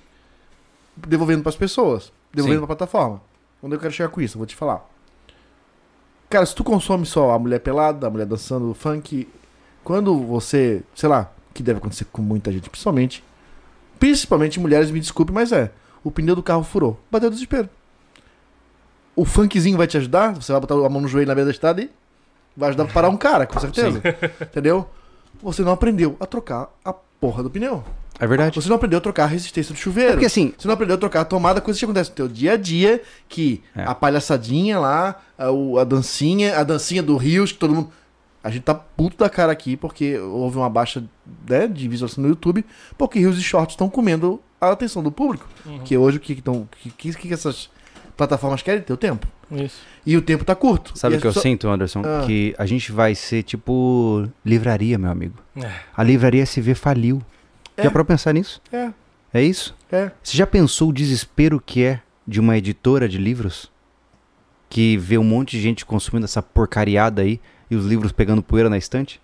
[0.96, 2.68] devolvendo pras pessoas, devolvendo Sim.
[2.68, 3.22] pra plataforma.
[3.64, 4.36] Onde eu quero chegar com isso?
[4.36, 4.86] Eu vou te falar.
[6.30, 9.28] Cara, se tu consome só a mulher pelada, a mulher dançando funk,
[9.84, 13.24] quando você, sei lá, que deve acontecer com muita gente, principalmente,
[13.98, 15.72] principalmente mulheres, me desculpe, mas é,
[16.04, 17.70] o pneu do carro furou, bateu desespero.
[19.16, 20.36] O funkzinho vai te ajudar?
[20.36, 21.90] Você vai botar a mão no joelho na beira da estrada e
[22.56, 24.02] vai ajudar a parar um cara, com certeza.
[24.42, 24.88] Entendeu?
[25.42, 27.84] Você não aprendeu a trocar a porra do pneu.
[28.20, 28.56] É verdade.
[28.60, 30.12] Você não aprendeu a trocar a resistência do É chuveiro.
[30.14, 32.54] porque assim, Você não aprendeu a trocar a tomada, coisas que acontecem no teu dia
[32.54, 33.84] a dia, que É.
[33.84, 37.90] a palhaçadinha lá, a, o- a dancinha, a dancinha do Rios, que todo mundo.
[38.44, 41.04] A gente tá puto da cara aqui porque houve uma baixa
[41.50, 42.66] né, de visualização no YouTube,
[42.98, 45.46] porque Rios e Shorts estão comendo a atenção do público.
[45.66, 45.80] Uhum.
[45.80, 47.70] Que hoje o que, que, tão, que, que, que essas
[48.16, 48.82] plataformas querem?
[48.82, 49.28] Ter o tempo.
[49.52, 49.78] Isso.
[50.06, 50.98] E o tempo tá curto.
[50.98, 52.02] sabe o que eu sinto, Anderson?
[52.06, 52.24] Ah.
[52.26, 55.36] Que a gente vai ser tipo livraria, meu amigo.
[55.56, 55.70] É.
[55.96, 57.22] A livraria SV faliu.
[57.78, 57.84] É.
[57.84, 58.62] Já pra pensar nisso?
[58.72, 58.92] É,
[59.34, 59.76] É isso?
[59.92, 60.12] é.
[60.24, 63.72] Você já pensou o desespero que é de uma editora de livros?
[64.70, 67.40] Que vê um monte de gente consumindo essa porcariada aí
[67.72, 69.22] e os livros pegando poeira na estante?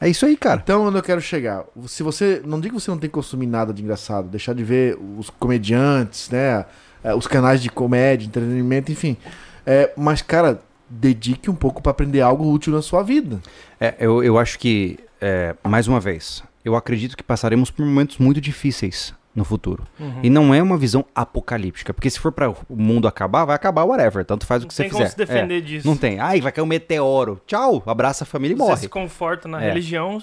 [0.00, 0.60] É isso aí, cara.
[0.62, 1.64] Então, onde eu quero chegar?
[1.86, 2.42] Se você.
[2.44, 5.28] Não diga que você não tem que consumir nada de engraçado, deixar de ver os
[5.30, 6.64] comediantes, né?
[7.02, 9.16] eh, Os canais de comédia, entretenimento, enfim.
[9.64, 13.40] É, mas, cara, dedique um pouco pra aprender algo útil na sua vida.
[13.80, 18.18] É, eu, eu acho que, é, mais uma vez, eu acredito que passaremos por momentos
[18.18, 19.84] muito difíceis no futuro.
[20.00, 20.20] Uhum.
[20.22, 23.84] E não é uma visão apocalíptica, porque se for para o mundo acabar, vai acabar
[23.84, 25.10] whatever, tanto faz o Não que você tem como fizer.
[25.12, 25.86] se defender É, disso.
[25.86, 26.18] Não tem.
[26.18, 27.40] Ai, vai cair um meteoro.
[27.46, 28.76] Tchau, abraça a família e Você morre.
[28.80, 29.68] se conforta na É.
[29.68, 30.20] religião,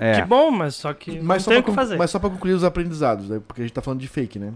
[0.00, 0.20] É.
[0.20, 1.96] que bom, mas só que Mas não só, tem o que fazer.
[1.96, 3.40] mas só pra concluir os aprendizados, né?
[3.46, 4.52] Porque a gente tá falando de fake, né?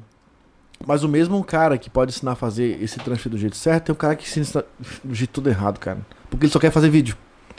[0.87, 3.93] Mas o mesmo cara que pode ensinar a fazer esse transfer do jeito certo, tem
[3.93, 4.65] um cara que ensina
[5.05, 5.99] do jeito tudo errado, cara.
[6.31, 7.17] Porque ele só quer fazer vídeo.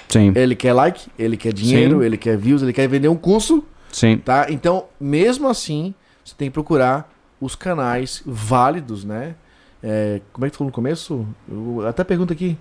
[0.10, 2.06] Sim, Ele quer like, ele quer dinheiro, Sim.
[2.06, 3.64] ele quer views, ele quer vender um curso.
[3.92, 4.18] sim.
[4.18, 4.48] Tá?
[4.50, 5.94] Então, mesmo assim,
[6.26, 9.36] você tem que procurar os canais válidos, né?
[9.82, 11.26] É, como é que tu falou no começo?
[11.50, 12.58] Eu até pergunta aqui.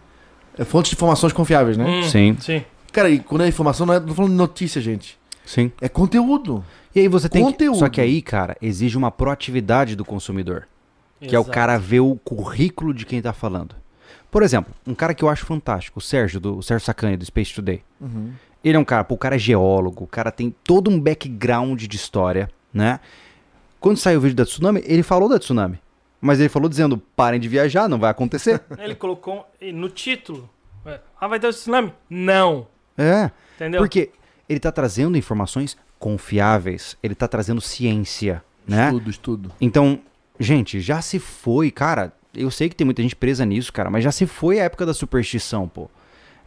[0.56, 1.84] É fontes de informações confiáveis, né?
[1.84, 2.36] Hum, Sim.
[2.38, 2.64] Sim.
[2.92, 5.18] Cara, e quando é informação, não é não tô falando de notícia, gente.
[5.44, 5.72] Sim.
[5.80, 6.64] É conteúdo.
[6.94, 7.50] E aí você tem que...
[7.52, 7.78] Conteúdo.
[7.78, 10.66] Só que aí, cara, exige uma proatividade do consumidor.
[11.20, 11.50] Que é o Exato.
[11.54, 13.74] cara ver o currículo de quem tá falando.
[14.30, 17.24] Por exemplo, um cara que eu acho fantástico, o Sérgio, do, o Sérgio Sacani, do
[17.24, 17.82] Space Today.
[18.62, 21.82] Ele é um cara, pô, o cara é geólogo, o cara tem todo um background
[21.84, 23.00] de história, né?
[23.80, 25.78] Quando saiu o vídeo da tsunami, ele falou da tsunami.
[26.20, 28.60] Mas ele falou dizendo, parem de viajar, não vai acontecer.
[28.76, 30.50] Ele colocou no título.
[30.84, 31.92] é, Ah, vai ter tsunami?
[32.10, 32.66] Não.
[32.96, 33.80] é, Entendeu?
[33.80, 34.10] porque
[34.48, 38.86] ele tá trazendo informações confiáveis, ele tá trazendo ciência, né?
[38.86, 39.52] Estudo, estudo.
[39.60, 40.00] Então,
[40.40, 42.12] gente, já se foi, cara.
[42.40, 44.86] Eu sei que tem muita gente presa nisso, cara, mas já se foi a época
[44.86, 45.90] da superstição, pô.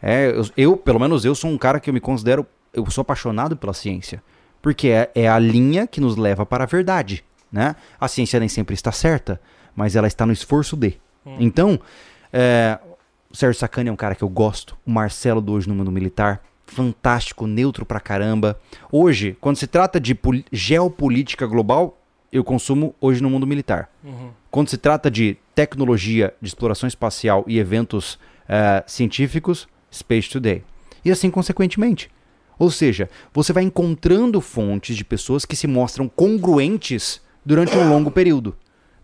[0.02, 3.02] É, eu, eu, pelo menos eu sou um cara que eu me considero, eu sou
[3.02, 4.22] apaixonado pela ciência,
[4.60, 7.76] porque é, é a linha que nos leva para a verdade, né?
[8.00, 9.40] A ciência nem sempre está certa,
[9.76, 10.94] mas ela está no esforço de.
[11.38, 11.78] Então,
[12.32, 12.78] é,
[13.30, 15.92] o Sérgio Sacani é um cara que eu gosto, o Marcelo do Hoje no Mundo
[15.92, 18.58] Militar, fantástico, neutro pra caramba.
[18.90, 20.18] Hoje, quando se trata de
[20.50, 21.98] geopolítica global,
[22.32, 23.88] eu consumo Hoje no Mundo Militar.
[24.02, 24.30] Uhum.
[24.52, 30.62] Quando se trata de tecnologia, de exploração espacial e eventos eh, científicos, Space Today.
[31.02, 32.10] E assim consequentemente.
[32.58, 38.10] Ou seja, você vai encontrando fontes de pessoas que se mostram congruentes durante um longo
[38.10, 38.54] período.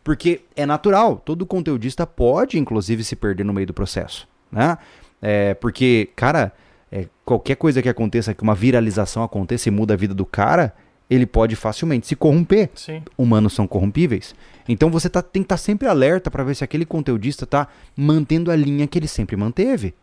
[0.04, 4.28] Porque é natural, todo conteudista pode, inclusive, se perder no meio do processo.
[4.52, 4.76] Né?
[5.22, 6.52] É, porque, cara,
[6.92, 10.74] é, qualquer coisa que aconteça, que uma viralização aconteça e muda a vida do cara,
[11.10, 12.70] ele pode facilmente se corromper.
[12.74, 13.02] Sim.
[13.16, 14.35] Humanos são corrompíveis.
[14.68, 18.51] Então você tá, tem que estar sempre alerta pra ver se aquele conteudista tá mantendo
[18.51, 19.94] a linha que ele sempre manteve.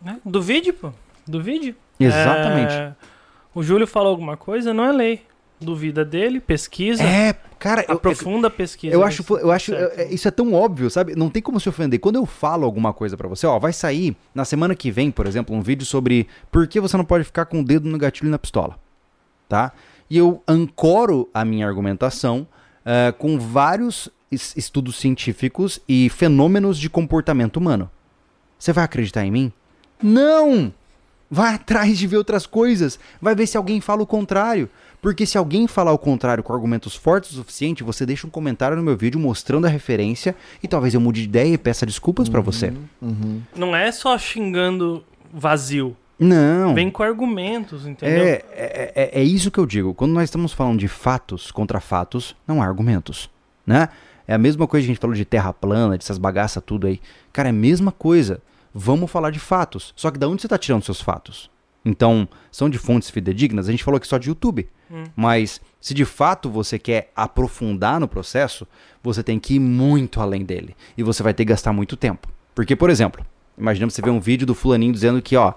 [0.00, 0.18] Né?
[0.24, 0.90] Duvide, pô.
[1.26, 1.74] Duvide.
[1.98, 2.72] Exatamente.
[2.74, 2.92] É,
[3.54, 5.22] o Júlio falou alguma coisa, não é lei.
[5.60, 8.92] Duvida dele, pesquisa, É, cara, eu, aprofunda a pesquisa.
[8.92, 9.96] Eu acho, Isso, eu acho certo.
[9.96, 11.14] é- é- isso é tão óbvio, sabe?
[11.14, 12.00] Não tem como se ofender.
[12.00, 15.24] Quando eu falo alguma coisa pra você, ó, vai sair na semana que vem, por
[15.24, 18.28] exemplo, um vídeo sobre por que você não pode ficar com o dedo no gatilho
[18.28, 18.76] na pistola,
[19.48, 19.70] tá?
[20.12, 22.46] E eu ancoro a minha argumentação
[22.84, 27.90] eh, com vários es- estudos científicos e fenômenos de comportamento humano.
[28.58, 29.52] Você vai acreditar em mim?
[30.02, 30.70] Não!
[31.30, 32.98] Vai atrás de ver outras coisas.
[33.18, 34.68] Vai ver se alguém fala o contrário.
[35.00, 38.76] Porque se alguém falar o contrário com argumentos fortes o suficiente, você deixa um comentário
[38.76, 42.28] no meu vídeo mostrando a referência e talvez eu mude de ideia e peça desculpas
[42.28, 42.70] pra você.
[43.56, 45.02] Não é só xingando
[45.32, 45.96] vazio.
[46.22, 46.74] Não.
[46.74, 48.24] Vem com argumentos, entendeu?
[48.24, 49.94] É, é, é, é isso que eu digo.
[49.94, 53.30] Quando nós estamos falando de fatos contra fatos, não há argumentos,
[53.66, 53.88] né?
[54.26, 57.00] É a mesma coisa que a gente falou de terra plana, dessas bagaças tudo aí.
[57.32, 58.40] Cara, é a mesma coisa.
[58.72, 59.92] Vamos falar de fatos.
[59.96, 61.50] Só que da onde você está tirando seus fatos?
[61.84, 63.68] Então, são de fontes fidedignas?
[63.68, 64.68] A gente falou aqui só de YouTube.
[65.16, 68.66] Mas se de fato você quer aprofundar no processo,
[69.02, 70.76] você tem que ir muito além dele.
[70.96, 72.28] E você vai ter que gastar muito tempo.
[72.54, 73.24] Porque, por exemplo,
[73.56, 75.54] imaginamos você ver um vídeo do fulaninho dizendo que, ó,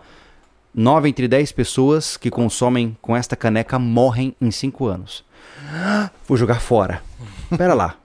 [0.77, 5.23] 9 entre 10 pessoas que consomem com esta caneca morrem em 5 anos.
[6.27, 7.01] Vou jogar fora.
[7.57, 7.95] Pera lá.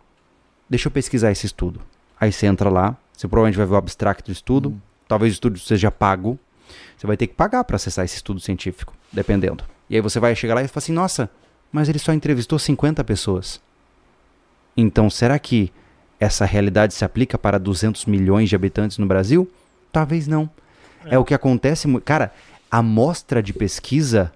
[0.68, 1.80] Deixa eu pesquisar esse estudo.
[2.18, 4.80] Aí você entra lá, você provavelmente vai ver o abstract do estudo.
[5.08, 6.38] Talvez o estudo seja pago.
[6.96, 9.64] Você vai ter que pagar para acessar esse estudo científico, dependendo.
[9.88, 11.28] E aí você vai chegar lá e fala assim: "Nossa,
[11.72, 13.60] mas ele só entrevistou 50 pessoas".
[14.76, 15.72] Então, será que
[16.20, 19.50] essa realidade se aplica para 200 milhões de habitantes no Brasil?
[19.90, 20.48] Talvez não.
[21.06, 22.32] É, o que acontece, cara,
[22.70, 24.32] amostra de pesquisa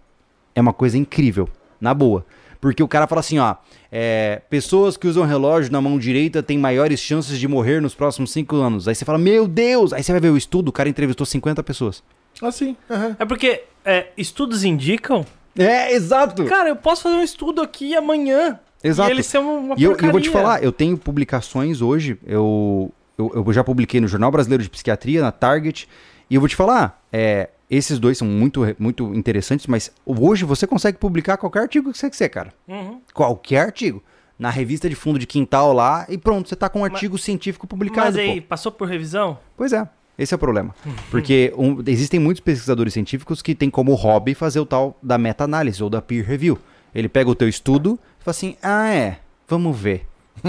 [0.55, 1.49] é uma coisa incrível,
[1.81, 2.25] na boa.
[2.61, 3.57] Porque o cara fala assim, ó,
[3.93, 8.33] é, pessoas que usam relógio na mão direita têm maiores chances de morrer nos próximos
[8.33, 8.89] 5 anos.
[8.89, 9.93] Aí você fala, meu Deus!
[9.93, 12.03] Aí você vai ver o estudo, o cara entrevistou 50 pessoas.
[12.43, 12.77] Assim.
[12.91, 13.17] aham.
[13.19, 15.27] É porque é, estudos indicam.
[15.57, 16.45] É, exato!
[16.47, 18.59] Cara, eu posso fazer um estudo aqui amanhã.
[18.83, 19.11] Exato.
[19.11, 22.19] E ele ser uma, uma E eu, eu vou te falar, eu tenho publicações hoje,
[22.27, 25.89] eu, eu, eu já publiquei no Jornal Brasileiro de Psiquiatria, na Target,
[26.29, 30.67] e eu vou te falar, é, esses dois são muito, muito interessantes, mas hoje você
[30.67, 32.53] consegue publicar qualquer artigo que você quiser, cara.
[32.69, 33.01] Uhum.
[33.13, 34.03] Qualquer artigo.
[34.39, 37.67] Na revista de fundo de quintal lá, e pronto, você tá com um artigo científico
[37.67, 38.07] publicado.
[38.07, 38.49] Mas aí, pô.
[38.49, 39.39] passou por revisão?
[39.57, 39.89] Pois é,
[40.19, 40.75] esse é o problema.
[41.11, 45.83] Porque um- existem muitos pesquisadores científicos que têm como hobby fazer o tal da meta-análise
[45.83, 46.59] ou da peer review.
[46.93, 49.19] Ele pega o teu estudo e fala assim, ah é,
[49.49, 50.07] vamos ver.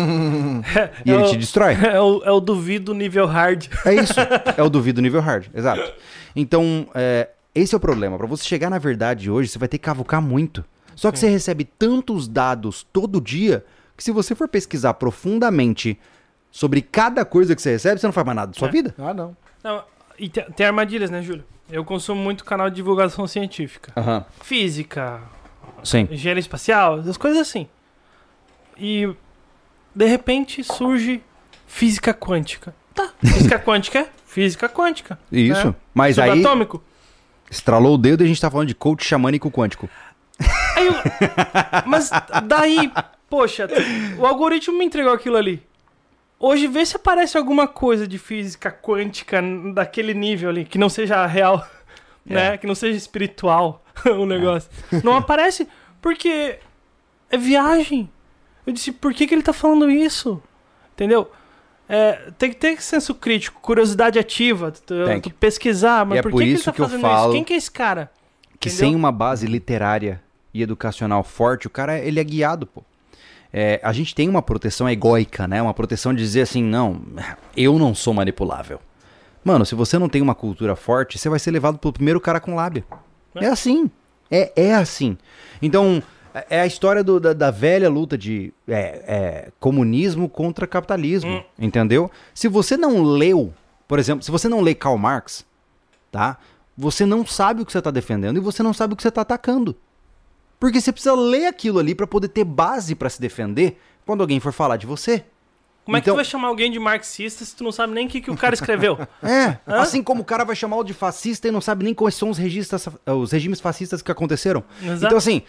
[1.05, 1.73] E ele É te o- destrói.
[1.83, 3.67] É o, é o duvido nível hard.
[3.85, 4.13] É isso.
[4.57, 5.47] É o duvido nível hard.
[5.53, 5.93] Exato.
[6.35, 8.17] Então, é, esse é o problema.
[8.17, 10.63] Pra você chegar na verdade hoje, você vai ter que cavucar muito.
[10.95, 13.65] Só que você recebe tantos dados todo dia
[13.97, 15.99] que se você for pesquisar profundamente
[16.51, 18.71] sobre cada coisa que você recebe, você não faz mais nada da sua É.
[18.71, 18.95] vida.
[18.97, 19.35] Ah, não.
[19.63, 19.83] Não,
[20.17, 21.43] e tem, tem armadilhas, né, Júlio?
[21.69, 23.91] Eu consumo muito canal de divulgação científica.
[23.97, 24.23] Aham.
[24.41, 25.19] Física,
[25.83, 26.07] Sim.
[26.11, 27.67] engenharia espacial, as coisas assim.
[28.77, 29.09] E
[29.95, 31.21] de repente surge
[31.67, 32.75] física quântica.
[32.93, 35.17] Tá, física quântica é física quântica.
[35.31, 35.67] Isso.
[35.67, 35.75] né?
[35.93, 36.83] Mas aí, Subatômico.
[37.49, 39.89] estralou o dedo e a gente tá falando de coach xamânico quântico.
[40.75, 40.93] Aí eu-
[41.85, 42.09] Mas
[42.45, 42.91] daí,
[43.29, 43.67] poxa,
[44.17, 45.63] o algoritmo me entregou aquilo ali.
[46.37, 49.41] Hoje vê se aparece alguma coisa de física quântica
[49.73, 51.65] daquele nível ali, que não seja real,
[52.25, 52.57] né?
[52.57, 54.69] Que não seja espiritual o negócio.
[55.03, 55.67] Não aparece
[56.01, 56.59] porque
[57.29, 58.09] é viagem.
[58.65, 60.41] Eu disse, por que, que ele tá falando isso?
[60.93, 61.29] Entendeu?
[61.87, 64.81] É, tem que ter senso crítico, curiosidade ativa, tu,
[65.21, 67.01] tu pesquisar, mas E é por por que, que ele isso tá que eu fazendo
[67.01, 67.31] falo isso?
[67.33, 68.11] Quem que é esse cara?
[68.59, 68.87] Que Entendeu?
[68.87, 70.21] sem uma base literária
[70.53, 72.83] e educacional forte, o cara ele é guiado, pô.
[73.53, 75.61] É, a gente tem uma proteção egóica, né?
[75.61, 77.01] Uma proteção de dizer assim, não,
[77.55, 78.81] eu não sou manipulável.
[79.43, 82.39] Mano, se você não tem uma cultura forte, você vai ser levado pelo primeiro cara
[82.39, 82.83] com lábia.
[83.35, 83.89] É, assim.
[84.29, 85.17] É, é assim.
[85.61, 86.01] Então,
[86.35, 91.43] é- é a história do- da, da velha luta de é, é, comunismo contra capitalismo,
[91.57, 92.11] entendeu?
[92.33, 93.53] Se você não leu,
[93.87, 95.45] por exemplo, se você não lê Karl Marx,
[96.11, 96.37] tá?
[96.77, 99.07] Você não sabe o que você está defendendo e você não sabe o que você
[99.09, 99.75] está atacando.
[100.59, 104.39] Porque você precisa ler aquilo ali para poder ter base para se defender quando alguém
[104.39, 105.23] for falar de você.
[105.85, 108.07] Como é que Então- tu vai chamar alguém de marxista se tu não sabe nem
[108.07, 108.97] o que, que o cara escreveu?
[109.21, 109.81] É, Hã?
[109.81, 112.29] assim como o cara vai chamar o de fascista e não sabe nem quais são
[112.29, 114.63] os, registas, os regimes fascistas que aconteceram.
[114.81, 115.05] Exato.
[115.05, 115.43] Então, assim,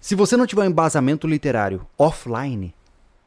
[0.00, 2.74] se você não tiver um embasamento literário offline,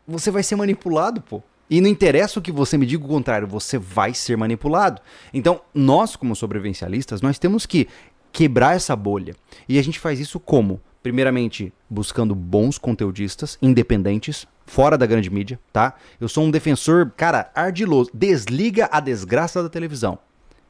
[0.08, 1.42] você vai ser manipulado, pô.
[1.70, 5.02] E não interessa o que você me diga o contrário, você vai ser manipulado.
[5.34, 7.88] Então, nós, como sobrevivencialistas, nós temos que
[8.32, 9.36] quebrar essa bolha.
[9.70, 10.82] E a gente faz isso como?
[11.02, 15.96] Primeiramente, buscando bons conteudistas, independentes, fora da grande mídia, tá?
[16.20, 18.10] Eu sou um defensor, cara, ardiloso.
[18.14, 20.18] Desliga a desgraça da televisão.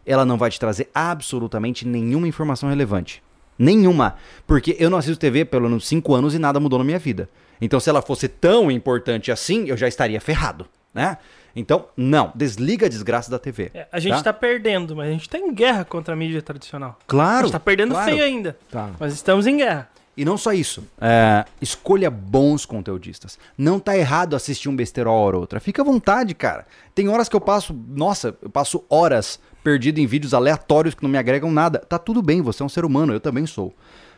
[0.06, 3.24] Ela não vai te trazer absolutamente nenhuma informação relevante.
[3.64, 4.16] Nenhuma.
[4.46, 7.30] Porque eu não assisto TV pelo menos 5 anos e nada mudou na minha vida.
[7.62, 11.18] Então, se ela fosse tão importante assim, eu já estaria ferrado, né?
[11.56, 13.70] Então, não, desliga a desgraça da TV.
[13.74, 14.34] É, a gente tá?
[14.34, 16.98] perdendo, mas a gente tá em guerra contra a mídia tradicional.
[17.06, 17.40] Claro.
[17.40, 18.10] A gente tá perdendo claro.
[18.10, 18.58] feio ainda.
[18.72, 18.90] Tá.
[19.00, 19.88] Mas estamos em guerra.
[20.16, 20.84] E não só isso.
[21.00, 23.40] É, escolha bons conteudistas.
[23.58, 25.60] Não tá errado assistir um besterol hora ou outra.
[25.60, 26.66] Fica à vontade, cara.
[26.94, 31.10] Tem horas que eu passo, nossa, eu passo horas perdido em vídeos aleatórios que não
[31.10, 31.80] me agregam nada.
[31.80, 33.74] Tá tudo bem, você é um ser humano, eu também sou.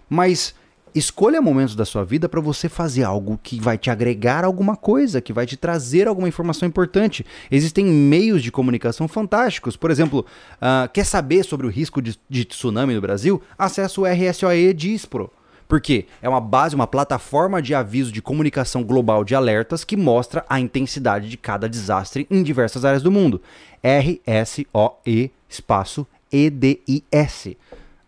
[0.09, 0.55] Mas
[0.93, 5.19] escolha momentos da sua vida para você fazer algo que vai te agregar alguma coisa,
[5.19, 7.25] que vai te trazer alguma informação importante.
[7.51, 9.75] Existem meios de comunicação fantásticos.
[9.75, 13.41] Por exemplo, uh, quer saber sobre o risco de, de tsunami no Brasil?
[13.57, 15.31] Acesse o RSOE Dispro.
[15.67, 16.05] Por quê?
[16.21, 20.59] É uma base, uma plataforma de aviso de comunicação global de alertas que mostra a
[20.59, 23.41] intensidade de cada desastre em diversas áreas do mundo.
[23.81, 27.57] R-S-O-E espaço E-D-I-S.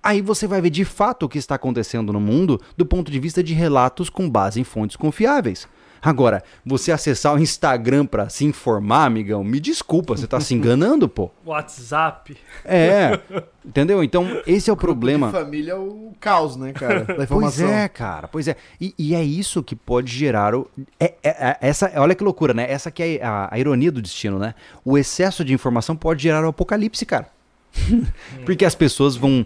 [0.04, 3.20] Aí você vai ver de fato o que está acontecendo no mundo do ponto de
[3.20, 5.68] vista de relatos com base em fontes confiáveis.
[6.02, 11.08] Agora, você acessar o Instagram para se informar, amigão, me desculpa, você tá se enganando,
[11.10, 11.30] pô.
[11.46, 12.38] WhatsApp.
[12.64, 13.20] É.
[13.66, 14.04] Entendeu?
[14.04, 15.28] Então, esse é o problema.
[15.28, 17.04] De família é o caos, né, cara?
[17.04, 17.70] Da Pois informação.
[17.70, 18.56] é, cara, pois é.
[18.80, 20.70] E, e é isso que pode gerar o.
[21.00, 22.66] É, é- é- essa, olha que loucura, né?
[22.72, 24.54] Essa que é a, a ironia do destino, né?
[24.86, 27.28] O excesso de informação pode gerar o apocalipse, cara.
[28.46, 29.46] Porque as pessoas vão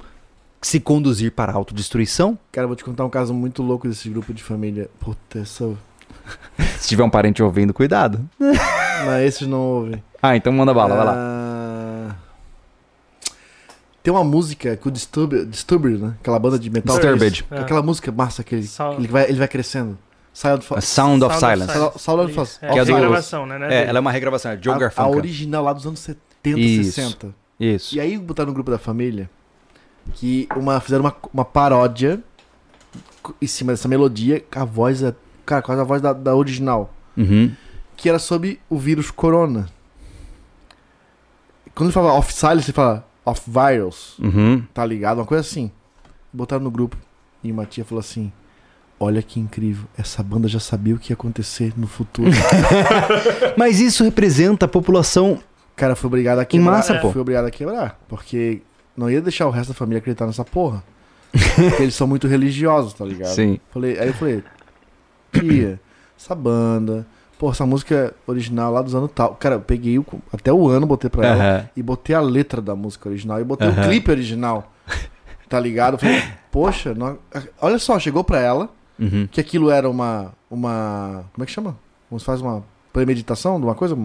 [0.61, 2.37] se conduzir para a autodestruição.
[2.51, 4.89] Cara, eu vou te contar um caso muito louco desse grupo de família.
[4.99, 5.75] Puta, essa...
[6.79, 8.19] Se tiver um parente ouvindo, cuidado.
[8.39, 10.03] Não, esses não ouvem.
[10.21, 11.13] Ah, então manda bala, vai lá.
[11.15, 12.15] Ah,
[14.03, 16.13] Tem uma música que o Disturbed, Disturbed, né?
[16.19, 16.95] Aquela banda de metal.
[16.95, 17.43] Disturbed.
[17.43, 19.97] Que- Aquela música massa que ele, ele, vai, ele vai crescendo.
[20.33, 21.73] Sound, A Sound of Sound of Silence.
[21.73, 21.99] Silence.
[21.99, 22.59] Sound of Silence.
[22.61, 23.59] É, é é do- gravação, né?
[23.59, 26.59] né, É, ela é uma regravação, é Joe a, a original lá dos anos 70,
[26.59, 26.91] Isso.
[26.93, 27.35] 60.
[27.59, 27.95] Isso.
[27.95, 29.29] E aí botaram no grupo da família
[30.15, 32.23] que uma, fizeram uma, uma paródia
[33.41, 35.13] em cima dessa melodia, com a voz, é-
[35.45, 36.93] cara, quase a voz da, da original.
[37.17, 37.51] Uhum.
[37.95, 39.67] Que era sobre o vírus corona.
[41.75, 44.17] Quando ele fala off silence, ele fala off virus.
[44.19, 44.63] Uhum.
[44.73, 45.19] tá ligado?
[45.19, 45.71] Uma coisa assim.
[46.31, 46.97] Botaram no grupo.
[47.43, 48.31] E uma tia falou assim:
[48.99, 52.29] Olha que incrível, essa banda já sabia o que ia acontecer no futuro.
[53.57, 55.39] Mas isso representa a população.
[55.75, 56.71] Cara, foi obrigado a Em quebrar.
[56.71, 57.11] massa, É, pô.
[57.11, 57.99] Foi obrigado a quebrar.
[58.07, 58.61] Porque
[58.95, 60.83] não ia deixar o resto da família acreditar nessa porra.
[61.31, 63.33] porque eles são muito religiosos, tá ligado?
[63.33, 63.59] Sim.
[63.71, 64.43] Falei, aí eu falei,
[65.31, 65.79] tia,
[66.19, 67.05] essa banda,
[67.39, 69.35] pô, essa música original lá dos anos tal.
[69.35, 71.69] Cara, eu peguei o- até o ano, botei pra ela.
[71.75, 74.71] E botei a letra da música original e botei o clipe original.
[75.49, 75.97] Tá ligado?
[75.97, 77.17] Falei, poxa, não-
[77.61, 79.27] olha só, chegou pra ela Uhum.
[79.29, 80.31] que aquilo era uma.
[80.49, 81.75] uma como é que chama?
[82.07, 82.63] Como se faz uma
[82.93, 83.97] premeditação de uma coisa?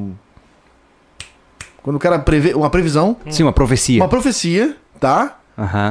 [1.83, 2.55] Quando o cara prevê.
[2.55, 4.03] Uma previsão, Sim, uma profecia.
[4.03, 5.39] uma profecia, tá?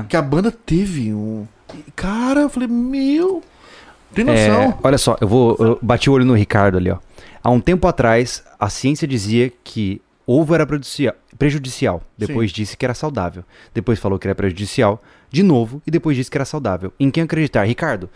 [0.09, 1.47] Que a banda teve um.
[1.95, 3.41] Cara, eu falei, meu.
[4.15, 4.79] Tem É, noção?
[4.83, 5.55] olha só, eu vou.
[5.59, 6.97] Eu bati o olho no Ricardo ali, ó.
[7.43, 10.65] Há um tempo atrás, a ciência dizia que ovo era
[11.37, 12.01] prejudicial.
[12.17, 13.43] Depois disse que era saudável.
[13.73, 15.01] Depois falou que era prejudicial.
[15.29, 16.93] De novo, e depois disse que era saudável.
[16.99, 17.63] Em quem acreditar?
[17.65, 18.09] Ricardo,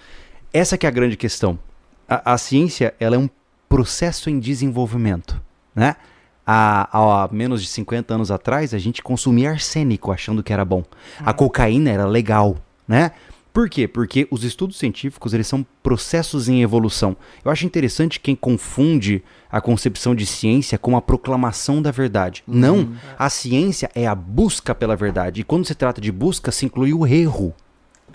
[0.54, 1.60] essa que é a grande questão.
[2.08, 3.30] A, a ciência, ela é um
[3.68, 5.40] processo em desenvolvimento,
[5.76, 5.96] né?
[6.48, 10.84] Há, há menos de 50 anos atrás, a gente consumia arsênico achando que era bom.
[11.24, 12.58] A cocaína era legal,
[12.88, 13.12] né?
[13.52, 13.88] Por quê?
[13.88, 17.18] Porque os estudos científicos, eles são processos em evolução.
[17.44, 22.44] Eu acho interessante quem confunde a concepção de ciência com a proclamação da verdade.
[22.48, 25.42] Não, a ciência é a busca pela verdade.
[25.42, 27.54] E quando se trata de busca, se inclui o erro.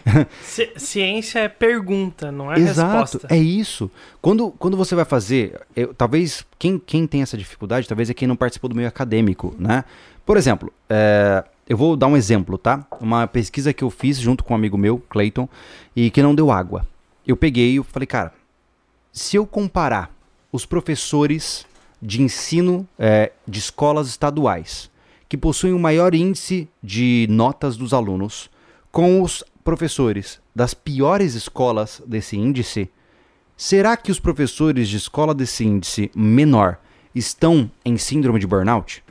[0.43, 3.27] Ci- ciência é pergunta, não é Exato, resposta.
[3.35, 3.91] é isso.
[4.21, 8.29] Quando, quando você vai fazer, eu- talvez quem, quem tem essa dificuldade, talvez é quem
[8.29, 9.85] não participou do meio acadêmico, né?
[10.27, 12.87] Por exemplo, é, eu vou dar um exemplo, tá?
[13.01, 15.49] Uma pesquisa que eu fiz junto com um amigo meu, Clayton,
[15.97, 16.87] e que não deu água.
[17.27, 18.33] Eu peguei e falei, cara,
[19.13, 20.15] se eu comparar
[20.53, 21.65] os professores
[22.03, 24.91] de ensino é, de escolas estaduais,
[25.29, 28.51] que possuem o maior índice de notas dos alunos,
[28.91, 32.91] com os professores das piores escolas desse índice,
[33.57, 36.79] será que os professores de escola desse índice menor
[37.15, 39.04] estão em síndrome de burnout?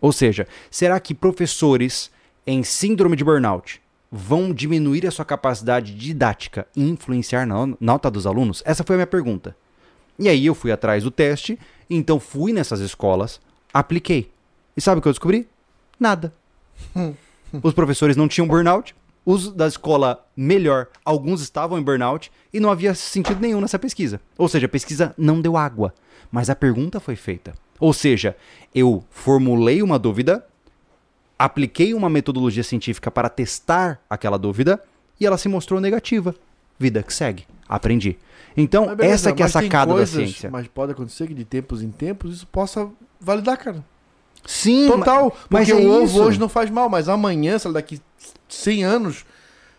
[0.00, 2.10] Ou seja, será que professores
[2.46, 8.26] em síndrome de burnout vão diminuir a sua capacidade didática e influenciar na nota dos
[8.26, 8.62] alunos?
[8.64, 9.56] Essa foi a minha pergunta.
[10.18, 11.58] E aí eu fui atrás do teste,
[11.88, 13.40] então fui nessas escolas,
[13.72, 14.30] apliquei.
[14.76, 15.48] E sabe o que eu descobri?
[15.98, 16.32] Nada.
[17.62, 18.94] Os professores não tinham burnout,
[19.24, 24.20] os da escola melhor, alguns estavam em burnout e não havia sentido nenhum nessa pesquisa.
[24.38, 25.92] Ou seja, a pesquisa não deu água,
[26.30, 27.52] mas a pergunta foi feita.
[27.80, 28.36] Ou seja,
[28.74, 30.46] eu formulei uma dúvida,
[31.38, 34.82] apliquei uma metodologia científica para testar aquela dúvida
[35.18, 36.34] e ela se mostrou negativa.
[36.78, 37.46] Vida que segue.
[37.68, 38.18] Aprendi.
[38.56, 40.50] Então, Mas beleza, essa que é a mas sacada coisas- da ciência.
[40.50, 42.88] Mas pode acontecer que de tempos em tempos isso possa
[43.20, 43.84] validar, cara.
[44.46, 45.32] Sim, Total.
[45.50, 48.00] mas Porque é o ovo hoje não faz mal, mas amanhã, sei lá, daqui
[48.48, 49.24] 100 anos,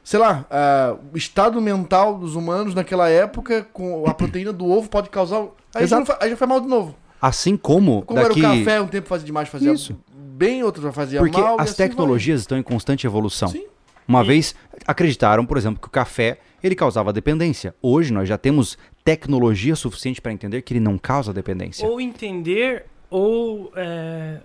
[0.04, 4.88] sei lá, ah, o estado mental dos humanos naquela época, com a proteína do ovo
[4.88, 5.40] pode causar.
[5.74, 6.00] Aí, já, Exato.
[6.02, 6.96] não fa- aí já faz mal de novo.
[7.22, 8.40] Assim como, Como daqui...
[8.44, 9.96] era o café, um tempo fazia demais, fazia Isso.
[10.14, 11.58] bem, outro fazia Porque mal.
[11.58, 11.88] e as assim vai.
[11.90, 13.50] tecnologias estão em constante evolução.
[13.50, 13.66] Sim.
[14.08, 14.56] Uma E- vez
[14.88, 17.76] acreditaram, por exemplo, que o café ele causava dependência.
[17.82, 21.88] Hoje nós já temos tecnologia suficiente para entender que ele não causa dependência.
[21.88, 24.38] Ou entender, ou é,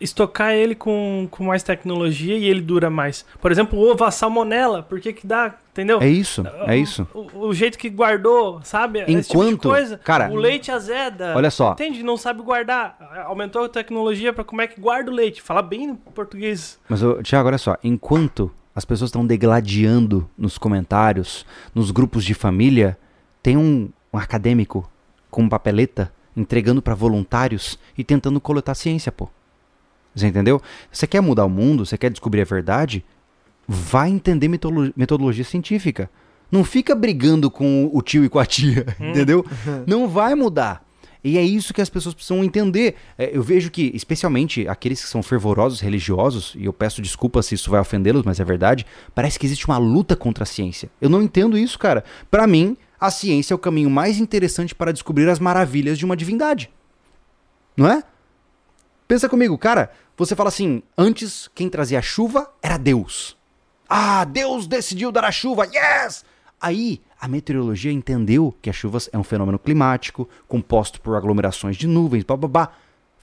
[0.00, 3.24] estocar ele com, com mais tecnologia e ele dura mais.
[3.40, 6.00] Por exemplo, o ovo, a salmonela, por que que dá, entendeu?
[6.00, 7.06] É isso, é isso.
[7.14, 9.00] O, o jeito que guardou, sabe?
[9.04, 9.98] Tipo Enquanto- coisa.
[9.98, 11.34] cara, o leite azeda.
[11.36, 11.72] olha só.
[11.72, 12.02] Entende?
[12.02, 12.96] Não sabe guardar.
[13.26, 15.42] Aumentou a tecnologia pra como é que guarda o leite.
[15.42, 16.78] Fala bem no português.
[16.88, 17.76] Mas, Tiago, olha só.
[17.84, 21.44] Enquanto as pessoas estão degladiando nos comentários,
[21.74, 22.96] nos grupos de família,
[23.42, 24.88] tem um, um acadêmico
[25.30, 29.28] com papeleta entregando para voluntários e tentando coletar ciência, pô.
[30.14, 30.60] Você entendeu?
[30.90, 31.86] Você quer mudar o mundo?
[31.86, 33.04] Você quer descobrir a verdade?
[33.66, 36.10] Vai entender metodolo- metodologia científica.
[36.50, 39.46] Não fica brigando com o tio e com a tia, entendeu?
[39.86, 40.84] Não vai mudar.
[41.22, 42.96] E é isso que as pessoas precisam entender.
[43.16, 47.54] É, eu vejo que, especialmente aqueles que são fervorosos religiosos, e eu peço desculpa se
[47.54, 48.84] isso vai ofendê-los, mas é verdade,
[49.14, 50.90] parece que existe uma luta contra a ciência.
[51.00, 52.02] Eu não entendo isso, cara.
[52.30, 56.16] Pra mim, a ciência é o caminho mais interessante para descobrir as maravilhas de uma
[56.16, 56.70] divindade.
[57.76, 58.02] Não é?
[59.10, 59.90] Pensa comigo, cara.
[60.16, 63.36] Você fala assim: antes quem trazia a chuva era Deus.
[63.88, 66.24] Ah, Deus decidiu dar a chuva, yes!
[66.60, 71.88] Aí a meteorologia entendeu que as chuvas é um fenômeno climático, composto por aglomerações de
[71.88, 72.70] nuvens, bababá.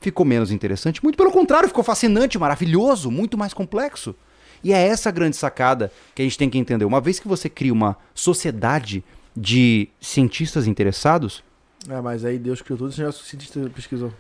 [0.02, 4.14] Ficou menos interessante, muito pelo contrário, ficou fascinante, maravilhoso, muito mais complexo.
[4.62, 6.84] E é essa a grande sacada que a gente tem que entender.
[6.84, 11.42] Uma vez que você cria uma sociedade de cientistas interessados,
[11.88, 14.12] É, mas aí Deus criou tudo e o cientista pesquisou.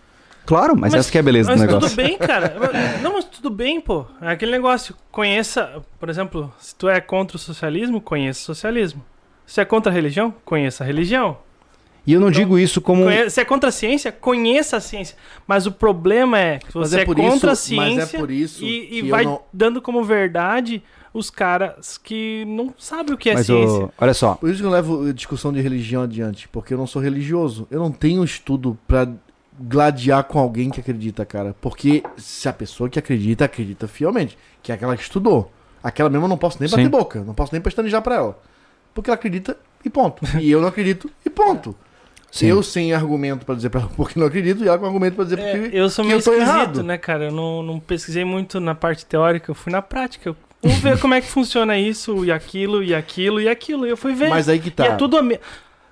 [0.48, 1.90] Claro, mas, essa que é a beleza mas do negócio.
[1.90, 2.56] tudo bem, cara.
[3.04, 4.06] Não, mas tudo bem, pô.
[4.22, 4.96] É aquele negócio.
[5.12, 9.04] Conheça, por exemplo, se tu é contra o socialismo, conheça o socialismo.
[9.46, 11.38] Se é contra a religião, conheça a religião.
[12.06, 13.04] E eu não digo isso como.
[13.04, 15.18] Conhe- Se é contra a ciência, conheça a ciência.
[15.46, 18.20] Mas o problema é que Mas você é é, contra isso- a mas é ciência
[18.20, 20.82] por isso e, e eu vai não- dando como verdade
[21.14, 23.86] os caras que não sabem o que é Mas, ciência.
[23.86, 26.78] ô, olha só, Por isso que eu levo a discussão de religião adiante, porque eu
[26.78, 27.68] não sou religioso.
[27.70, 29.06] Eu não tenho estudo pra
[29.60, 31.56] gladiar com alguém que acredita, cara.
[31.62, 35.52] Porque se a pessoa que acredita, acredita fielmente, que é aquela que estudou.
[35.84, 36.90] Aquela mesma eu não posso nem bater Sim.
[36.90, 38.40] boca, não posso nem pestanejar pra ela.
[38.94, 40.22] Porque ela acredita e ponto.
[40.40, 41.76] E eu não acredito e ponto.
[42.32, 42.48] Sim.
[42.48, 45.24] Eu sem argumento pra dizer pra ela porque não acredito e ela com argumento pra
[45.24, 46.84] dizer É, porque eu sou que meio eu tô esquisito, errado.
[46.84, 47.26] né, cara?
[47.26, 50.30] Eu não, não pesquisei muito na parte teórica, eu fui na prática.
[50.30, 53.86] Eu- Vamos ver como é que funciona isso, e aquilo, e aquilo, e aquilo.
[53.86, 54.28] E eu fui ver.
[54.30, 54.86] Mas aí que tá.
[54.86, 55.40] E é tudo a me...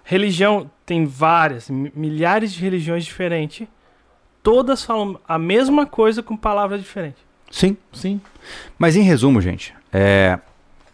[0.04, 3.68] Religião, tem várias, mi- milhares de religiões diferentes.
[4.44, 7.22] Todas falam a mesma coisa com palavras diferentes.
[7.50, 7.76] sim.
[7.92, 8.22] Sim.
[8.78, 10.38] Mas em resumo, gente, é,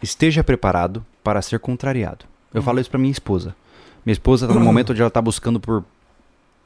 [0.02, 2.24] esteja preparado para ser contrariado.
[2.54, 3.54] Eu falo isso pra minha esposa.
[4.06, 5.84] Minha esposa tá no momento onde ela tá buscando por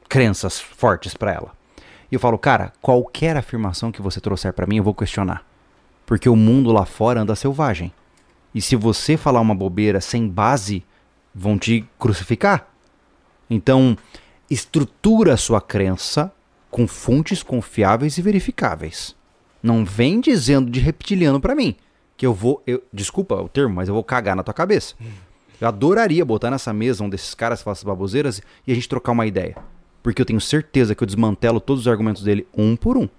[0.09, 1.51] crenças fortes pra ela.
[2.11, 5.43] E eu falo, cara, qualquer afirmação que você trouxer pra mim, eu vou questionar.
[6.05, 7.91] Porque o mundo lá fora anda selvagem.
[8.55, 10.85] E se você falar uma bobeira sem base,
[11.35, 12.65] vão te crucificar.
[13.49, 13.97] Então,
[14.49, 16.31] estrutura a sua crença
[16.69, 19.15] com fontes confiáveis e verificáveis.
[19.61, 21.75] Não vem dizendo de reptiliano pra mim.
[22.15, 22.61] Que eu vou.
[22.65, 24.95] Eu, desculpa o termo, mas eu vou cagar na tua cabeça.
[25.59, 29.11] Eu adoraria botar nessa mesa um desses caras que essas baboseiras e a gente trocar
[29.11, 29.55] uma ideia.
[30.03, 33.09] Porque eu tenho certeza que eu desmantelo todos os argumentos dele um por um.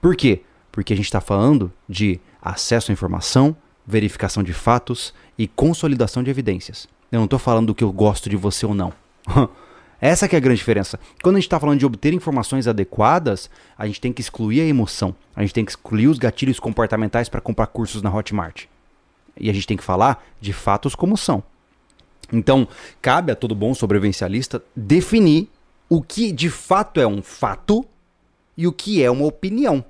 [0.00, 0.42] Por quê?
[0.70, 3.56] Porque a gente está falando de acesso à informação,
[3.86, 6.86] verificação de fatos e consolidação de evidências.
[7.10, 8.92] Eu não estou falando do que eu gosto de você ou não.
[10.00, 11.00] Essa que é a grande diferença.
[11.22, 14.66] Quando a gente está falando de obter informações adequadas, a gente tem que excluir a
[14.66, 15.14] emoção.
[15.34, 18.66] A gente tem que excluir os gatilhos comportamentais para comprar cursos na Hotmart.
[19.38, 21.42] E a gente tem que falar de fatos como são.
[22.32, 22.68] Então,
[23.00, 25.48] cabe a todo bom sobrevivencialista definir
[25.88, 27.84] o que de fato é um fato
[28.56, 29.84] e o que é uma opinião,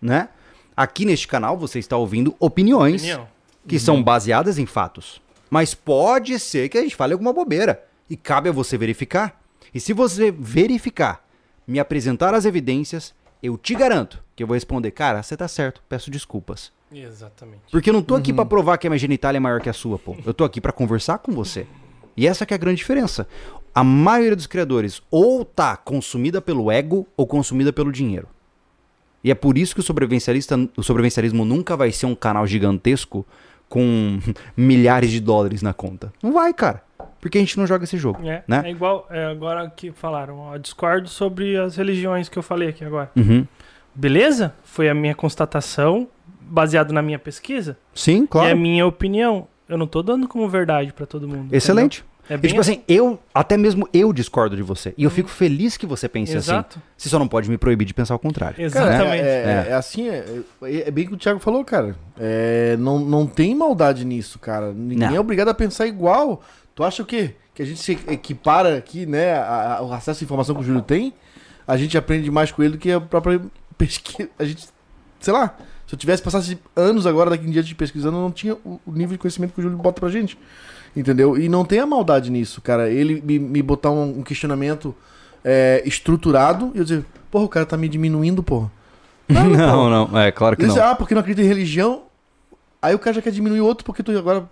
[0.00, 0.28] né?
[0.76, 3.28] Aqui neste canal você está ouvindo opiniões Opinião.
[3.66, 5.20] que são baseadas em fatos.
[5.50, 9.40] Mas pode ser que a gente fale alguma bobeira e cabe a você verificar.
[9.74, 11.24] E se você verificar,
[11.66, 15.82] me apresentar as evidências, eu te garanto que eu vou responder, cara, você tá certo,
[15.88, 16.72] peço desculpas.
[16.92, 17.62] Exatamente.
[17.70, 19.72] Porque eu não tô aqui pra provar que a minha genitália é maior que a
[19.72, 20.16] sua, pô.
[20.24, 21.66] Eu tô aqui pra conversar com você.
[22.16, 23.28] E essa que é a grande diferença.
[23.74, 28.26] A maioria dos criadores ou tá consumida pelo ego ou consumida pelo dinheiro.
[29.22, 33.26] E é por isso que o sobrevivencialista, o sobrevivencialismo nunca vai ser um canal gigantesco
[33.68, 34.18] com
[34.56, 36.12] milhares de dólares na conta.
[36.22, 36.82] Não vai, cara.
[37.20, 38.62] Porque a gente não joga esse jogo, É, né?
[38.64, 42.84] é igual é, agora que falaram, ó, discordo sobre as religiões que eu falei aqui
[42.84, 43.10] agora.
[43.16, 43.46] Uhum.
[43.94, 44.54] Beleza?
[44.64, 46.06] Foi a minha constatação,
[46.40, 47.76] baseado na minha pesquisa.
[47.94, 48.56] Sim, E a claro.
[48.56, 49.46] minha opinião.
[49.68, 51.54] Eu não tô dando como verdade pra todo mundo.
[51.54, 51.98] Excelente.
[51.98, 52.08] entendeu?
[52.30, 54.92] É E, bem tipo assim, eu, até mesmo eu discordo de você.
[54.98, 56.50] E eu fico feliz que você pense assim.
[56.52, 56.80] Exato.
[56.96, 58.56] Você só não pode me proibir de pensar o contrário.
[58.56, 59.22] Cara, Exatamente.
[59.24, 59.70] é, é- É.
[59.70, 60.24] é assim, é,
[60.62, 61.96] é- é bem o que o Thiago falou, cara.
[62.18, 64.72] É, não, não tem maldade nisso, cara.
[64.72, 65.16] Ninguém Não.
[65.16, 66.42] é obrigado a pensar igual.
[66.78, 67.34] Tu acha o quê?
[67.52, 69.32] Que a gente se equipara aqui, né?
[69.34, 71.12] a- a- o acesso à informação que o Júlio tem,
[71.66, 73.40] a gente aprende mais com ele do que a própria
[73.76, 74.28] pesquisa.
[74.38, 74.68] A gente,
[75.18, 78.54] sei lá, se eu tivesse passado anos agora, daqui em diante, pesquisando, eu não tinha
[78.64, 80.38] o, o nível de conhecimento que o Júlio bota pra gente.
[80.94, 81.36] Entendeu?
[81.36, 82.88] E não tem a maldade nisso, cara.
[82.88, 84.94] Ele me, me botar um, um questionamento
[85.44, 88.70] é, estruturado e eu dizer, porra, o cara tá me diminuindo, porra.
[89.26, 89.44] Porra.
[89.48, 90.90] Não, não, é claro que Ele diz, não.
[90.90, 92.02] ah, porque não acredita em religião.
[92.80, 94.48] Aí o cara já quer diminuir outro porque tu agora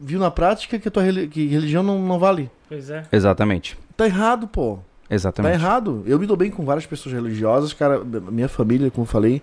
[0.00, 2.50] viu na prática que a tua que religião não, não vale.
[2.68, 3.04] Pois é.
[3.12, 3.76] Exatamente.
[3.96, 4.76] Tá errado, pô.
[5.08, 5.54] Tá Exatamente.
[5.54, 6.02] errado.
[6.06, 9.40] Eu me dou bem com várias pessoas religiosas, cara, minha família, como eu falei,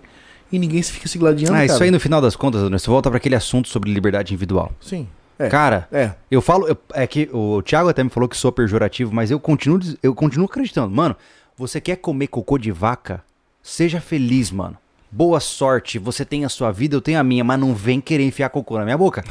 [0.50, 1.66] e ninguém se fica se gladiando, Ah, cara.
[1.66, 4.70] isso aí no final das contas, André, você volta pra aquele assunto sobre liberdade individual.
[4.80, 5.08] Sim.
[5.38, 5.48] É.
[5.48, 6.12] Cara, É.
[6.30, 9.38] eu falo, eu- é que o Thiago até me falou que sou pejorativo, mas eu
[9.40, 10.94] continuo, eu continuo acreditando.
[10.94, 11.14] Mano,
[11.58, 13.22] você quer comer cocô de vaca?
[13.62, 14.76] Seja feliz, mano.
[15.10, 18.24] Boa sorte, você tem a sua vida, eu tenho a minha, mas não vem querer
[18.24, 19.24] enfiar cocô na minha boca.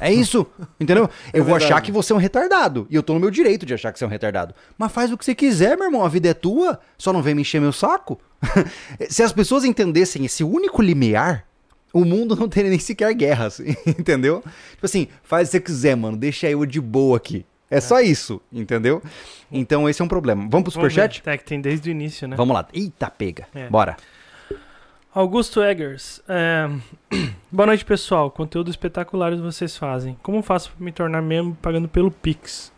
[0.00, 0.46] É isso,
[0.78, 1.10] entendeu?
[1.32, 1.72] Eu vou verdade.
[1.72, 2.86] achar que você é um retardado.
[2.90, 4.54] E eu tô no meu direito de achar que você é um retardado.
[4.76, 6.04] Mas faz o que você quiser, meu irmão.
[6.04, 6.78] A vida é tua.
[6.96, 8.20] Só não vem me encher meu saco.
[9.08, 11.44] Se as pessoas entendessem esse único limiar,
[11.92, 14.42] o mundo não teria nem sequer guerras, entendeu?
[14.72, 16.16] Tipo assim, faz o que você quiser, mano.
[16.16, 17.44] Deixa eu de boa aqui.
[17.70, 19.02] É só isso, entendeu?
[19.52, 20.46] Então esse é um problema.
[20.48, 21.22] Vamos pro superchat?
[21.26, 22.34] É que tem desde o início, né?
[22.34, 22.66] Vamos lá.
[22.72, 23.46] Eita, pega.
[23.54, 23.68] É.
[23.68, 23.96] Bora.
[25.14, 26.20] Augusto Eggers.
[26.28, 26.68] é,
[27.50, 28.30] Boa noite, pessoal.
[28.30, 30.16] Conteúdo espetacular que vocês fazem.
[30.22, 32.70] Como faço pra me tornar membro pagando pelo Pix?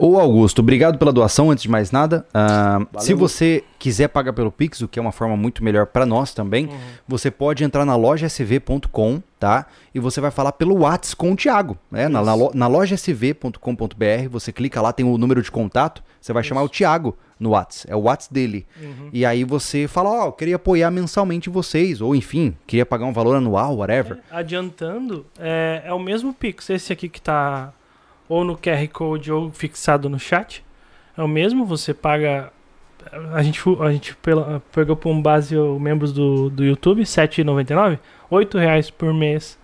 [0.00, 2.24] Ô Augusto, obrigado pela doação, antes de mais nada.
[2.32, 6.06] Ah, se você quiser pagar pelo Pix, o que é uma forma muito melhor para
[6.06, 6.78] nós também, Uhum.
[7.08, 9.66] você pode entrar na lojasv.com, tá?
[9.92, 12.06] E você vai falar pelo Whats com o Thiago, né?
[12.06, 12.22] Na,
[12.54, 17.16] na, lojasv.com.br, você clica lá, tem o número de contato, você vai chamar o Thiago
[17.38, 18.66] no Whats, é o Whats dele.
[18.80, 19.10] Uhum.
[19.12, 23.12] E aí você fala, ó, eu queria apoiar mensalmente vocês, ou enfim, queria pagar um
[23.12, 24.18] valor anual, whatever.
[24.30, 26.70] Adiantando, é, é o mesmo Pix.
[26.70, 27.72] Esse aqui que tá
[28.28, 30.64] ou no QR Code ou fixado no chat.
[31.16, 32.52] É o mesmo, você paga.
[33.32, 37.04] A gente, a gente pela- pegou por um base os membros do, do YouTube, R$
[37.04, 37.98] 7,99.
[38.30, 39.57] 8 reais por mês.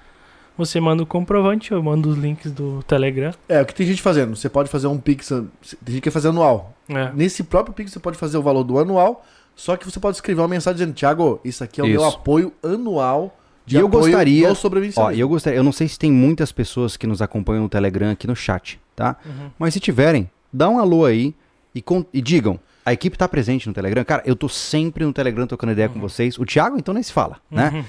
[0.57, 3.33] Você manda o comprovante, eu mando os links do Telegram.
[3.49, 4.37] É, o que tem gente fazendo?
[4.37, 5.47] Você pode fazer um Pix, tem
[5.87, 6.75] gente que quer fazer anual.
[6.89, 7.11] É.
[7.13, 9.25] Nesse próprio Pix você pode fazer o valor do anual,
[9.57, 12.17] só que você pode escrever uma mensagem dizendo, Thiago, isso aqui é o meu Isso.
[12.17, 13.37] apoio anual
[13.67, 14.55] de E eu apoio gostaria- do
[15.01, 18.11] Ó, eu gostaria, eu não sei se tem muitas pessoas que nos acompanham no Telegram
[18.11, 19.17] aqui no chat, tá?
[19.25, 19.51] Uhum.
[19.59, 21.35] Mas se tiverem, dá um alô aí
[21.75, 22.61] e, con- e digam.
[22.87, 24.05] A equipe tá presente no Telegram.
[24.05, 26.39] Cara, eu tô sempre no Telegram trocando ideia com vocês.
[26.39, 27.85] O Thiago, então, nem se fala, né?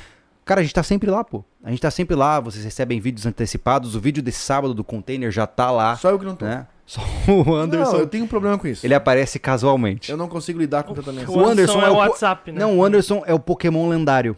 [0.45, 1.43] Cara, a gente tá sempre lá, pô.
[1.63, 3.95] A gente tá sempre lá, vocês recebem vídeos antecipados.
[3.95, 6.45] O vídeo desse sábado do container já tá lá, Só eu que não tô.
[6.45, 6.67] né?
[6.85, 7.93] Só o Anderson.
[7.93, 8.85] Não, eu tenho um problema com isso.
[8.85, 10.11] Ele aparece casualmente.
[10.11, 11.35] Eu não consigo lidar com tanta mensagem.
[11.35, 12.59] O, O Anderson, Anderson é é o o WhatsApp, né?
[12.59, 14.37] Não, o Anderson é o Pokémon lendário.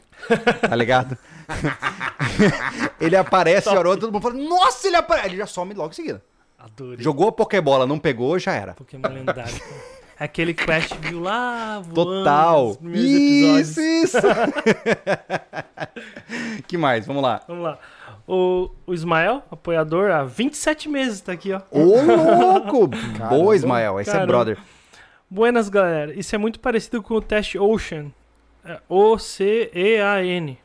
[0.62, 1.18] Tá ligado?
[3.02, 5.28] ele aparece, orou, todo mundo fala, nossa, ele aparece.
[5.28, 6.24] Ele já some logo em seguida.
[6.58, 7.04] Adorei.
[7.04, 8.74] Jogou a Pokébola, não pegou, já era.
[8.74, 9.54] Pokémon lendário.
[10.20, 12.78] Aquele Quest viu lá, voando, Total.
[12.94, 14.18] Isso, isso.
[16.68, 17.06] que mais?
[17.06, 17.42] Vamos lá.
[17.48, 17.78] Vamos lá.
[18.28, 21.62] O, o Ismael, apoiador, há 27 meses tá aqui, ó.
[21.72, 22.88] Ô, louco!
[23.30, 24.00] Boa, Ismael.
[24.00, 24.32] Esse é Caramba.
[24.34, 24.58] brother.
[25.30, 26.14] Buenas, galera.
[26.14, 28.08] Isso é muito parecido com o teste Ocean.
[28.66, 30.58] É O-C-E-A-N.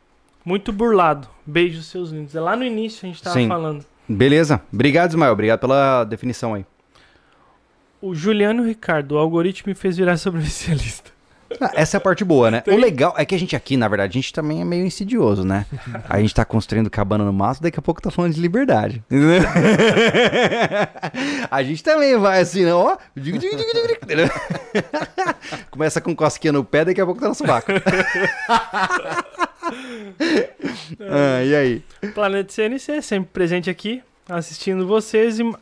[0.45, 1.29] Muito burlado.
[1.47, 2.35] Beijos, seus lindos.
[2.35, 3.49] É lá no início a gente tava Sim.
[3.49, 3.85] falando.
[4.09, 4.61] Beleza.
[4.73, 5.33] Obrigado, Ismael.
[5.33, 6.65] Obrigado pela definição aí.
[8.03, 11.11] O Juliano Ricardo, o algoritmo me fez virar sobrevivencialista.
[11.61, 12.63] Ah, Essa é a parte boa, né?
[12.67, 15.45] O legal é que a gente aqui, na verdade, a gente também é meio insidioso,
[15.45, 15.67] né?
[16.09, 19.05] A gente tá construindo cabana no mato, daqui a pouco tá falando de liberdade.
[19.11, 19.43] Entendeu?
[21.51, 22.73] A gente também vai assim, né?
[22.73, 22.97] Ó.
[25.71, 27.71] Começa com cosquinha no pé, daqui a pouco tá no sovaco.
[31.01, 31.85] ah, e aí?
[32.15, 35.53] Planeta CNC, sempre presente aqui, assistindo vocês e,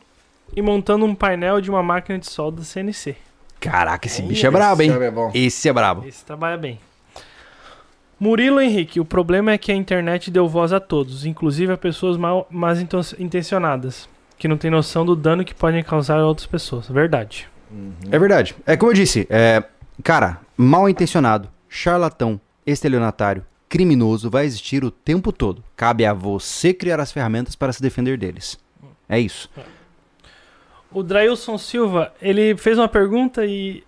[0.55, 3.15] e montando um painel de uma máquina de solda CNC.
[3.59, 4.89] Caraca, esse bicho é brabo, hein?
[4.91, 5.31] Esse é bom.
[5.33, 6.07] Esse é brabo.
[6.07, 6.79] Esse trabalha bem.
[8.19, 12.17] Murilo Henrique, o problema é que a internet deu voz a todos, inclusive a pessoas
[12.17, 14.07] mal, mais inten- intencionadas,
[14.37, 16.87] que não têm noção do dano que podem causar a outras pessoas.
[16.87, 17.47] Verdade.
[18.11, 18.55] É verdade.
[18.65, 19.63] É como eu disse, é,
[20.03, 25.63] cara, mal intencionado, charlatão, estelionatário, criminoso vai existir o tempo todo.
[25.75, 28.59] Cabe a você criar as ferramentas para se defender deles.
[29.09, 29.49] É isso.
[30.93, 33.83] O Drailson Silva, ele fez uma pergunta e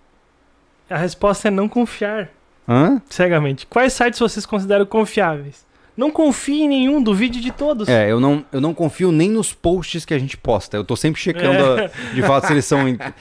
[0.90, 2.30] a resposta é não confiar
[2.68, 3.02] Hã?
[3.10, 3.66] cegamente.
[3.68, 5.66] Quais sites vocês consideram confiáveis?
[5.96, 7.88] Não confie em nenhum, duvide de todos.
[7.88, 10.76] É, eu não, eu não confio nem nos posts que a gente posta.
[10.76, 11.86] Eu tô sempre checando É.
[11.86, 12.80] a- de fato se eles são.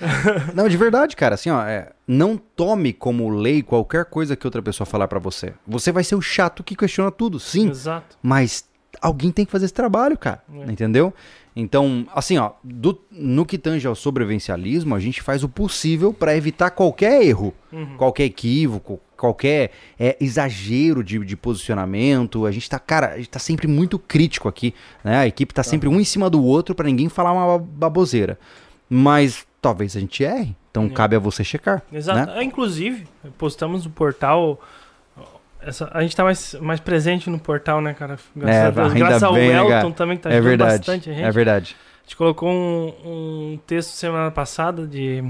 [0.55, 1.35] Não, de verdade, cara.
[1.35, 5.53] Assim, ó, é, não tome como lei qualquer coisa que outra pessoa falar pra você.
[5.67, 7.69] Você vai ser o chato que questiona tudo, sim.
[7.69, 8.17] Exato.
[8.23, 8.65] Mas
[9.03, 10.43] alguém tem que fazer esse trabalho, cara.
[10.67, 10.71] É.
[10.73, 11.13] Entendeu?
[11.55, 16.35] Então, assim, ó, do- no que tange ao sobrevivencialismo, a gente faz o possível pra
[16.37, 17.97] evitar qualquer erro, Uhum.
[17.99, 22.47] qualquer equívoco, qualquer é, exagero de, de posicionamento.
[22.47, 24.75] A gente tá, cara, a gente tá sempre muito crítico aqui,
[25.05, 25.19] né?
[25.19, 28.39] A equipe tá sempre um em cima do outro pra ninguém falar uma baboseira.
[28.89, 30.89] Mas talvez a gente erre, então É.
[30.89, 31.83] cabe a você checar.
[31.93, 32.33] Exato.
[32.33, 32.41] Né?
[32.41, 33.07] É, inclusive,
[33.39, 34.61] postamos no portal.
[35.67, 38.19] Essa- a gente tá mais, mais presente no portal, né, cara?
[38.35, 38.87] Graças É, a Deus.
[38.93, 39.91] ainda Graças ao bem, né, Elton cara?
[39.93, 40.79] também, que tá é ajudando verdade.
[40.79, 41.25] bastante a gente.
[41.25, 41.77] É verdade.
[42.01, 45.23] A gente colocou um, um texto semana passada de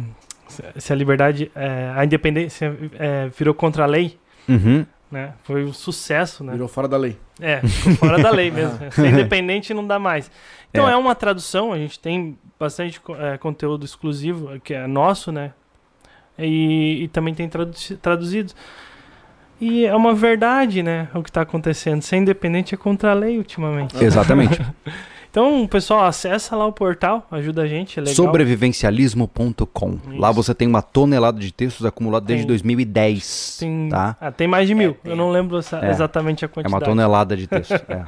[0.77, 4.19] se- a liberdade, é, a independência é, virou contra a lei,
[4.49, 4.85] Uhum.
[5.11, 5.35] né?
[5.45, 6.53] Foi um sucesso, né?
[6.53, 7.17] Virou fora da lei.
[7.41, 8.79] É, ficou fora da lei mesmo.
[8.93, 10.31] Ser independente não dá mais.
[10.71, 10.93] Então É.
[10.93, 15.53] é, uma tradução, a gente tem bastante é, conteúdo exclusivo, que é nosso, né?
[16.39, 18.57] E, e também tem traduzi- traduzidos.
[19.65, 21.07] E é uma verdade, né?
[21.15, 22.03] O que está acontecendo.
[22.03, 23.95] Ser independente é contra a lei ultimamente.
[24.03, 24.61] Exatamente.
[25.33, 28.05] Então, pessoal, acessa lá o portal, ajuda a gente, é.
[28.05, 29.99] Sobrevivencialismo.com.
[30.19, 32.49] Lá você tem uma tonelada de textos acumulados desde Tem.
[32.49, 33.57] 2010.
[33.59, 34.15] Tem, Tá?
[34.21, 34.95] ah, tem mais de mil.
[35.03, 35.89] Eu não lembro essa- É.
[35.89, 36.75] exatamente a É quantidade.
[36.75, 37.81] uma tonelada de textos.
[37.89, 38.05] é.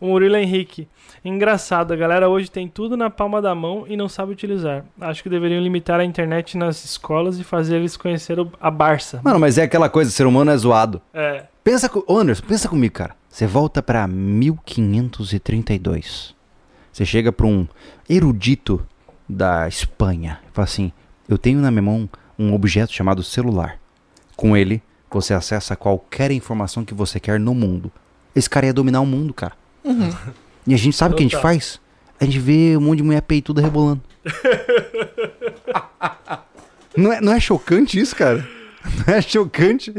[0.00, 0.88] O Murilo Henrique.
[1.22, 4.84] Engraçado, a galera hoje tem tudo na palma da mão e não sabe utilizar.
[5.00, 9.20] Acho que deveriam limitar a internet nas escolas e fazer eles conhecer a Barça.
[9.22, 11.02] Mano, mas é aquela coisa, ser humano é zoado.
[11.12, 11.44] É.
[11.62, 12.02] Pensa com.
[12.06, 13.14] Ô, Anderson, pensa comigo, cara.
[13.28, 16.34] Você volta pra 1532.
[16.90, 17.68] Você chega pra um
[18.08, 18.84] erudito
[19.28, 20.40] da Espanha.
[20.50, 20.90] e Fala assim:
[21.28, 22.08] Eu tenho na minha mão
[22.38, 23.78] um objeto chamado celular.
[24.34, 27.92] Com ele, você acessa qualquer informação que você quer no mundo.
[28.34, 29.52] Esse cara ia dominar o mundo, cara.
[30.66, 31.80] E a gente sabe o que a gente faz?
[32.20, 34.02] A gente vê um monte de mulher peituda rebolando.
[36.96, 38.46] não, é, não é chocante isso, cara?
[39.06, 39.94] Não é chocante?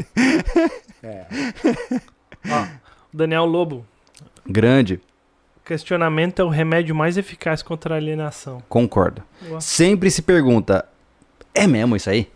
[3.12, 3.84] O Daniel Lobo.
[4.46, 5.00] Grande.
[5.64, 8.62] Questionamento é o remédio mais eficaz contra a alienação.
[8.68, 9.22] Concordo.
[9.48, 9.60] Ué.
[9.60, 10.86] Sempre se pergunta:
[11.54, 12.28] é mesmo isso aí?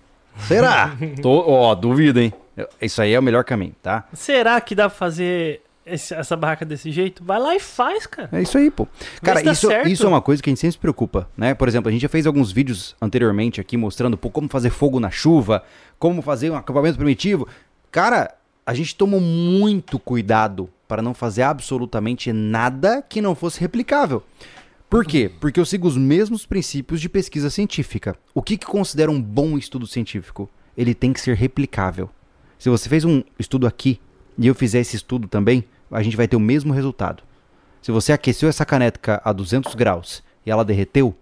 [0.47, 0.97] Será?
[1.21, 2.33] Tô, ó, duvido, hein?
[2.81, 4.05] Isso aí é o melhor caminho, tá?
[4.15, 7.23] Será que dá pra fazer esse- essa barraca desse jeito?
[7.25, 8.29] Vai lá e faz, cara.
[8.33, 8.87] É isso aí, pô.
[9.23, 9.89] Cara, isso, certo.
[9.89, 11.55] isso é uma coisa que a gente sempre se preocupa, né?
[11.55, 14.99] Por exemplo, a gente já fez alguns vídeos anteriormente aqui mostrando pô, como fazer fogo
[15.01, 15.63] na chuva,
[15.99, 17.47] como fazer um acampamento primitivo.
[17.91, 18.35] Cara,
[18.67, 24.23] a gente tomou muito cuidado para não fazer absolutamente nada que não fosse replicável.
[24.89, 25.31] Por quê?
[25.41, 28.17] Porque eu sigo os mesmos princípios de pesquisa científica.
[28.33, 30.49] O que, que considera um bom estudo científico?
[30.77, 32.09] Ele tem que ser replicável.
[32.59, 34.01] Se você fez um estudo aqui
[34.39, 37.23] e eu fizer esse estudo também, a gente vai ter o mesmo resultado.
[37.83, 41.15] Se você aqueceu essa caneca a 200 graus e ela derreteu,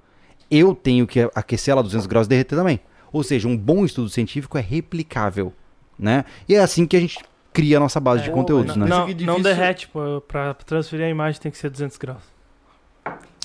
[0.50, 2.80] eu tenho que aquecer ela a 200 graus e derreter também.
[3.12, 5.52] Ou seja, um bom estudo científico é replicável,
[5.98, 6.24] né?
[6.48, 7.18] E é assim que a gente
[7.52, 9.14] cria a nossa base de É, conteúdos, não, né?
[9.20, 10.20] não, não derrete, pô.
[10.26, 12.22] Pra transferir a imagem tem que ser 200 graus.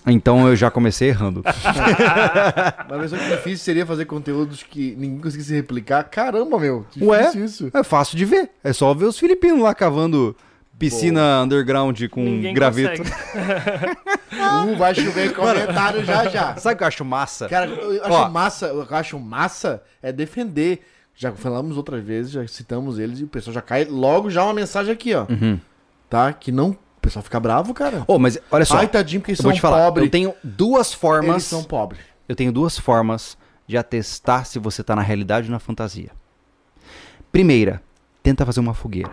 [0.07, 1.43] Então eu já comecei errando.
[1.43, 6.03] Mas pensou que difícil seria fazer conteúdos que ninguém conseguisse replicar?
[6.05, 6.85] Caramba, meu.
[6.91, 7.31] Difícil Ué?
[7.35, 7.69] isso.
[7.73, 8.49] É fácil de ver.
[8.63, 10.35] É só ver os filipinos lá cavando
[10.79, 13.03] piscina underground com Ninguém graveto.
[14.31, 16.55] Uh, vai chover comentário já já.
[16.55, 17.49] Sabe o que eu acho massa?
[17.49, 18.29] Cara, eu acho Ó.
[18.29, 20.85] massa, o que eu acho massa é defender.
[21.15, 24.53] Já falamos outras vezes, já citamos eles e o pessoal já cai logo já uma
[24.53, 25.25] mensagem aqui, ó.
[25.29, 25.59] Uhum.
[26.09, 26.31] Tá?
[26.31, 26.69] Que não.
[26.69, 28.03] O pessoal fica bravo, cara.
[28.07, 28.77] Oh, mas olha só.
[28.77, 30.05] Ai, tadinho, porque eles são pobres.
[30.05, 31.29] Eu tenho duas formas.
[31.29, 32.01] Eles são pobres.
[32.27, 33.37] Eu tenho duas formas
[33.67, 36.11] de atestar se você tá na realidade ou na fantasia.
[37.31, 37.81] Primeira,
[38.21, 39.11] tenta fazer uma fogueira.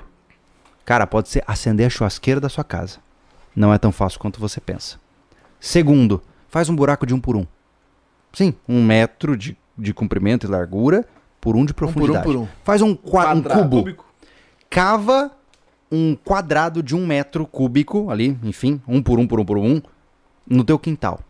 [0.86, 2.98] Cara, pode ser acender a churrasqueira da sua casa.
[3.54, 4.98] Não é tão fácil quanto você pensa.
[5.60, 7.44] Segundo, faz um buraco de um por um.
[8.32, 11.04] Sim, um metro de, de comprimento e largura
[11.40, 12.24] por um de Um por um profundidade.
[12.24, 12.46] por um.
[12.64, 13.78] Faz um, qua- um cubo.
[13.78, 14.04] Cúbico.
[14.70, 15.30] Cava
[15.90, 19.80] um quadrado de um metro cúbico ali, enfim, um por um por um por um,
[20.46, 21.20] no teu quintal.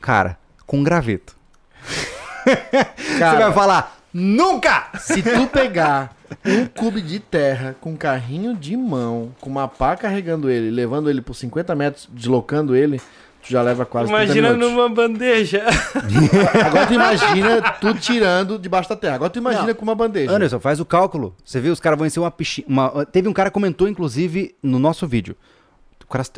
[0.00, 1.36] Cara, com graveto.
[2.44, 4.88] Você vai falar, nunca!
[4.98, 9.96] Se tu pegar um cube de terra com um carrinho de mão, com uma pá
[9.96, 12.98] carregando ele, levando ele por 50 metros, deslocando ele,
[13.42, 15.62] tu já leva quase 30 Imagina numa bandeja.
[16.66, 19.14] Agora tu imagina tu tirando debaixo da terra.
[19.16, 19.74] Agora tu imagina Não.
[19.74, 20.30] com uma bandeja.
[20.32, 21.34] Anderson, faz o cálculo.
[21.44, 22.66] Você viu, os caras vão encher uma piscina.
[22.68, 25.36] uma- Teve um cara que comentou, inclusive, no nosso vídeo.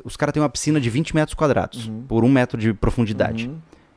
[0.05, 3.51] Os caras têm uma piscina de 20 metros quadrados, por um metro de profundidade.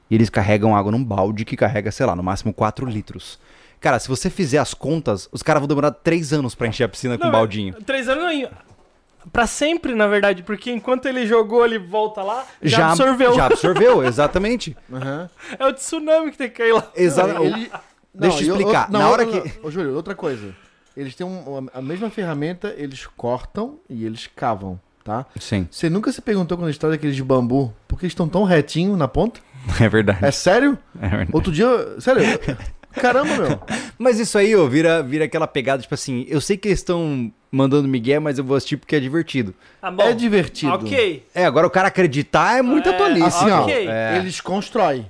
[0.10, 3.38] E eles carregam água num balde que carrega, sei lá, no máximo 4 litros.
[3.80, 6.90] Cara, se você fizer as contas, os caras vão demorar 3 anos pra encher a
[6.90, 7.74] piscina com um Não, baldinho.
[7.86, 8.50] Três anos não.
[9.32, 13.36] Pra sempre, na verdade, porque enquanto ele jogou, ele volta lá, já, absorveu.
[13.36, 14.76] Já absorveu, exatamente.
[14.92, 15.30] Aham.
[15.60, 16.88] É o tsunami que tem que cair lá.
[16.96, 17.44] Exato.
[17.44, 17.70] Ele-
[18.14, 18.90] Deixa eu explicar.
[18.90, 20.56] o- Na hora outra- que- Ô, Júlio, outra coisa.
[20.96, 25.26] Eles têm um- a mesma ferramenta, eles cortam e eles cavam, tá?
[25.40, 28.28] Sim, Você nunca se perguntou quando a história daqueles de bambu, por que eles estão
[28.28, 29.40] tão retinho na ponta?
[29.80, 30.24] é verdade.
[30.26, 30.80] É sério?
[31.00, 31.32] É verdade.
[31.34, 31.68] Outro dia,
[32.00, 32.24] sério,
[32.98, 33.60] caramba, meu.
[33.98, 37.32] Mas isso aí, ó, vira, vira aquela pegada, tipo assim, eu sei que eles estão
[37.52, 39.54] mandando migué, mas eu vou assistir porque é divertido.
[39.82, 40.04] Ah, bom.
[40.04, 40.74] É divertido.
[40.74, 41.26] Ok.
[41.34, 43.26] É, agora o cara acreditar é muita É, tolice.
[43.28, 43.88] Assim, ó, Ok.
[43.88, 44.18] É.
[44.18, 45.08] eles constroem,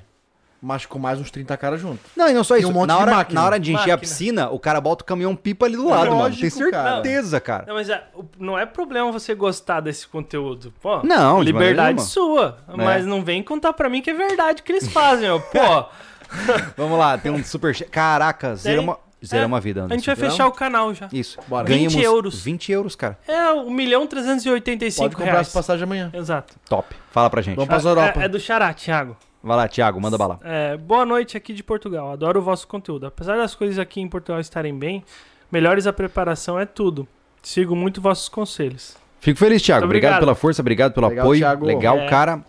[0.62, 2.00] mas com mais uns 30 caras junto.
[2.16, 2.72] Não, e não só Tem isso.
[2.72, 3.42] um monte na, de hora, máquina.
[3.42, 3.98] na hora de encher a Máquina.
[3.98, 6.18] piscina, o cara bota o caminhão pipa ali do lado, mano.
[6.20, 7.66] Lógico, Tem certeza, cara.
[7.68, 8.04] Não, mas é,
[8.40, 10.74] não é problema você gostar desse conteúdo.
[10.82, 12.60] Pô, Não, de liberdade sua.
[12.70, 12.78] É.
[12.78, 15.40] Mas não vem contar pra mim que é verdade que eles fazem, ó.
[15.40, 15.86] Pô,
[16.78, 17.74] Vamos lá, tem um super...
[17.76, 17.90] chat.
[17.90, 18.84] Caraca, zera Tem.
[18.84, 20.00] uma, zera É, uma vida, a Anderson.
[20.00, 21.08] gente vai fechar o canal já.
[21.12, 21.38] Isso.
[21.48, 21.66] Bora.
[21.68, 22.42] 20 20 euros.
[22.44, 23.18] 20 euros, cara.
[23.28, 25.48] É 1 milhão 385 Pode comprar reais.
[25.48, 26.10] as passagens amanhã.
[26.14, 26.56] Exato.
[26.70, 26.96] Top.
[27.12, 27.56] Fala pra gente.
[27.56, 28.22] Vamos pra Europa.
[28.22, 29.16] É, é do Xará, Thiago.
[29.44, 30.40] Vai lá, Thiago, manda bala.
[30.44, 32.12] É, boa noite aqui de Portugal.
[32.12, 33.06] Adoro o vosso conteúdo.
[33.06, 35.04] Apesar das coisas aqui em Portugal estarem bem,
[35.52, 37.08] melhores a preparação é tudo.
[37.42, 38.98] Sigo muito vossos conselhos.
[39.22, 39.86] Fico feliz, Thiago.
[39.86, 40.20] Obrigado obrigado.
[40.20, 41.40] pela força, obrigado pelo Legal, apoio.
[41.40, 41.66] Thiago.
[41.66, 42.08] Legal, É.
[42.10, 42.42] cara.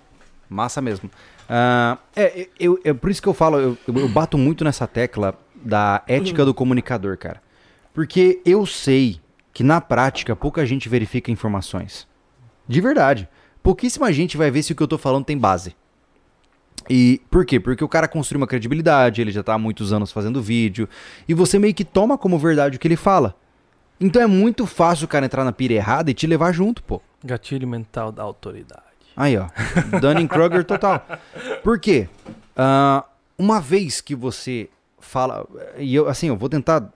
[0.50, 1.08] Massa mesmo.
[1.48, 5.34] Ah, é, eu, é por isso que eu falo, eu- eu bato muito nessa tecla
[5.54, 7.40] da ética do comunicador, cara.
[7.94, 9.20] Porque eu sei
[9.52, 12.06] que na prática pouca gente verifica informações.
[12.66, 13.28] De verdade.
[13.62, 15.74] Pouquíssima gente vai ver se o que eu tô falando tem base.
[16.88, 17.58] E por quê?
[17.58, 20.88] Porque o cara construiu uma credibilidade, ele já tá há muitos anos fazendo vídeo,
[21.28, 23.34] e você meio que toma como verdade o que ele fala.
[24.00, 27.02] Então é muito fácil o cara entrar na pira errada e te levar junto, pô.
[27.24, 28.82] Gatilho mental da autoridade.
[29.18, 29.48] Aí, ó.
[30.00, 31.04] Dunning-Kruger total.
[31.64, 32.08] Por quê?
[32.56, 33.04] Ah,
[33.36, 34.68] uma vez que você
[35.00, 35.44] fala...
[35.76, 36.88] E eu, assim, eu vou tentar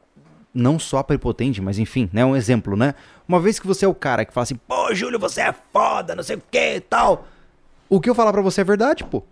[0.55, 2.24] não só prepotente, mas enfim, né?
[2.24, 2.94] Um exemplo, né?
[3.27, 6.15] Uma vez que você é o cara que fala assim, pô, Júlio, você é foda,
[6.15, 7.27] não sei o que e tal.
[7.89, 9.23] O que eu falar pra você é verdade, pô.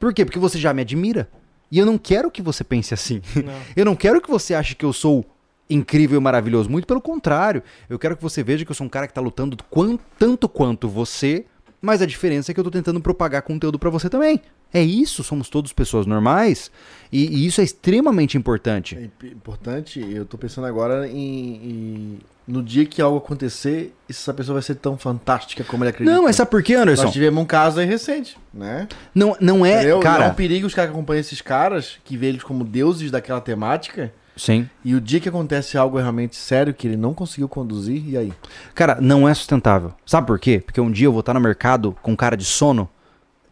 [0.00, 0.24] Por quê?
[0.24, 1.28] Porque você já me admira.
[1.70, 3.20] E eu não quero que você pense assim.
[3.36, 3.52] Não.
[3.76, 5.24] Eu não quero que você ache que eu sou
[5.70, 6.68] incrível e maravilhoso.
[6.68, 7.62] Muito pelo contrário.
[7.88, 10.48] Eu quero que você veja que eu sou um cara que tá lutando quan- tanto
[10.50, 11.46] quanto você,
[11.82, 14.40] mas a diferença é que eu tô tentando propagar conteúdo pra você também.
[14.72, 16.70] É isso, somos todos pessoas normais.
[17.12, 18.96] E, e isso é extremamente importante.
[18.96, 24.32] É imp- importante, eu tô pensando agora em, em- no dia que algo acontecer, essa
[24.32, 26.16] pessoa vai ser tão fantástica como ele acredita.
[26.16, 27.02] Não, mas sabe por quê, Anderson?
[27.04, 28.88] Nós tivemos um caso aí recente, né?
[29.14, 29.98] Não, não é, Entendeu?
[29.98, 30.28] É cara.
[30.28, 34.12] um perigo os caras que acompanham esses caras, que vê eles como deuses daquela temática,
[34.36, 34.68] Sim.
[34.84, 38.32] e o dia que acontece algo realmente sério que ele não conseguiu conduzir, e aí?
[38.74, 39.92] Cara, não é sustentável.
[40.06, 40.62] Sabe por quê?
[40.64, 42.88] Porque um dia eu vou estar no mercado com cara de sono,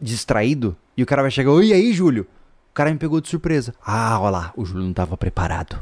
[0.01, 2.25] distraído, e o cara vai chegar, e aí, Júlio?
[2.71, 3.75] O cara me pegou de surpresa.
[3.85, 5.79] Ah, olha lá, o Júlio não tava preparado.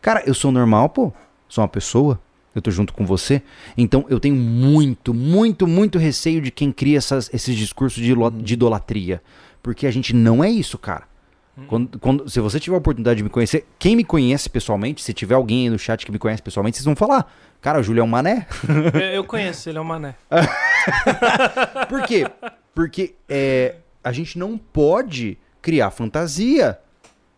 [0.00, 1.12] Cara, eu sou normal, pô.
[1.48, 2.20] Sou uma pessoa.
[2.54, 3.42] Eu tô junto com você.
[3.76, 8.54] Então eu tenho muito, muito, muito receio de quem cria essas- esses discursos de, de
[8.54, 9.22] idolatria.
[9.62, 11.04] Porque a gente não é isso, cara.
[11.66, 15.12] Quando, quando- se você tiver a oportunidade de me conhecer, quem me conhece pessoalmente, se
[15.12, 17.30] tiver alguém aí no chat que me conhece pessoalmente, vocês vão falar.
[17.60, 18.46] Cara, o Júlio é um mané.
[18.94, 20.14] Eu, eu conheço, ele é um mané.
[21.88, 22.26] Por quê?
[22.74, 26.78] Porque é, a gente não pode criar fantasia.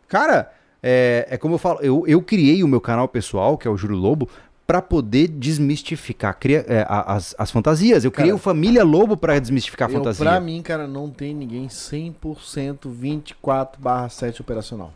[0.08, 0.52] Cara,
[0.82, 3.76] é, é como eu falo, eu, eu criei o meu canal pessoal, que é o
[3.76, 4.28] Júlio Lobo,
[4.70, 8.04] pra poder desmistificar cria- é, as, as fantasias.
[8.04, 10.24] Eu criei Cara, o Família Lobo pra desmistificar a Eu, fantasia.
[10.24, 14.92] pra mim, cara, não tem ninguém 100% 24 7 operacional.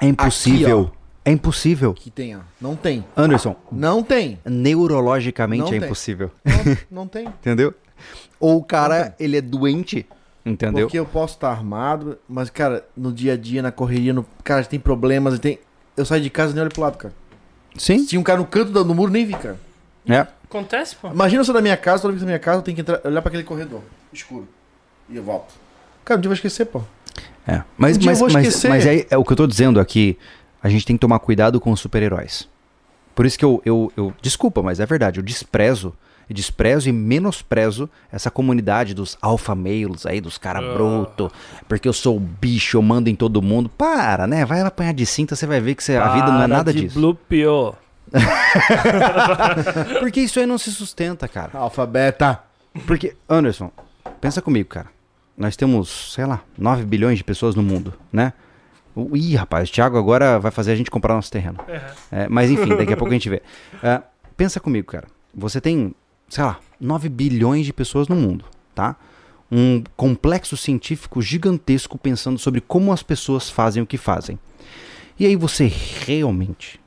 [0.00, 0.80] é impossível.
[0.80, 0.92] Aqui,
[1.24, 1.94] é impossível.
[1.94, 2.40] Que tenha.
[2.60, 3.04] Não tem.
[3.16, 4.40] Anderson, Não tem.
[4.44, 5.84] neurologicamente Não é tem.
[5.84, 6.32] impossível.
[6.44, 7.28] Não, não tem.
[7.40, 7.72] Entendeu?
[8.40, 10.04] Ou o cara, ele é doente,
[10.44, 10.86] entendeu?
[10.88, 14.26] Porque eu posso estar armado, mas, cara, no dia a dia, na correria, no...
[14.42, 15.60] cara, tem problemas, tem...
[15.96, 17.14] eu saio de casa e nem olho pro lado, cara.
[17.78, 17.98] Sim.
[18.00, 19.58] Se tinha um cara no canto do muro, nem vi, cara.
[20.08, 20.26] É.
[20.44, 21.08] Acontece, pô?
[21.08, 22.80] Imagina eu sou da minha casa, toda vez que na minha casa, eu tenho que
[22.80, 23.82] entrar, olhar pra aquele corredor
[24.12, 24.48] escuro.
[25.08, 25.54] E eu volto.
[26.04, 26.82] Cara, um dia eu vou esquecer, pô.
[27.46, 28.68] É, mas, Um dia mas, eu vou mas, esquecer.
[28.68, 30.18] mas é, é o que eu tô dizendo aqui.
[30.62, 32.48] A gente tem que tomar cuidado com os super-heróis.
[33.14, 34.12] Por isso que eu, eu, eu.
[34.20, 35.18] Desculpa, mas é verdade.
[35.20, 35.94] Eu desprezo
[36.34, 40.74] desprezo e menosprezo essa comunidade dos alfa males aí, dos cara Ah.
[40.74, 41.30] bruto,
[41.68, 43.68] porque eu sou o bicho, eu mando em todo mundo.
[43.68, 44.44] Para, né?
[44.44, 46.82] Vai apanhar de cinta, você vai ver que você- a vida não é nada de
[46.82, 46.98] disso.
[46.98, 47.16] Blue.
[50.00, 51.50] Porque isso aí não se sustenta, cara.
[51.54, 52.40] Alfabeta.
[52.86, 53.70] Porque, Anderson,
[54.20, 54.86] pensa comigo, cara.
[55.36, 58.32] Nós temos, sei lá, 9 bilhões de pessoas no mundo, né?
[59.12, 61.58] Ih, rapaz, o Thiago agora vai fazer a gente comprar nosso terreno.
[62.10, 63.42] É, mas enfim, daqui a pouco a gente vê.
[63.82, 64.00] É,
[64.36, 65.06] pensa comigo, cara.
[65.34, 65.94] Você tem,
[66.28, 68.44] sei lá, 9 bilhões de pessoas no mundo,
[68.74, 68.96] tá?
[69.50, 74.38] Um complexo científico gigantesco pensando sobre como as pessoas fazem o que fazem.
[75.18, 75.70] E aí você
[76.04, 76.80] realmente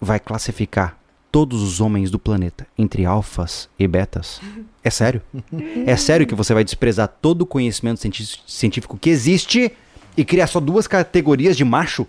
[0.00, 0.98] vai classificar
[1.30, 4.40] todos os homens do planeta entre alfas e betas?
[4.84, 5.20] É sério?
[5.84, 8.00] É sério que você vai desprezar todo o conhecimento
[8.46, 9.72] científico que existe
[10.16, 12.06] e criar só duas categorias de macho?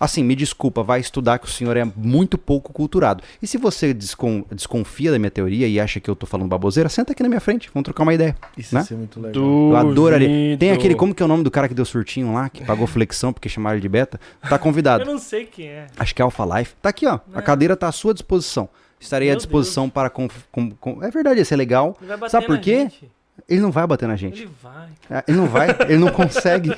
[0.00, 3.22] Assim, me desculpa, vai estudar que o senhor é muito pouco culturado.
[3.42, 6.88] E se você descon- desconfia da minha teoria e acha que eu tô falando baboseira,
[6.88, 8.34] senta aqui na minha frente, vamos trocar uma ideia.
[8.56, 8.80] Isso Né?
[8.80, 9.42] ia ser muito legal.
[9.44, 10.26] Eu adoraria.
[10.26, 10.58] Duvido.
[10.58, 12.86] Tem aquele, como que é o nome do cara que deu surtinho lá, que pagou
[12.86, 14.18] flexão porque chamaram ele de beta?
[14.48, 15.04] Tá Eu convidado.
[15.04, 15.86] não sei quem é.
[15.98, 16.74] Acho que é Alpha Life.
[16.80, 17.18] Tá aqui, ó.
[17.34, 18.68] A cadeira tá à sua disposição.
[18.98, 20.08] Estarei à Meu disposição para.
[20.08, 21.96] conf- com- com- É verdade, ia ser legal.
[22.00, 22.78] Ele vai bater Sabe por na quê?
[22.80, 23.10] gente.
[23.50, 24.42] Ele não vai bater na gente.
[24.42, 24.88] Ele vai.
[25.10, 26.70] É, Ele não vai, ele não consegue.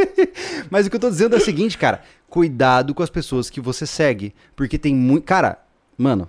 [0.70, 2.02] Mas o que eu tô dizendo é o seguinte, cara.
[2.26, 4.34] Cuidado com as pessoas que você segue.
[4.56, 5.24] Porque tem muito.
[5.24, 5.58] Cara,
[5.96, 6.26] mano,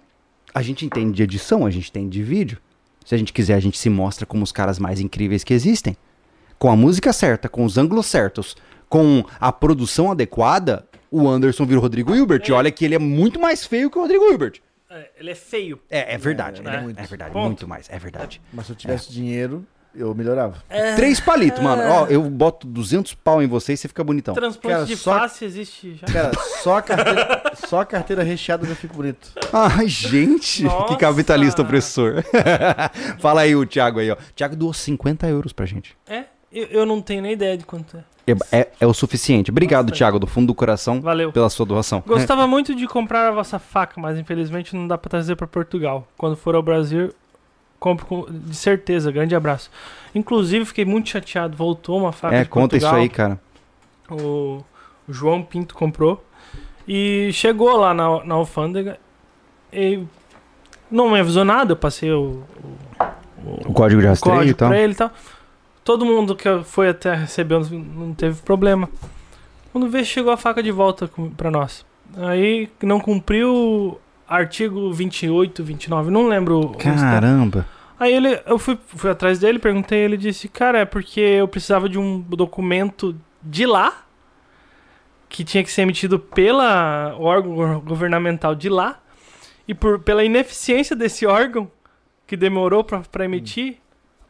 [0.53, 2.57] a gente entende de edição, a gente entende de vídeo.
[3.05, 5.95] Se a gente quiser, a gente se mostra como os caras mais incríveis que existem.
[6.59, 8.57] Com a música certa, com os ângulos certos,
[8.89, 12.43] com a produção adequada, o Anderson vira o Rodrigo Hilbert.
[12.45, 14.61] E olha que ele é muito mais feio que o Rodrigo Hilbert.
[14.89, 15.79] É, ele é feio.
[15.89, 16.61] É, é verdade.
[16.65, 16.99] É, é, muito.
[16.99, 18.41] é verdade, muito mais, é verdade.
[18.51, 19.65] Mas se eu tivesse dinheiro,
[19.97, 20.55] eu melhorava.
[20.95, 21.81] Três palitos, mano.
[21.89, 24.33] Ó, eu boto 200 pau em você e você fica bonitão.
[24.35, 26.07] Transplante Cara, de só- face existe já.
[26.07, 26.31] Cara,
[26.63, 29.31] só a carteira, só a carteira recheada já fica bonito.
[29.51, 30.95] Ai, gente, que Nossa.
[30.97, 32.23] capitalista opressor.
[33.19, 34.15] Fala aí o Thiago aí, ó.
[34.35, 35.95] Thiago doou 50 euros pra gente.
[36.07, 38.03] É, eu, eu não tenho nem ideia de quanto é.
[38.51, 39.51] É, é- é o suficiente.
[39.51, 39.97] Obrigado, Bastante.
[39.99, 41.31] Thiago, do fundo do coração, Valeu.
[41.31, 42.03] pela sua doação.
[42.05, 46.05] Gostava muito de comprar a vossa faca, mas infelizmente não dá pra trazer pra Portugal.
[46.17, 47.13] Quando for ao Brasil,
[47.79, 49.11] compro com, de certeza.
[49.11, 49.69] Grande abraço.
[50.15, 51.55] Inclusive, fiquei muito chateado.
[51.55, 53.01] Voltou uma faca É, conta isso Portugal.
[53.03, 53.39] aí, cara.
[54.09, 54.63] O,
[55.07, 56.23] o João Pinto comprou.
[56.87, 58.97] E chegou lá na, na alfândega.
[59.71, 60.03] E
[60.89, 61.73] não me avisou nada.
[61.73, 62.43] Eu passei o,
[63.65, 64.69] O código de o rastreio e código tal.
[64.69, 65.11] pra ele e tal.
[65.83, 68.89] Todo mundo que foi até receber não teve problema.
[69.71, 71.85] Quando veio, chegou a faca de volta pra nós.
[72.17, 76.69] Aí não cumpriu artigo 28, 29, não lembro.
[76.77, 77.65] Caramba.
[77.99, 81.89] Aí ele, eu fui, fui atrás dele, perguntei, ele disse, cara, é porque eu precisava
[81.89, 84.03] de um documento de lá,
[85.29, 88.99] que tinha que ser emitido pela órgão go- governamental de lá,
[89.67, 91.69] e por, pela ineficiência desse órgão,
[92.25, 93.77] que demorou pra, pra emitir,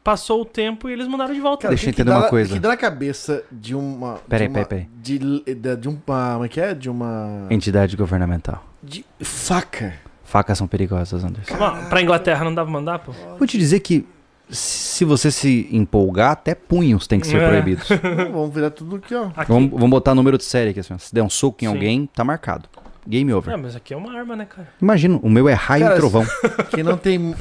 [0.04, 1.64] passou o tempo e eles mandaram de volta.
[1.64, 2.52] Cara, Deixa eu entender uma na- coisa.
[2.52, 4.16] O que dá na cabeça de uma.
[4.30, 6.34] Peraí, uma, peraí, De, de, de uma.
[6.34, 6.74] Como é que é?
[6.74, 7.48] De uma.
[7.50, 8.64] Entidade governamental.
[8.88, 9.94] De faca.
[10.24, 11.56] Facas são perigosas, Anderson.
[11.58, 13.12] Bom, pra Inglaterra não dava pra mandar, pô?
[13.38, 14.06] Vou te dizer que
[14.50, 17.48] se você se empolgar, até punhos tem que ser É.
[17.50, 17.90] proibidos.
[18.02, 19.30] Não, vamos virar tudo aqui, ó.
[19.36, 19.52] Aqui.
[19.52, 20.94] vamos, vamos botar número de série aqui, assim.
[20.94, 20.98] ó.
[20.98, 21.74] Se der um soco em Sim.
[21.74, 22.70] alguém, tá marcado.
[23.06, 23.54] Game over.
[23.54, 24.68] É, mas aqui é uma arma, né, cara?
[24.82, 26.26] Imagina, o meu é raio Cara, e trovão.
[26.72, 27.36] Quem não tem.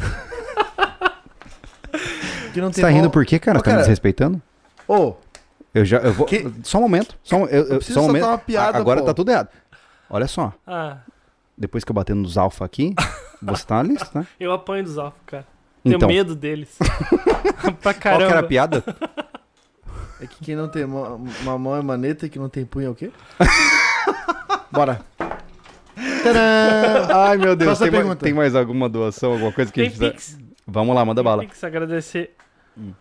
[2.52, 3.59] Quem não Você tá rindo por quê, cara?
[3.59, 4.40] Ô, Tá me cara, desrespeitando?
[4.89, 5.14] Ô,
[5.74, 5.98] Eu já.
[5.98, 6.27] Eu vou.
[6.27, 7.16] Que- Só um momento.
[7.23, 8.24] Só um, eu, eu- só um momento.
[8.27, 9.06] uma piada, A- Agora pô.
[9.06, 9.48] tá tudo errado.
[10.09, 10.52] Olha só.
[10.66, 10.98] Ah,
[11.58, 12.94] Depois que eu bater nos alfa aqui,
[13.42, 14.26] você tá na lista, né?
[14.38, 15.46] eu apanho dos alfos, cara.
[15.82, 16.76] Tenho Então, medo deles.
[17.80, 18.24] pra qual que caramba.
[18.30, 18.84] era a piada?
[20.20, 22.88] é que quem não tem mão- uma mão é maneta e quem não tem punho
[22.88, 23.10] é o quê?
[24.70, 25.00] Bora.
[26.22, 27.06] Tadã!
[27.14, 27.78] Ai, meu Deus.
[27.78, 28.24] Tem, mais- pergunta.
[28.24, 30.36] tem mais alguma doação, alguma coisa que a Tem gente precisa...
[30.38, 30.46] Pix.
[30.66, 31.42] Vamos lá, manda Tem bala.
[31.42, 32.34] Pix agradecer
[32.76, 32.92] Hum.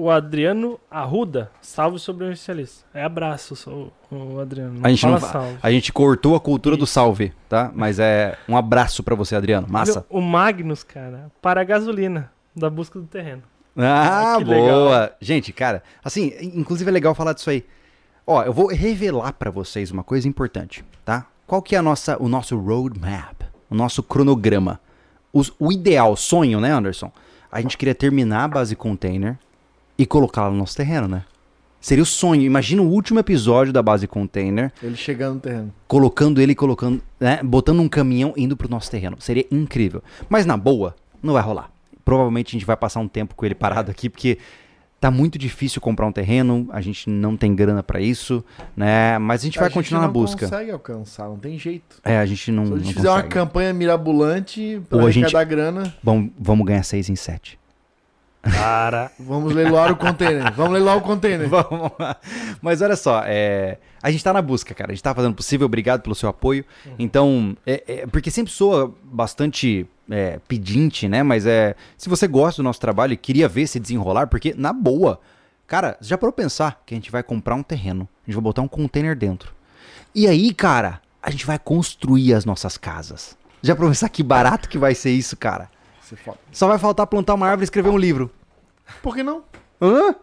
[0.00, 1.50] O Adriano Arruda.
[1.60, 2.84] Salve sobrevivencialista.
[2.94, 4.80] É abraço, o Adriano.
[4.82, 5.58] A gente não salve.
[5.62, 7.70] A gente cortou a cultura do salve, tá?
[7.74, 9.66] Mas é um abraço pra você, Adriano.
[9.68, 10.04] Massa.
[10.08, 13.42] O Magnus, cara, para a gasolina da busca do terreno.
[13.76, 15.12] Ah, Ah, boa.
[15.20, 17.64] Gente, cara, assim, inclusive é legal falar disso aí.
[18.26, 21.26] Ó, eu vou revelar pra vocês uma coisa importante, tá?
[21.46, 24.80] Qual que é a nossa, o nosso roadmap, o nosso cronograma?
[25.32, 27.10] Os- o ideal, sonho, né, Anderson?
[27.50, 29.36] A gente queria terminar a base container
[30.00, 31.24] e colocá-la no nosso terreno, né?
[31.78, 32.40] Seria o sonho.
[32.40, 34.72] Imagina o último episódio da base container.
[34.82, 35.74] Ele chegando no terreno.
[35.86, 37.42] Colocando ele, colocando, né?
[37.42, 39.18] Botando um caminhão indo pro nosso terreno.
[39.20, 40.02] Seria incrível.
[40.26, 41.70] Mas na boa, não vai rolar.
[42.02, 44.38] Provavelmente a gente vai passar um tempo com ele parado aqui, porque
[44.98, 48.42] tá muito difícil comprar um terreno, a gente não tem grana para isso,
[48.74, 49.18] né?
[49.18, 50.36] Mas a gente a vai gente continuar na busca.
[50.36, 52.00] A gente não consegue alcançar, não tem jeito.
[52.02, 52.64] É, a gente não.
[52.64, 53.26] Se a gente fizer consegue.
[53.26, 55.48] uma campanha mirabolante pra Ou arrecadar gente...
[55.50, 55.94] grana.
[56.02, 57.59] Bom, vamos ganhar 6 em 7.
[58.42, 59.10] Para.
[59.18, 60.52] Vamos leiloar o container.
[60.54, 61.46] Vamos leiloar o container.
[61.50, 61.92] Vamos.
[62.62, 63.78] Mas olha só, é...
[64.02, 64.92] a gente tá na busca, cara.
[64.92, 65.66] A gente tá fazendo o possível.
[65.66, 66.64] Obrigado pelo seu apoio.
[66.86, 66.94] Uhum.
[66.98, 68.06] Então, é, é...
[68.06, 71.22] porque sempre soa bastante é, pedinte, né?
[71.22, 74.72] Mas é se você gosta do nosso trabalho e queria ver se desenrolar, porque na
[74.72, 75.20] boa,
[75.66, 78.62] cara, já parou pensar que a gente vai comprar um terreno, a gente vai botar
[78.62, 79.54] um container dentro.
[80.14, 83.38] E aí, cara, a gente vai construir as nossas casas.
[83.62, 85.70] Já para pensar que barato que vai ser isso, cara?
[86.10, 86.38] Você foda.
[86.50, 88.30] Só vai faltar plantar uma árvore e escrever um livro.
[89.00, 89.44] Por que não?
[89.80, 90.14] Hã?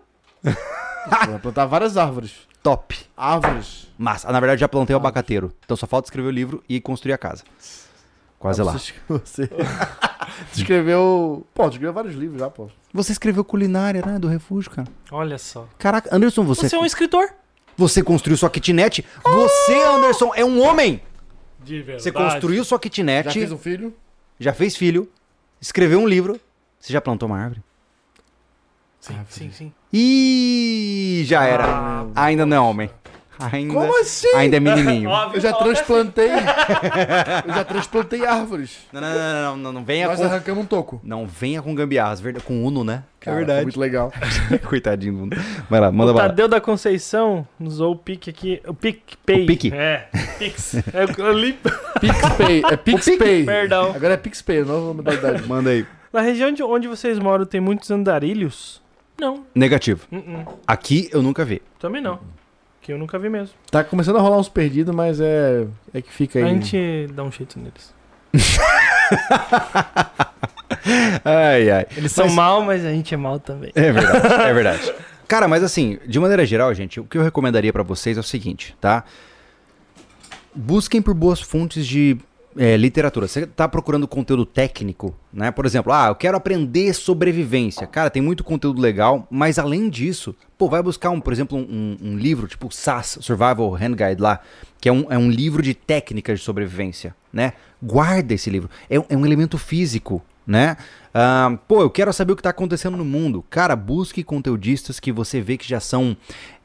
[0.44, 2.34] Você vai plantar várias árvores.
[2.62, 2.98] Top.
[3.16, 3.88] Árvores.
[3.98, 5.54] Mas, na verdade, já plantei o abacateiro.
[5.64, 7.44] Então só falta escrever o livro e construir a casa.
[8.38, 8.74] Quase Ah, lá.
[8.74, 9.50] Você,
[10.54, 11.46] escreveu.
[11.56, 12.68] Pô, tu escreveu vários livros já, pô.
[12.94, 14.20] Você escreveu culinária, né?
[14.20, 14.88] Do refúgio, cara.
[15.12, 15.68] Olha só.
[15.80, 17.30] Caraca, Anderson, você, Você é um escritor.
[17.78, 19.06] você construiu sua kitnet?
[19.24, 21.02] Você, Anderson, é um homem!
[21.64, 22.04] De verdade.
[22.04, 23.94] Você construiu sua Já kitnet, fez um filho?
[24.40, 25.10] já fez filho,
[25.62, 26.40] escreveu um livro.
[26.80, 27.62] Você já plantou uma árvore?
[29.00, 29.74] Sim, sim, sim.
[29.94, 31.66] Ih, já era.
[31.68, 32.90] Ah, Ainda não é homem.
[33.40, 34.36] Ainda, Como assim?
[34.36, 35.10] ainda é menininho.
[35.34, 36.30] Eu já transplantei.
[37.46, 38.78] eu já transplantei árvores.
[38.92, 40.26] Não, não, não, não, não, não venha Nós com...
[40.26, 41.00] arrancamos um toco.
[41.04, 43.04] Não venha com gambiarras, verdade, com Uno, né?
[43.20, 44.12] Cara, foi Muito legal.
[44.68, 45.38] Coitadinho do Uno.
[45.70, 46.30] Vai lá, manda o bala.
[46.30, 48.62] Tadeu da Conceição usou o pique aqui.
[48.66, 49.44] O PicPay.
[49.44, 49.74] O Pique?
[49.74, 50.08] É,
[50.40, 50.76] Pix.
[50.76, 51.60] É, eu li-
[52.00, 52.64] PixPay.
[52.72, 53.46] É PixPay.
[53.46, 53.92] Perdão.
[53.96, 55.48] Agora é PixPay, nova modalidade.
[55.48, 55.86] Manda aí.
[56.12, 58.82] Na região de onde vocês moram tem muitos andarilhos?
[59.20, 59.46] Não.
[59.54, 60.06] Negativo.
[60.12, 60.60] Uh-uh.
[60.66, 61.62] Aqui eu nunca vi.
[61.80, 62.20] Também não.
[62.88, 63.54] Que eu nunca vi mesmo.
[63.70, 65.68] Tá começando a rolar uns perdidos, mas é.
[65.94, 66.46] É que fica aí.
[66.46, 67.94] A gente dá um jeito neles.
[71.26, 71.86] Ai, ai.
[71.98, 73.72] Eles são Mas- mal, mas a gente é mal também.
[73.76, 74.94] É verdade, é verdade.
[75.28, 78.24] Cara, mas assim, de maneira geral, gente, o que eu recomendaria pra vocês é o
[78.24, 79.04] seguinte, tá?
[80.56, 82.18] Busquem por boas fontes de
[82.58, 83.28] é, literatura.
[83.28, 85.52] Você tá procurando conteúdo técnico, né?
[85.52, 87.86] Por exemplo, ah, eu quero aprender sobrevivência.
[87.88, 91.98] Cara, tem muito conteúdo legal, mas além disso, pô, vai buscar, um, por exemplo, um,
[92.02, 94.40] um livro tipo SAS, Survival Hand Guide lá,
[94.80, 97.54] que é um, é um livro de técnicas de sobrevivência, né?
[97.82, 98.70] Guarda esse livro.
[98.90, 100.78] É, um- é um elemento físico, né?
[101.14, 103.44] Ah, pô, eu quero saber o que tá acontecendo no mundo.
[103.50, 106.16] Cara, busque conteudistas que você vê que já são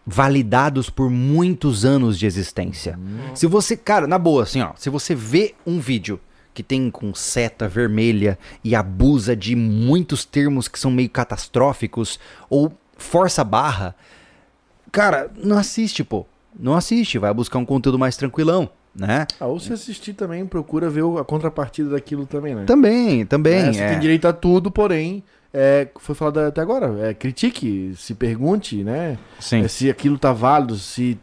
[0.07, 2.99] validados por muitos anos de existência.
[3.35, 6.21] Se você, cara, na boa, assim, ó, se você vê um vídeo
[6.55, 12.19] que tem com seta vermelha e abusa de muitos termos que são meio catastróficos
[12.51, 13.95] ou força barra,
[14.91, 16.27] cara, não assiste, pô.
[16.59, 19.27] Não assiste, vai buscar um conteúdo mais tranquilão, né?
[19.41, 22.65] Ah, ou se assistir também, procura ver a contrapartida daquilo também, né?
[22.65, 23.55] Também, também.
[23.55, 23.89] É, você é.
[23.89, 29.19] tem direito a tudo, porém, é, foi falado até agora, é, critique, se pergunte, né?
[29.41, 29.65] Sim.
[29.65, 31.19] É, se aquilo tá válido, se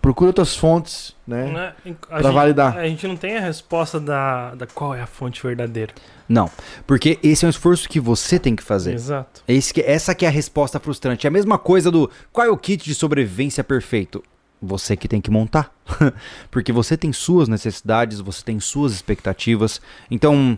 [0.00, 1.50] procure outras fontes, né?
[1.50, 1.74] Né?
[2.02, 2.76] A Pra gente- validar.
[2.78, 5.92] A gente não tem a resposta da, da qual é a fonte verdadeira.
[6.28, 6.48] Não,
[6.86, 8.94] porque esse é um esforço que você tem que fazer.
[8.94, 9.42] Exato.
[9.48, 11.26] Esse que- essa que é a resposta frustrante.
[11.26, 14.22] É a mesma coisa do qual é o kit de sobrevivência perfeito?
[14.62, 15.72] Você que tem que montar.
[16.50, 19.80] Porque você tem suas necessidades, você tem suas expectativas.
[20.10, 20.56] Então,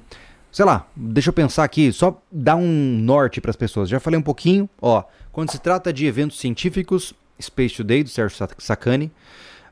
[0.53, 3.89] sei lá, deixa eu pensar aqui, só dar um norte para as pessoas.
[3.89, 5.03] Já falei um pouquinho, ó,
[5.33, 9.11] quando se trata de eventos científicos, Space Today do Sérgio Sa- Sacani.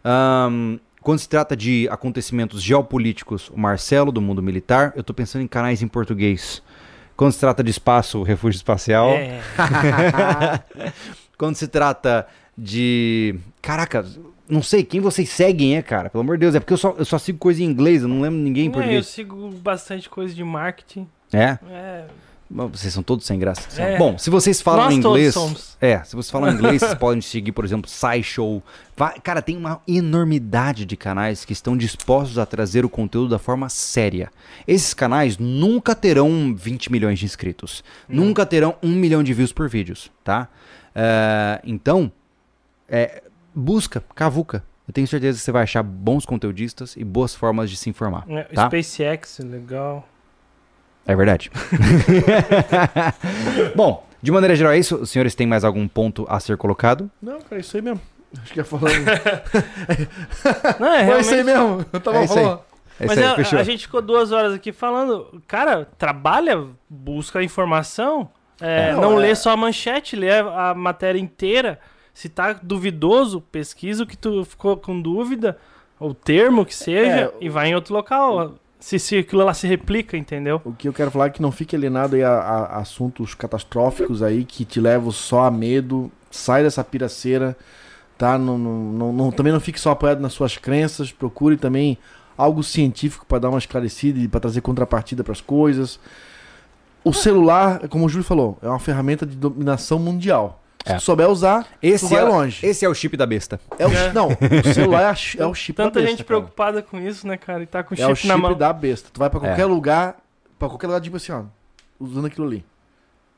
[0.05, 4.93] Ahn, quando se trata de acontecimentos geopolíticos, o Marcelo do Mundo Militar.
[4.97, 6.63] Eu tô pensando em canais em português.
[7.17, 9.11] Quando se trata de espaço, o Refúgio Espacial.
[9.11, 9.41] É.
[11.37, 12.27] Quando se trata
[12.57, 13.39] de.
[13.63, 14.05] Caraca,
[14.49, 16.11] não sei quem vocês seguem, é, cara?
[16.11, 18.09] Pelo amor de Deus, é porque eu só, eu só sigo coisa em inglês, eu
[18.09, 19.07] não lembro ninguém em É, eu português.
[19.07, 21.07] sigo bastante coisa de marketing.
[21.33, 21.59] É?
[21.71, 22.05] É.
[22.51, 23.61] Vocês são todos sem graça.
[23.79, 23.99] É.
[23.99, 25.35] Bom, se vocês falam Nós todos inglês.
[25.35, 25.77] somos.
[25.79, 28.63] É, se vocês falam inglês, vocês podem seguir, por exemplo, SciShow.
[29.23, 33.69] Cara, tem uma enormidade de canais que estão dispostos a trazer o conteúdo da forma
[33.69, 34.31] séria.
[34.67, 37.85] Esses canais nunca terão 20 milhões de inscritos.
[38.09, 40.49] Nunca terão um milhão de views por vídeos, tá?
[40.95, 42.11] É, então,
[42.89, 43.25] é,
[43.59, 44.63] busca, cavuca.
[44.87, 48.25] Eu tenho certeza que você vai achar bons conteudistas e boas formas de se informar.
[48.29, 48.67] É, Tá?
[48.67, 50.07] SpaceX, legal.
[51.07, 51.51] É verdade.
[53.75, 54.97] Bom, de maneira geral é isso.
[54.97, 57.11] Os senhores têm mais algum ponto a ser colocado?
[57.21, 58.01] Não, cara, é isso aí mesmo.
[58.43, 58.87] Acho que ia falando.
[60.79, 61.77] Não, é Foi isso aí realmente...
[61.79, 61.87] mesmo.
[61.93, 62.45] Eu tava É isso aí.
[62.45, 62.61] falando.
[63.01, 63.59] É Mas aí, é, fechou.
[63.59, 65.41] a gente ficou duas horas aqui falando.
[65.47, 68.29] Cara, trabalha, busca informação.
[68.61, 71.79] é, Não, não é- lê só a manchete, lê a, a matéria inteira.
[72.19, 75.57] Se tá duvidoso, pesquisa o que tu ficou com dúvida,
[76.01, 78.55] o termo que seja, É, e vai em outro local.
[78.81, 80.61] se, se aquilo lá se replica, entendeu?
[80.65, 84.21] O que eu quero falar é que não fique alienado aí a, a assuntos catastróficos
[84.21, 86.11] aí que te levam só a medo.
[86.29, 87.57] Sai dessa piraceira,
[88.19, 88.37] tá?
[88.37, 91.13] Não, não, não, não- também não fique só apoiado nas suas crenças.
[91.13, 91.97] Procure também
[92.37, 96.01] algo científico para dar uma esclarecida e para trazer contrapartida para as coisas.
[97.05, 100.61] O celular, como o Júlio falou, é uma ferramenta de dominação mundial.
[100.89, 100.97] Se É.
[100.97, 102.67] tu souber usar, Esse tu vai é, longe.
[102.67, 103.61] Esse é o chip da besta.
[103.79, 104.13] É o, É.
[104.13, 106.27] Não, o celular é, é o chip Tanta da besta, gente cara.
[106.41, 107.63] preocupada com isso, né, cara?
[107.63, 108.55] E tá com o É o chip chip na mão.
[108.57, 109.11] da besta.
[109.13, 109.67] Tu vai pra qualquer É.
[109.67, 110.17] lugar,
[110.59, 111.43] pra qualquer lugar, tipo assim, ó,
[112.01, 112.65] usando aquilo ali.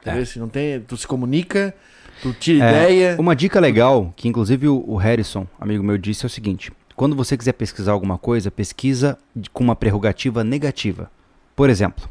[0.05, 0.11] É.
[0.11, 0.27] Entendeu?
[0.27, 1.75] Se não tem, tu se comunica,
[2.23, 3.17] tu tira É, ideia.
[3.19, 7.15] Uma dica legal, que inclusive o, o Harrison, amigo meu, disse é o seguinte: quando
[7.17, 9.19] você quiser pesquisar alguma coisa, pesquisa
[9.53, 11.11] com uma prerrogativa negativa.
[11.57, 12.09] Por exemplo,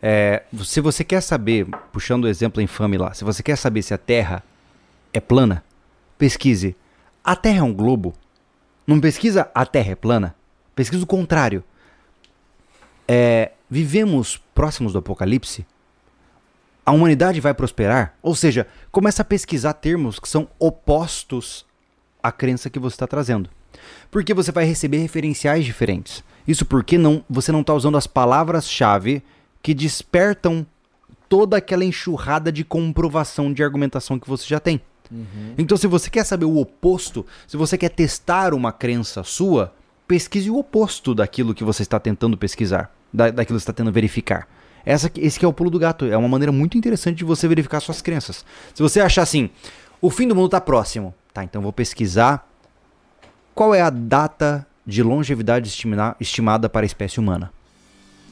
[0.00, 3.92] é, se você quer saber, puxando o exemplo infame lá, se você quer saber se
[3.92, 4.42] a Terra
[5.12, 5.64] é plana,
[6.18, 6.76] pesquise:
[7.22, 8.14] a Terra é um globo?
[8.86, 10.34] Não pesquisa a Terra é plana?
[10.74, 11.62] Pesquisa o contrário.
[13.06, 15.66] É, vivemos próximos do apocalipse?
[16.84, 18.14] a humanidade vai prosperar?
[18.22, 21.64] Ou seja, começa a pesquisar termos que são opostos
[22.22, 23.48] à crença que você está trazendo.
[24.10, 26.22] Porque você vai receber referenciais diferentes.
[26.46, 29.22] Isso porque não, você não está usando as palavras-chave
[29.62, 30.66] que despertam
[31.28, 34.80] toda aquela enxurrada de comprovação de argumentação que você já tem.
[35.58, 39.74] Então, se você quer saber o oposto, se você quer testar uma crença sua,
[40.08, 43.92] pesquise o oposto daquilo que você está tentando pesquisar, da, daquilo que você está tentando
[43.92, 44.48] verificar.
[44.84, 46.06] Essa, esse é o pulo do gato.
[46.06, 48.44] É uma maneira muito interessante de você verificar suas crenças.
[48.74, 49.50] Se você achar assim,
[50.00, 51.44] o fim do mundo está próximo, tá?
[51.44, 52.48] Então vou pesquisar
[53.54, 57.52] qual é a data de longevidade estimina- estimada para a espécie humana.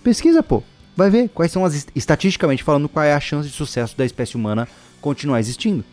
[0.03, 0.63] Pesquisa, pô.
[0.97, 4.05] Vai ver quais são as est- estatisticamente falando qual é a chance de sucesso da
[4.05, 4.67] espécie humana
[5.01, 5.85] continuar existindo.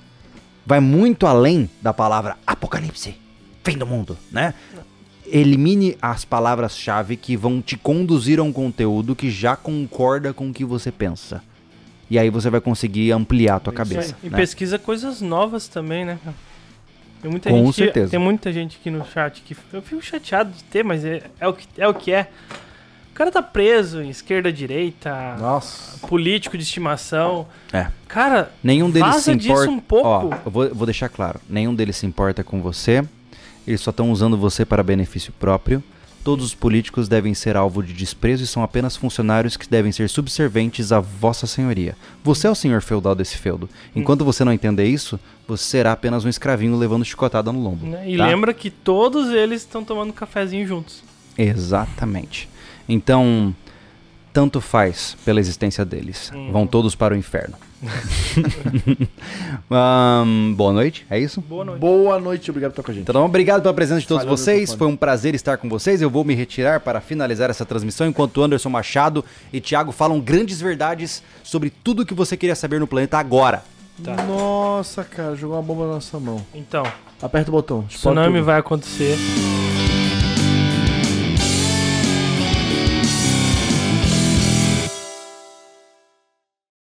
[0.68, 3.16] Vai muito além da palavra apocalipse,
[3.64, 4.54] fim do mundo, né?
[5.26, 10.54] Elimine as palavras-chave que vão te conduzir a um conteúdo que já concorda com o
[10.54, 11.42] que você pensa.
[12.10, 14.18] E aí você vai conseguir ampliar a tua cabeça.
[14.22, 14.36] E né?
[14.38, 16.20] pesquisa coisas novas também, né?
[17.22, 18.12] Tem muita Com gente que- certeza.
[18.12, 21.48] tem muita gente aqui no chat que eu fico chateado de ter, mas é, é
[21.48, 22.30] o, que, é o que é.
[23.18, 26.06] O cara tá preso em esquerda, direita, Nossa.
[26.06, 27.48] político de estimação.
[27.74, 27.88] É.
[28.08, 29.72] Cara, Nenhum deles se importa.
[29.72, 30.08] um pouco.
[30.08, 31.42] Ó, eu vou, vou deixar claro.
[31.50, 33.04] Nenhum deles se importa com você.
[33.66, 35.84] Eles só estão usando você para benefício próprio.
[36.24, 40.10] Todos os políticos devem ser alvo de desprezo e são apenas funcionários que devem ser
[40.10, 41.98] subserventes à vossa senhoria.
[42.24, 43.68] Você é o senhor feudal desse feudo.
[43.96, 47.84] Enquanto você não entender isso, você será apenas um escravinho levando chicotada no lombo.
[47.84, 48.08] né?
[48.08, 48.28] E tá?
[48.28, 51.02] lembra que todos eles estão tomando cafezinho juntos.
[51.36, 52.48] Exatamente.
[52.88, 53.54] Então,
[54.34, 56.32] tanto faz pela existência deles.
[56.34, 56.52] Uhum.
[56.52, 57.56] Vão todos para o inferno.
[59.70, 61.42] Ahn, boa noite, é isso?
[61.42, 61.80] Boa noite.
[61.80, 63.10] Boa noite, obrigado por estar com a gente.
[63.10, 64.74] Então, obrigado pela presença de todos Falhou o vocês.
[64.74, 66.02] Foi um prazer estar com vocês.
[66.02, 70.62] Eu vou me retirar para finalizar essa transmissão enquanto Anderson Machado e Thiago falam grandes
[70.62, 73.64] verdades sobre tudo que você queria saber no planeta agora.
[74.04, 74.16] Tá.
[74.24, 76.46] Nossa, cara, jogou uma bomba na nossa mão.
[76.54, 76.84] Então,
[77.22, 77.84] Aperta o botão.
[77.88, 78.46] tsunami tudo.
[78.46, 79.18] vai acontecer.